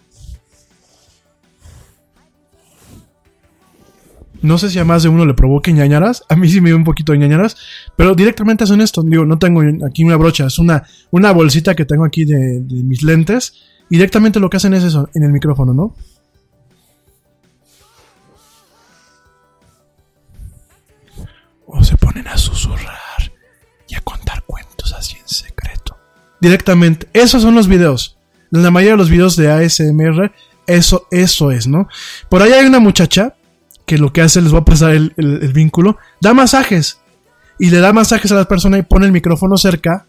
[4.43, 6.25] No sé si a más de uno le provoque ñañaras.
[6.29, 7.57] A mí sí me dio un poquito de ñañaras.
[7.97, 9.03] Pero directamente hacen esto.
[9.03, 10.47] Digo, no tengo aquí una brocha.
[10.47, 13.53] Es una, una bolsita que tengo aquí de, de mis lentes.
[13.91, 15.95] Y directamente lo que hacen es eso, en el micrófono, ¿no?
[22.41, 23.33] Susurrar
[23.89, 25.97] y a contar cuentos así en secreto.
[26.41, 27.09] Directamente.
[27.13, 28.17] Esos son los videos.
[28.51, 30.33] La mayoría de los videos de ASMR,
[30.67, 31.89] eso, eso es, ¿no?
[32.29, 33.35] Por ahí hay una muchacha
[33.87, 37.01] que lo que hace, les voy a pasar el, el- el vínculo, da masajes.
[37.59, 40.07] Y le da masajes a la persona y pone el micrófono cerca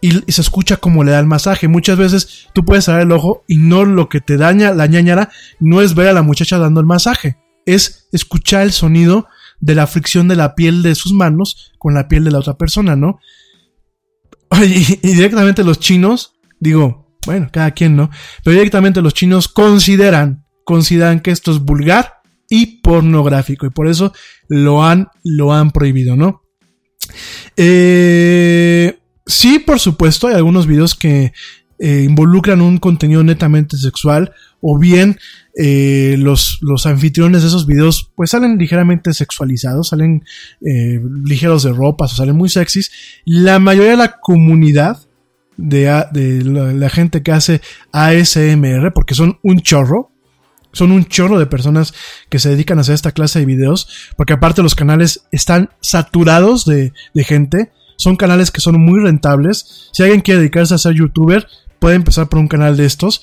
[0.00, 1.68] y, se escucha como le da el masaje.
[1.68, 5.30] Muchas veces tú puedes cerrar el ojo y no lo que te daña la ñañara
[5.60, 7.36] no es ver a la muchacha dando el masaje,
[7.66, 9.26] es escuchar el sonido
[9.60, 12.56] de la fricción de la piel de sus manos con la piel de la otra
[12.56, 13.18] persona, ¿no?
[14.62, 18.10] Y, directamente los chinos, digo, bueno, cada quien, ¿no?
[18.44, 22.14] Pero directamente los chinos consideran, consideran que esto es vulgar
[22.48, 24.12] y pornográfico y por eso
[24.48, 26.42] lo han, lo han prohibido, ¿no?
[27.56, 31.32] Eh, sí, por supuesto, hay algunos videos que
[31.78, 35.18] eh, involucran un contenido netamente sexual o bien
[35.58, 40.22] eh, los, los anfitriones de esos videos pues salen ligeramente sexualizados, salen
[40.60, 42.90] eh, ligeros de ropas o salen muy sexys.
[43.24, 44.98] La mayoría de la comunidad
[45.56, 47.62] de, de la, la gente que hace
[47.92, 50.12] ASMR, porque son un chorro,
[50.72, 51.94] son un chorro de personas
[52.28, 56.66] que se dedican a hacer esta clase de videos, porque aparte los canales están saturados
[56.66, 59.88] de, de gente, son canales que son muy rentables.
[59.92, 63.22] Si alguien quiere dedicarse a ser youtuber, puede empezar por un canal de estos.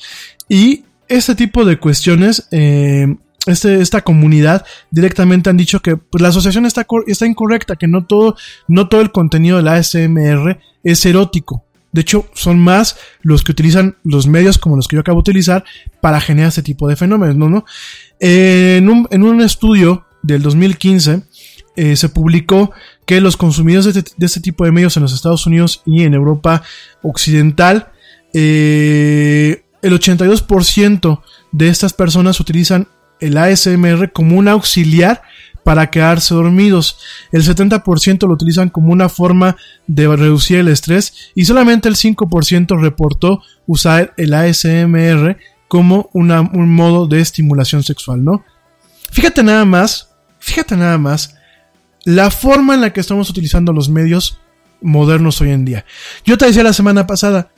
[0.49, 0.85] Y
[1.17, 3.15] este tipo de cuestiones, eh,
[3.45, 8.05] este, esta comunidad directamente han dicho que pues, la asociación está, está incorrecta, que no
[8.05, 8.35] todo,
[8.67, 11.65] no todo el contenido de la ASMR es erótico.
[11.91, 15.31] De hecho, son más los que utilizan los medios como los que yo acabo de
[15.31, 15.63] utilizar
[16.01, 17.49] para generar este tipo de fenómenos, ¿no?
[17.49, 17.65] ¿no?
[18.19, 21.21] En, un, en un estudio del 2015
[21.75, 22.71] eh, se publicó
[23.05, 26.03] que los consumidores de este, de este tipo de medios en los Estados Unidos y
[26.03, 26.63] en Europa
[27.03, 27.91] occidental,
[28.33, 32.87] eh, el 82% de estas personas utilizan
[33.19, 35.21] el ASMR como un auxiliar
[35.63, 36.97] para quedarse dormidos.
[37.31, 39.55] El 70% lo utilizan como una forma
[39.87, 45.37] de reducir el estrés y solamente el 5% reportó usar el ASMR
[45.69, 48.43] como una- un modo de estimulación sexual, ¿no?
[49.11, 51.35] Fíjate nada más, fíjate nada más
[52.03, 54.39] la forma en la que estamos utilizando los medios
[54.81, 55.85] modernos hoy en día.
[56.25, 57.52] Yo te decía la semana pasada,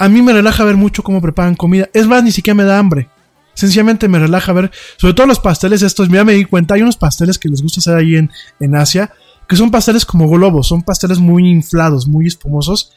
[0.00, 1.90] a mí me relaja ver mucho cómo preparan comida.
[1.92, 3.10] Es más, ni siquiera me da hambre.
[3.52, 6.96] Sencillamente me relaja ver, sobre todo los pasteles estos, mira, me di cuenta, hay unos
[6.96, 9.12] pasteles que les gusta hacer ahí en, en Asia,
[9.46, 12.92] que son pasteles como globos, son pasteles muy inflados, muy espumosos.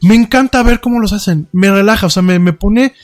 [0.00, 2.94] Me encanta ver cómo los hacen, me relaja, o sea, me, me pone,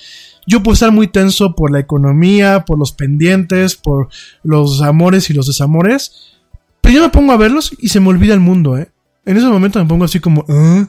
[0.46, 4.08] yo puedo estar muy tenso por la economía, por los pendientes, por
[4.42, 6.38] los amores y los desamores,
[6.80, 8.90] pero yo me pongo a verlos y se me olvida el mundo, ¿eh?
[9.26, 10.88] En ese momento me pongo así como, "¿Ah?".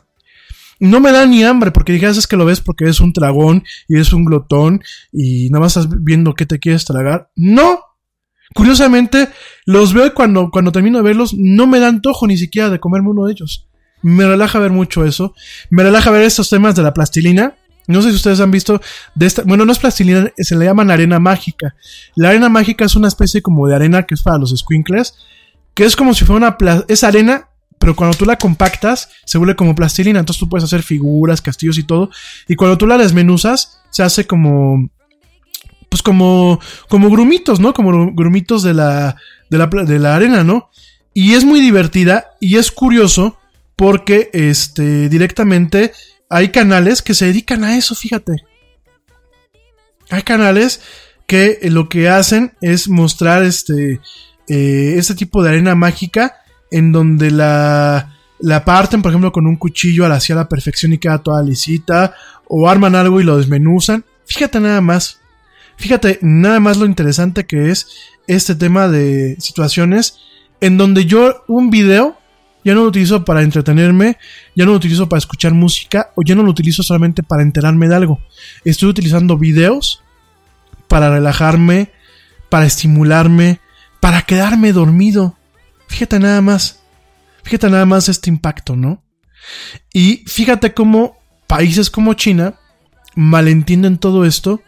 [0.80, 3.64] No me da ni hambre, porque dijeras es que lo ves porque eres un dragón
[3.88, 4.82] y eres un glotón
[5.12, 7.30] y nada más estás viendo qué te quieres tragar.
[7.36, 7.80] No.
[8.54, 9.30] Curiosamente,
[9.66, 12.80] los veo y cuando, cuando termino de verlos, no me da antojo ni siquiera de
[12.80, 13.68] comerme uno de ellos.
[14.04, 15.34] Me relaja ver mucho eso.
[15.70, 17.56] Me relaja ver estos temas de la plastilina.
[17.88, 18.80] No sé si ustedes han visto
[19.16, 21.76] de esta, bueno, no es plastilina, se le llaman arena mágica.
[22.16, 25.16] La arena mágica es una especie como de arena que es para los squinkles,
[25.74, 27.50] que es como si fuera una, es arena,
[27.84, 30.18] pero cuando tú la compactas, se vuelve como plastilina.
[30.18, 32.10] Entonces tú puedes hacer figuras, castillos y todo.
[32.48, 34.90] Y cuando tú la desmenuzas, se hace como,
[35.90, 37.74] pues como, como grumitos, ¿no?
[37.74, 39.18] Como gru- grumitos de la,
[39.50, 40.70] de la, de la arena, ¿no?
[41.14, 43.38] Y es muy divertida y es curioso
[43.76, 45.92] porque, este, directamente
[46.30, 48.46] hay canales que se dedican a eso, fíjate.
[50.10, 50.80] Hay canales
[51.28, 54.00] que lo que hacen es mostrar este,
[54.48, 56.38] eh, este tipo de arena mágica
[56.74, 61.20] en donde la, la parten, por ejemplo, con un cuchillo hacia la perfección y queda
[61.20, 62.14] toda lisita,
[62.48, 64.04] o arman algo y lo desmenuzan.
[64.26, 65.20] Fíjate nada más,
[65.78, 67.88] fíjate nada más lo interesante que es
[68.28, 70.18] este tema de situaciones
[70.62, 72.18] en donde yo un video
[72.66, 74.18] ya no lo utilizo para entretenerme,
[74.56, 77.88] ya no lo utilizo para escuchar música o ya no lo utilizo solamente para enterarme
[77.88, 78.20] de algo.
[78.64, 80.02] Estoy utilizando videos
[80.88, 81.92] para relajarme,
[82.50, 83.60] para estimularme,
[84.00, 85.36] para quedarme dormido.
[85.94, 86.80] Fíjate nada más.
[87.44, 89.04] Fíjate nada más este impacto, ¿no?
[89.94, 92.56] Y fíjate cómo países como China
[93.14, 94.60] malentienden todo esto,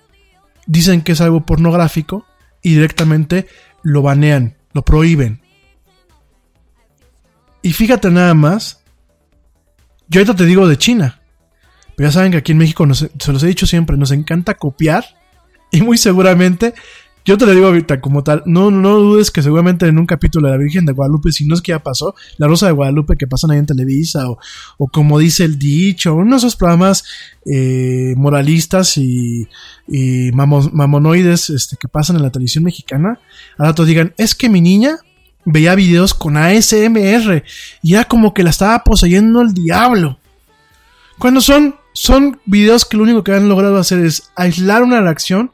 [0.68, 2.28] dicen que es algo pornográfico
[2.62, 3.48] y directamente
[3.82, 5.42] lo banean, lo prohíben.
[7.64, 8.84] Y fíjate nada más,
[10.08, 11.22] yo ahorita te digo de China,
[11.96, 15.04] pero ya saben que aquí en México, se los he dicho siempre, nos encanta copiar
[15.72, 16.76] y muy seguramente,
[17.26, 20.48] yo te lo digo ahorita como tal, no, no dudes que seguramente en un capítulo
[20.48, 23.18] de la Virgen de Guadalupe, si no es que ya pasó, la Rosa de Guadalupe
[23.18, 24.38] que pasan ahí en Televisa, o,
[24.78, 27.04] o como dice el dicho, uno de esos programas
[27.46, 29.48] eh, moralistas y,
[29.88, 33.20] y mamo- mamonoides este, que pasan en la televisión mexicana,
[33.58, 34.98] al rato digan, es que mi niña
[35.46, 37.44] veía videos con ASMR
[37.82, 40.20] y era como que la estaba poseyendo el diablo.
[41.18, 45.52] Cuando son, son videos que lo único que han logrado hacer es aislar una reacción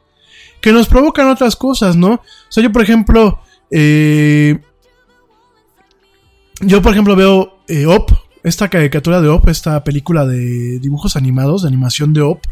[0.62, 2.14] que nos provocan otras cosas, ¿no?
[2.14, 3.40] O sea, yo por ejemplo,
[3.70, 4.58] eh,
[6.60, 8.10] yo por ejemplo veo eh, Op,
[8.44, 12.44] esta caricatura de Op, esta película de dibujos animados, de animación de Op,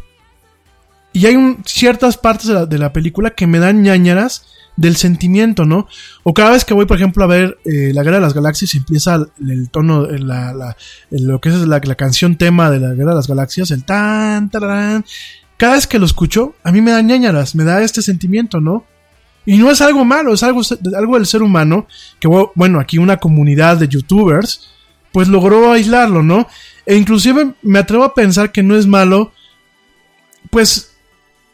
[1.12, 4.46] y hay ciertas partes de la, película que me dan ñañaras
[4.76, 5.88] del sentimiento, ¿no?
[6.22, 8.74] O cada vez que voy, por ejemplo, a ver eh, La Guerra de las Galaxias
[8.74, 10.76] y empieza el, tono, la, la-
[11.10, 15.04] lo que es la canción tema de La Guerra de las Galaxias, el tan, tararán.
[15.60, 18.86] Cada vez que lo escucho, a mí me da ñañaras, me da este sentimiento, ¿no?
[19.44, 20.62] Y no es algo malo, es algo,
[20.96, 21.86] algo del ser humano,
[22.18, 24.70] que bueno, aquí una comunidad de youtubers,
[25.12, 26.46] pues logró aislarlo, ¿no?
[26.86, 29.32] E inclusive me atrevo a pensar que no es malo,
[30.48, 30.96] pues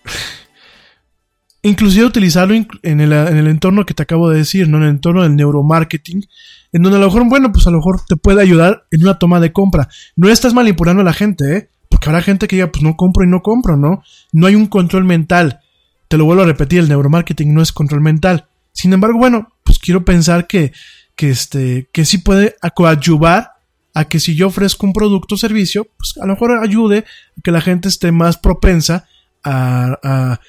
[1.63, 4.77] inclusive utilizarlo en el, en el entorno que te acabo de decir, ¿no?
[4.77, 6.25] En el entorno del neuromarketing,
[6.73, 9.19] en donde a lo mejor, bueno, pues a lo mejor te puede ayudar en una
[9.19, 9.89] toma de compra.
[10.15, 11.71] No estás manipulando a la gente, ¿eh?
[11.89, 14.03] Porque habrá gente que diga, pues no compro y no compro, ¿no?
[14.33, 15.61] No hay un control mental.
[16.09, 18.49] Te lo vuelvo a repetir, el neuromarketing no es control mental.
[18.73, 20.73] Sin embargo, bueno, pues quiero pensar que,
[21.15, 23.53] que este, que sí puede coadyuvar
[23.95, 27.41] a que si yo ofrezco un producto o servicio, pues a lo mejor ayude a
[27.43, 29.09] que la gente esté más propensa
[29.43, 30.41] a, a,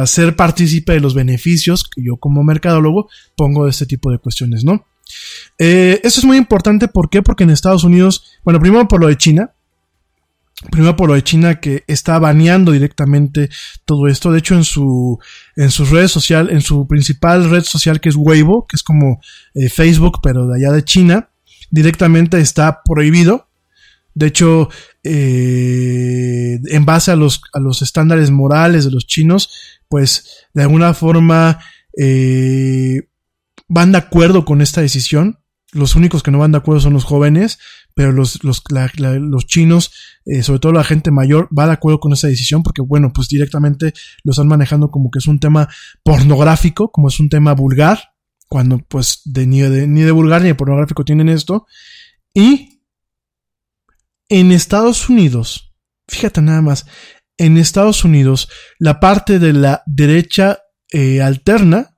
[0.00, 4.18] a ser partícipe de los beneficios que yo como mercadólogo pongo de este tipo de
[4.18, 4.86] cuestiones, ¿no?
[5.58, 7.22] Eh, eso es muy importante, ¿por qué?
[7.22, 9.52] Porque en Estados Unidos, bueno, primero por lo de China,
[10.70, 13.48] primero por lo de China que está baneando directamente
[13.84, 15.18] todo esto, de hecho en su,
[15.56, 19.20] en sus redes sociales, en su principal red social que es Weibo, que es como
[19.54, 21.30] eh, Facebook, pero de allá de China,
[21.70, 23.48] directamente está prohibido.
[24.14, 24.68] De hecho,
[25.04, 30.92] eh, en base a los, a los estándares morales de los chinos, pues de alguna
[30.92, 31.60] forma
[31.96, 33.08] eh,
[33.68, 35.38] van de acuerdo con esta decisión.
[35.72, 37.58] Los únicos que no van de acuerdo son los jóvenes,
[37.98, 39.90] pero los, los, los chinos,
[40.24, 43.26] eh, sobre todo la gente mayor, va de acuerdo con esa decisión porque, bueno, pues
[43.26, 43.92] directamente
[44.22, 45.68] lo están manejando como que es un tema
[46.04, 47.98] pornográfico, como es un tema vulgar,
[48.46, 51.66] cuando pues de, ni, de, ni de vulgar ni de pornográfico tienen esto.
[52.32, 52.84] Y
[54.28, 55.74] en Estados Unidos,
[56.06, 56.86] fíjate nada más,
[57.36, 58.48] en Estados Unidos,
[58.78, 60.60] la parte de la derecha
[60.92, 61.97] eh, alterna,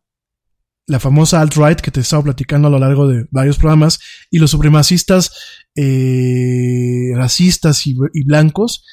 [0.90, 4.40] la famosa alt-right que te he estado platicando a lo largo de varios programas, y
[4.40, 5.32] los supremacistas
[5.76, 8.84] eh, racistas y, y blancos,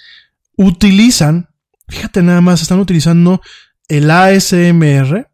[0.55, 1.49] utilizan,
[1.87, 3.41] fíjate nada más, están utilizando
[3.87, 5.27] el ASMR,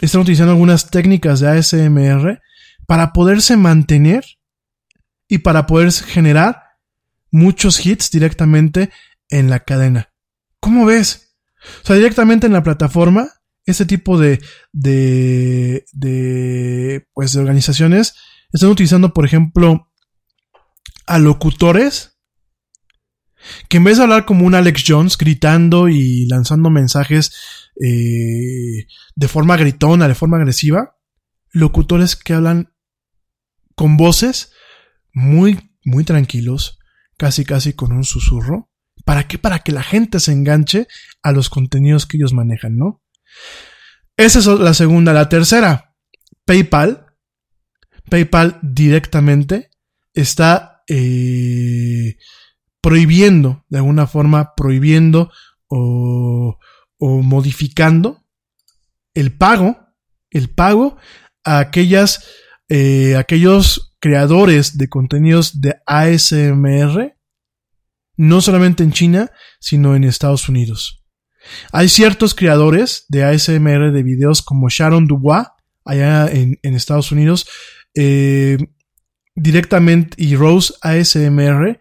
[0.00, 2.40] están utilizando algunas técnicas de ASMR
[2.86, 4.24] para poderse mantener
[5.28, 6.62] y para poder generar
[7.30, 8.90] muchos hits directamente
[9.28, 10.10] en la cadena.
[10.58, 11.36] ¿Cómo ves?
[11.82, 13.28] O sea, directamente en la plataforma,
[13.66, 14.40] este tipo de,
[14.72, 18.14] de, de, pues, de organizaciones
[18.52, 19.88] están utilizando, por ejemplo,
[21.06, 22.14] a locutores
[23.68, 27.32] que en vez de hablar como un Alex Jones gritando y lanzando mensajes
[27.82, 30.96] eh, de forma gritona, de forma agresiva,
[31.52, 32.72] locutores que hablan
[33.74, 34.52] con voces
[35.12, 36.78] muy, muy tranquilos,
[37.16, 38.70] casi, casi con un susurro.
[39.04, 39.38] ¿Para qué?
[39.38, 40.86] Para que la gente se enganche
[41.22, 43.03] a los contenidos que ellos manejan, ¿no?
[44.16, 45.12] Esa es la segunda.
[45.12, 45.94] La tercera,
[46.44, 47.06] PayPal.
[48.08, 49.70] PayPal directamente
[50.12, 52.16] está eh,
[52.80, 55.32] prohibiendo, de alguna forma, prohibiendo
[55.68, 56.58] o,
[57.00, 58.24] modificando
[59.14, 59.78] el pago,
[60.30, 60.96] el pago
[61.44, 62.24] a aquellas,
[62.68, 67.16] eh, aquellos creadores de contenidos de ASMR,
[68.16, 69.30] no solamente en China,
[69.60, 71.03] sino en Estados Unidos.
[71.72, 75.46] Hay ciertos creadores de ASMR de videos como Sharon Dubois,
[75.84, 77.46] allá en, Estados Unidos,
[77.94, 78.58] eh,
[79.34, 81.80] directamente, y Rose ASMR,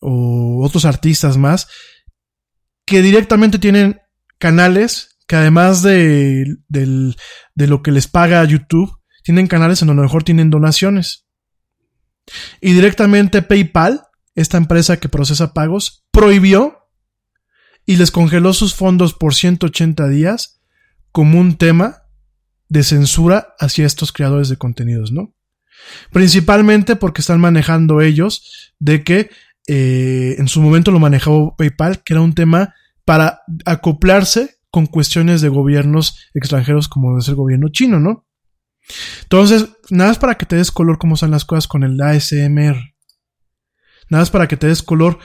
[0.00, 1.68] o otros artistas más,
[2.84, 4.00] que directamente tienen
[4.38, 10.02] canales que además de, de lo que les paga YouTube, tienen canales en donde a
[10.02, 11.26] lo mejor tienen donaciones.
[12.60, 14.02] Y directamente PayPal,
[14.34, 16.83] esta empresa que procesa pagos, prohibió
[17.86, 20.60] y les congeló sus fondos por 180 días
[21.12, 22.02] como un tema
[22.68, 25.34] de censura hacia estos creadores de contenidos, ¿no?
[26.12, 29.30] Principalmente porque están manejando ellos de que
[29.66, 32.74] eh, en su momento lo manejaba PayPal, que era un tema
[33.04, 38.26] para acoplarse con cuestiones de gobiernos extranjeros como es el gobierno chino, ¿no?
[39.22, 42.76] Entonces, nada más para que te des color cómo son las cosas con el ASMR.
[44.10, 45.18] Nada más para que te des color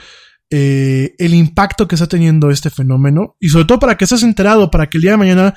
[0.50, 4.70] eh, el impacto que está teniendo este fenómeno y sobre todo para que estés enterado,
[4.70, 5.54] para que el día de mañana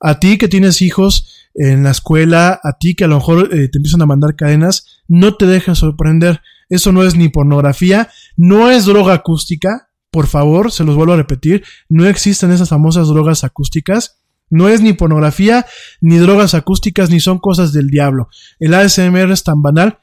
[0.00, 3.68] a ti que tienes hijos en la escuela, a ti que a lo mejor eh,
[3.68, 6.42] te empiezan a mandar cadenas, no te dejes sorprender.
[6.68, 11.16] Eso no es ni pornografía, no es droga acústica, por favor, se los vuelvo a
[11.16, 14.20] repetir, no existen esas famosas drogas acústicas.
[14.48, 15.66] No es ni pornografía,
[16.00, 18.28] ni drogas acústicas, ni son cosas del diablo.
[18.60, 19.98] El ASMR es tan banal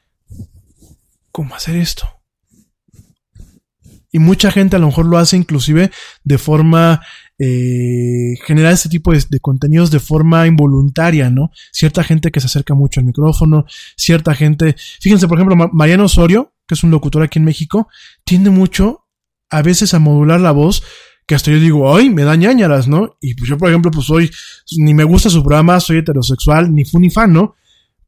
[1.32, 2.06] como hacer esto.
[4.14, 5.90] Y mucha gente a lo mejor lo hace inclusive
[6.22, 7.00] de forma
[7.36, 11.50] eh, generar este tipo de, contenidos de forma involuntaria, ¿no?
[11.72, 13.64] Cierta gente que se acerca mucho al micrófono,
[13.96, 17.88] cierta gente, fíjense por ejemplo, Ma- Mariano Osorio, que es un locutor aquí en México,
[18.24, 19.00] tiende mucho
[19.50, 20.84] a veces a modular la voz,
[21.26, 23.16] que hasta yo digo, ay, me da ñañaras, ¿no?
[23.20, 24.30] Y pues yo, por ejemplo, pues soy,
[24.78, 27.56] ni me gusta su programa, soy heterosexual, ni fu ni fan, ¿no?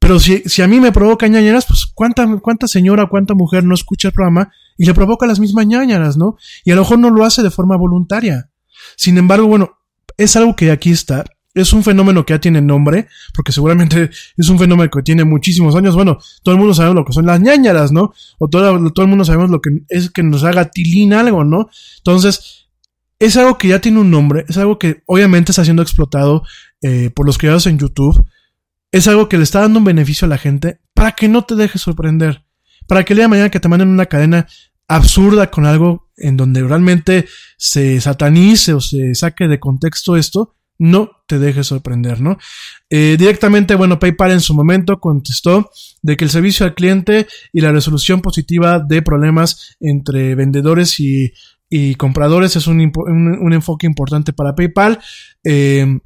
[0.06, 3.74] Pero si, si a mí me provoca ñañaras, pues cuánta, cuánta señora, cuánta mujer no
[3.74, 6.36] escucha el programa y le provoca las mismas ñañaras, ¿no?
[6.64, 8.48] Y a lo mejor no lo hace de forma voluntaria.
[8.96, 9.80] Sin embargo, bueno,
[10.16, 11.24] es algo que aquí está.
[11.54, 15.74] Es un fenómeno que ya tiene nombre, porque seguramente es un fenómeno que tiene muchísimos
[15.74, 15.96] años.
[15.96, 18.14] Bueno, todo el mundo sabe lo que son las ñañaras, ¿no?
[18.38, 21.68] O todo, todo el mundo sabemos lo que es que nos haga tilín algo, ¿no?
[21.96, 22.68] Entonces,
[23.18, 26.44] es algo que ya tiene un nombre, es algo que obviamente está siendo explotado
[26.80, 28.24] eh, por los creadores en YouTube.
[28.92, 31.54] Es algo que le está dando un beneficio a la gente para que no te
[31.54, 32.44] dejes sorprender.
[32.86, 34.46] Para que el día de mañana que te manden una cadena
[34.88, 37.26] absurda con algo en donde realmente
[37.58, 42.38] se satanice o se saque de contexto esto, no te dejes sorprender, ¿no?
[42.90, 45.70] Eh, directamente, bueno, PayPal en su momento contestó
[46.02, 51.32] de que el servicio al cliente y la resolución positiva de problemas entre vendedores y,
[51.98, 55.00] compradores es un enfoque importante para PayPal.
[55.44, 55.98] Eh,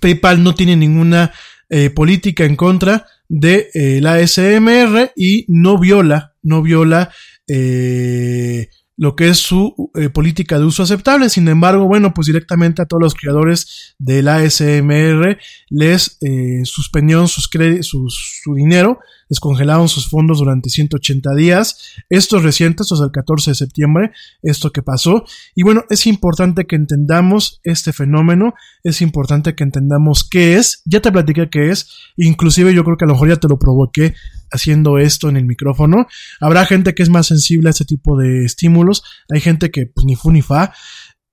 [0.00, 1.32] PayPal no tiene ninguna
[1.70, 7.10] eh, política en contra de eh, la ASMR y no viola, no viola
[7.48, 11.30] eh, lo que es su eh, política de uso aceptable.
[11.30, 15.38] Sin embargo, bueno, pues directamente a todos los creadores de la ASMR
[15.70, 17.48] les eh, suspendieron sus
[17.82, 18.98] sus- su dinero,
[19.30, 21.94] les congelaron sus fondos durante 180 días.
[22.10, 24.10] Esto es reciente, esto es el 14 de septiembre,
[24.42, 25.24] esto que pasó.
[25.54, 30.82] Y bueno, es importante que entendamos este fenómeno, es importante que entendamos qué es.
[30.84, 33.58] Ya te platiqué qué es, inclusive yo creo que a lo mejor ya te lo
[33.58, 34.14] provoqué
[34.50, 36.08] haciendo esto en el micrófono.
[36.40, 40.04] Habrá gente que es más sensible a este tipo de estímulos, hay gente que pues
[40.04, 40.74] ni fu ni fa.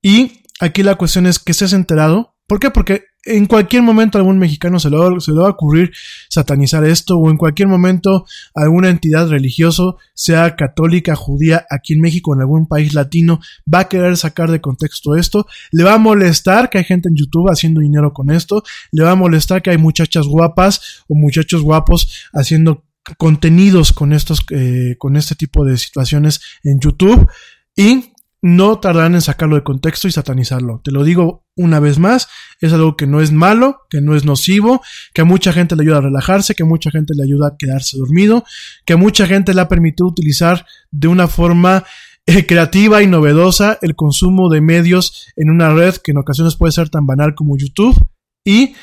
[0.03, 2.35] Y aquí la cuestión es que estés enterado.
[2.47, 2.69] ¿Por qué?
[2.69, 5.91] Porque en cualquier momento algún mexicano se le, va, se va a ocurrir
[6.29, 9.83] satanizar esto o en cualquier momento alguna entidad religiosa,
[10.13, 13.39] sea católica, judía, aquí en México, en algún país latino,
[13.71, 17.15] va a querer sacar de contexto esto, le va a molestar que hay gente en
[17.15, 21.61] YouTube haciendo dinero con esto, le va a molestar que hay muchachas guapas o muchachos
[21.61, 22.83] guapos haciendo
[23.17, 27.27] contenidos con estos, eh, con este tipo de situaciones en YouTube.
[27.75, 28.11] Y
[28.55, 30.79] no tardarán en sacarlo de contexto y satanizarlo.
[30.83, 32.29] Te lo digo una vez más,
[32.61, 34.81] es algo que no es malo, que no es nocivo,
[35.13, 37.57] que a mucha gente le ayuda a relajarse, que a mucha gente le ayuda a
[37.57, 38.45] quedarse dormido,
[38.85, 41.83] que a mucha gente le ha permitido utilizar de una forma
[42.25, 46.71] eh, creativa y novedosa el consumo de medios en una red que en ocasiones puede
[46.71, 47.97] ser tan banal como YouTube
[48.45, 48.75] y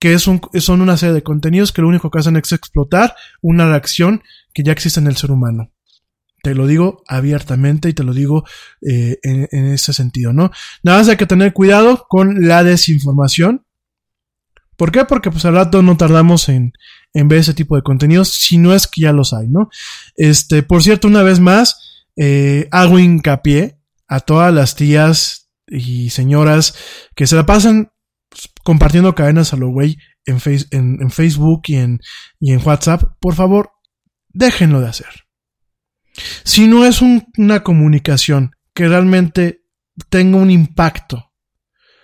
[0.00, 3.14] que es un- son una serie de contenidos que lo único que hacen es explotar
[3.40, 4.22] una reacción
[4.52, 5.70] que ya existe en el ser humano.
[6.42, 8.44] Te lo digo abiertamente y te lo digo
[8.80, 10.50] eh, en, en ese sentido, ¿no?
[10.82, 13.64] Nada más hay que tener cuidado con la desinformación.
[14.76, 15.04] ¿Por qué?
[15.04, 16.72] Porque pues al rato no tardamos en,
[17.14, 19.68] en ver ese tipo de contenidos, si no es que ya los hay, ¿no?
[20.16, 23.78] Este, por cierto, una vez más, eh, hago hincapié
[24.08, 26.74] a todas las tías y señoras
[27.14, 27.92] que se la pasan
[28.28, 30.38] pues, compartiendo cadenas a lo güey en,
[30.70, 32.00] en, en Facebook y en,
[32.40, 33.02] y en WhatsApp.
[33.20, 33.70] Por favor,
[34.30, 35.26] déjenlo de hacer.
[36.44, 39.64] Si no es un- una comunicación que realmente
[40.08, 41.30] tenga un impacto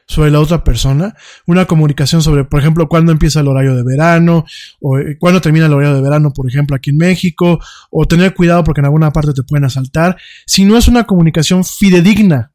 [0.06, 1.14] sobre la otra persona,
[1.46, 4.44] una comunicación sobre, por ejemplo, cuándo empieza el horario de verano,
[4.80, 7.60] o eh, cuándo termina el horario de verano, por ejemplo, aquí en México,
[7.90, 10.16] o tener cuidado porque en alguna parte te pueden asaltar,
[10.46, 12.52] si no es una comunicación fidedigna,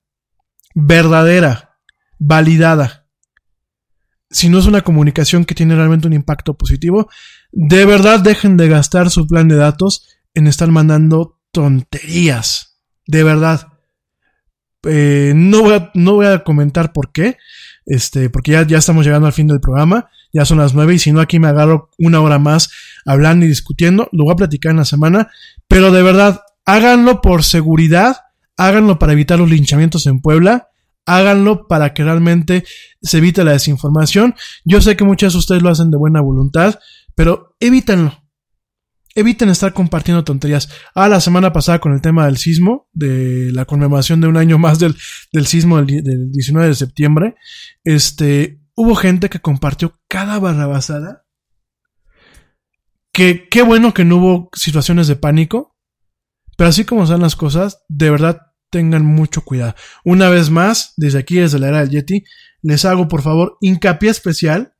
[0.73, 1.77] verdadera,
[2.17, 3.05] validada,
[4.31, 7.07] si no es una comunicación que tiene realmente un impacto positivo,
[7.51, 12.81] de verdad dejen de gastar su plan de datos en estar mandando tonterías.
[13.07, 13.69] De verdad.
[14.85, 17.37] Eh, no, voy a, no voy a comentar por qué.
[17.85, 20.09] Este, porque ya, ya estamos llegando al fin del programa.
[20.33, 22.69] Ya son las nueve y si no aquí me agarro una hora más
[23.05, 24.09] hablando y discutiendo.
[24.11, 25.29] Lo voy a platicar en la semana.
[25.69, 28.17] Pero de verdad, háganlo por seguridad.
[28.57, 30.69] Háganlo para evitar los linchamientos en Puebla.
[31.05, 32.63] Háganlo para que realmente
[33.01, 34.35] se evite la desinformación.
[34.63, 36.79] Yo sé que muchos de ustedes lo hacen de buena voluntad,
[37.15, 38.22] pero evítenlo.
[39.15, 40.69] Eviten estar compartiendo tonterías.
[40.95, 44.57] Ah, la semana pasada con el tema del sismo, de la conmemoración de un año
[44.57, 44.95] más del,
[45.31, 47.35] del sismo del, del 19 de septiembre,
[47.83, 51.25] este, hubo gente que compartió cada barrabasada.
[53.11, 55.77] Que qué bueno que no hubo situaciones de pánico,
[56.57, 58.41] pero así como son las cosas, de verdad
[58.71, 59.75] tengan mucho cuidado.
[60.03, 62.23] Una vez más, desde aquí, desde la era del Yeti,
[62.63, 64.73] les hago por favor hincapié especial,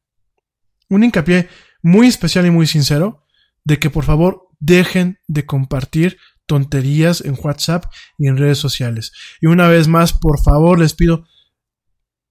[0.89, 1.47] un hincapié
[1.83, 3.22] muy especial y muy sincero,
[3.63, 7.85] de que por favor dejen de compartir tonterías en WhatsApp
[8.17, 9.11] y en redes sociales.
[9.41, 11.25] Y una vez más, por favor, les pido,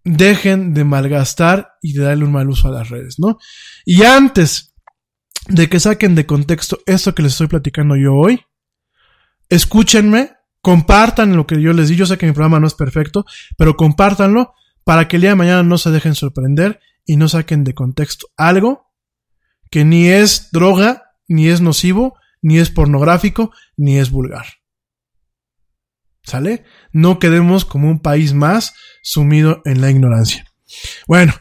[0.04, 3.38] dejen de malgastar y de darle un mal uso a las redes, ¿no?
[3.84, 4.74] Y antes
[5.48, 8.40] de que saquen de contexto esto que les estoy platicando yo hoy,
[9.48, 11.96] escúchenme, compartan lo que yo les di.
[11.96, 13.24] Yo sé que mi programa no es perfecto,
[13.56, 14.54] pero compártanlo
[14.84, 18.28] para que el día de mañana no se dejen sorprender y no saquen de contexto
[18.36, 18.92] algo
[19.70, 24.46] que ni es droga, ni es nocivo, ni es pornográfico, ni es vulgar.
[26.24, 26.64] ¿Sale?
[26.92, 30.46] No quedemos como un país más sumido en la ignorancia.
[31.06, 31.34] Bueno,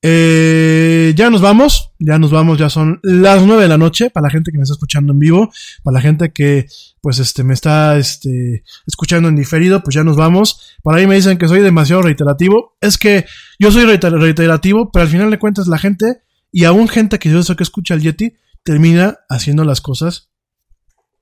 [0.00, 4.26] eh, ya nos vamos, ya nos vamos, ya son las nueve de la noche para
[4.26, 5.50] la gente que me está escuchando en vivo,
[5.82, 6.68] para la gente que
[7.00, 10.76] pues este me está este escuchando en diferido, pues ya nos vamos.
[10.84, 13.26] Por ahí me dicen que soy demasiado reiterativo, es que
[13.58, 17.30] yo soy reiter- reiterativo, pero al final de cuentas la gente y aún gente que
[17.30, 18.34] yo sé que escucha el Yeti
[18.68, 20.28] termina haciendo las cosas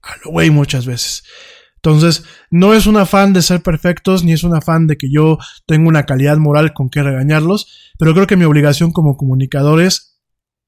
[0.02, 1.23] a lo güey muchas veces.
[1.77, 5.39] Entonces, no es un afán de ser perfectos, ni es un afán de que yo
[5.64, 10.18] tenga una calidad moral con que regañarlos, pero creo que mi obligación como comunicador es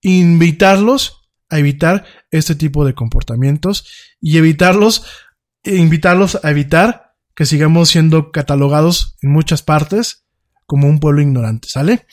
[0.02, 5.04] invitarlos a evitar este tipo de comportamientos y evitarlos,
[5.64, 10.26] e invitarlos a evitar que sigamos siendo catalogados en muchas partes
[10.64, 12.06] como un pueblo ignorante, ¿sale?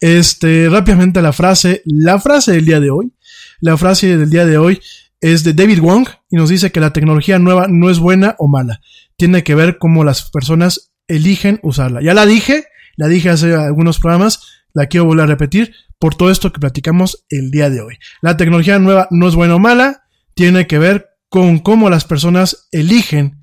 [0.00, 3.12] Este, rápidamente la frase, la frase del día de hoy,
[3.60, 4.80] la frase del día de hoy
[5.20, 8.48] es de David Wong y nos dice que la tecnología nueva no es buena o
[8.48, 8.80] mala.
[9.16, 12.00] Tiene que ver cómo las personas eligen usarla.
[12.02, 12.66] Ya la dije,
[12.96, 14.40] la dije hace algunos programas,
[14.74, 17.98] la quiero volver a repetir por todo esto que platicamos el día de hoy.
[18.22, 20.04] La tecnología nueva no es buena o mala,
[20.34, 23.37] tiene que ver con cómo las personas eligen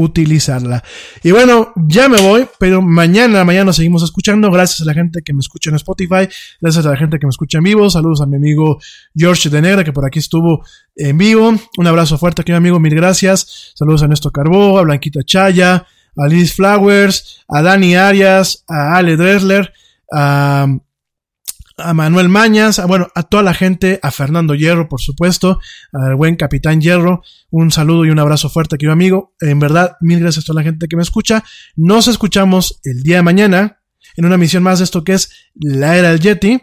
[0.00, 0.82] utilizarla.
[1.22, 4.50] Y bueno, ya me voy, pero mañana, mañana seguimos escuchando.
[4.50, 6.28] Gracias a la gente que me escucha en Spotify,
[6.60, 7.90] gracias a la gente que me escucha en vivo.
[7.90, 8.78] Saludos a mi amigo
[9.14, 10.64] George de Negra, que por aquí estuvo
[10.96, 11.54] en vivo.
[11.76, 13.72] Un abrazo fuerte, querido amigo, mil gracias.
[13.74, 15.86] Saludos a Néstor Carbó, a Blanquita Chaya,
[16.16, 19.72] a Liz Flowers, a Dani Arias, a Ale Dresler,
[20.12, 20.66] a
[21.82, 25.58] a Manuel Mañas, a, bueno, a toda la gente, a Fernando Hierro, por supuesto,
[25.92, 29.34] al buen Capitán Hierro, un saludo y un abrazo fuerte, querido amigo.
[29.40, 31.44] En verdad, mil gracias a toda la gente que me escucha.
[31.76, 33.80] Nos escuchamos el día de mañana
[34.16, 36.60] en una misión más de esto que es la era del Yeti.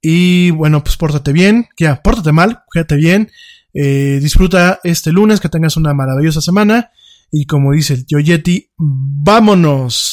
[0.00, 3.30] Y bueno, pues pórtate bien, ya, pórtate mal, quédate bien,
[3.74, 6.90] eh, disfruta este lunes, que tengas una maravillosa semana.
[7.30, 10.08] Y como dice el tío Yeti, vámonos,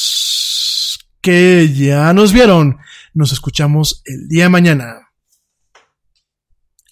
[1.20, 2.78] que ya nos vieron.
[3.16, 5.08] Nos escuchamos el día de mañana.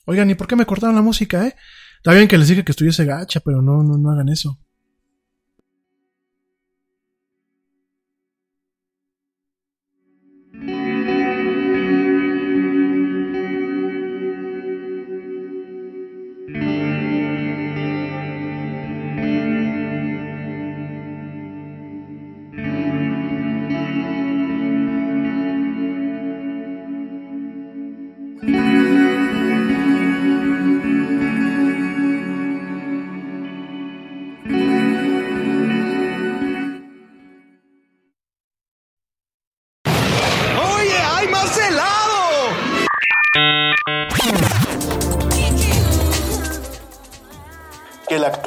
[0.07, 1.55] Oigan, ¿y por qué me cortaron la música, eh?
[1.99, 4.59] Está bien que les dije que estuviese gacha, pero no, no, no hagan eso.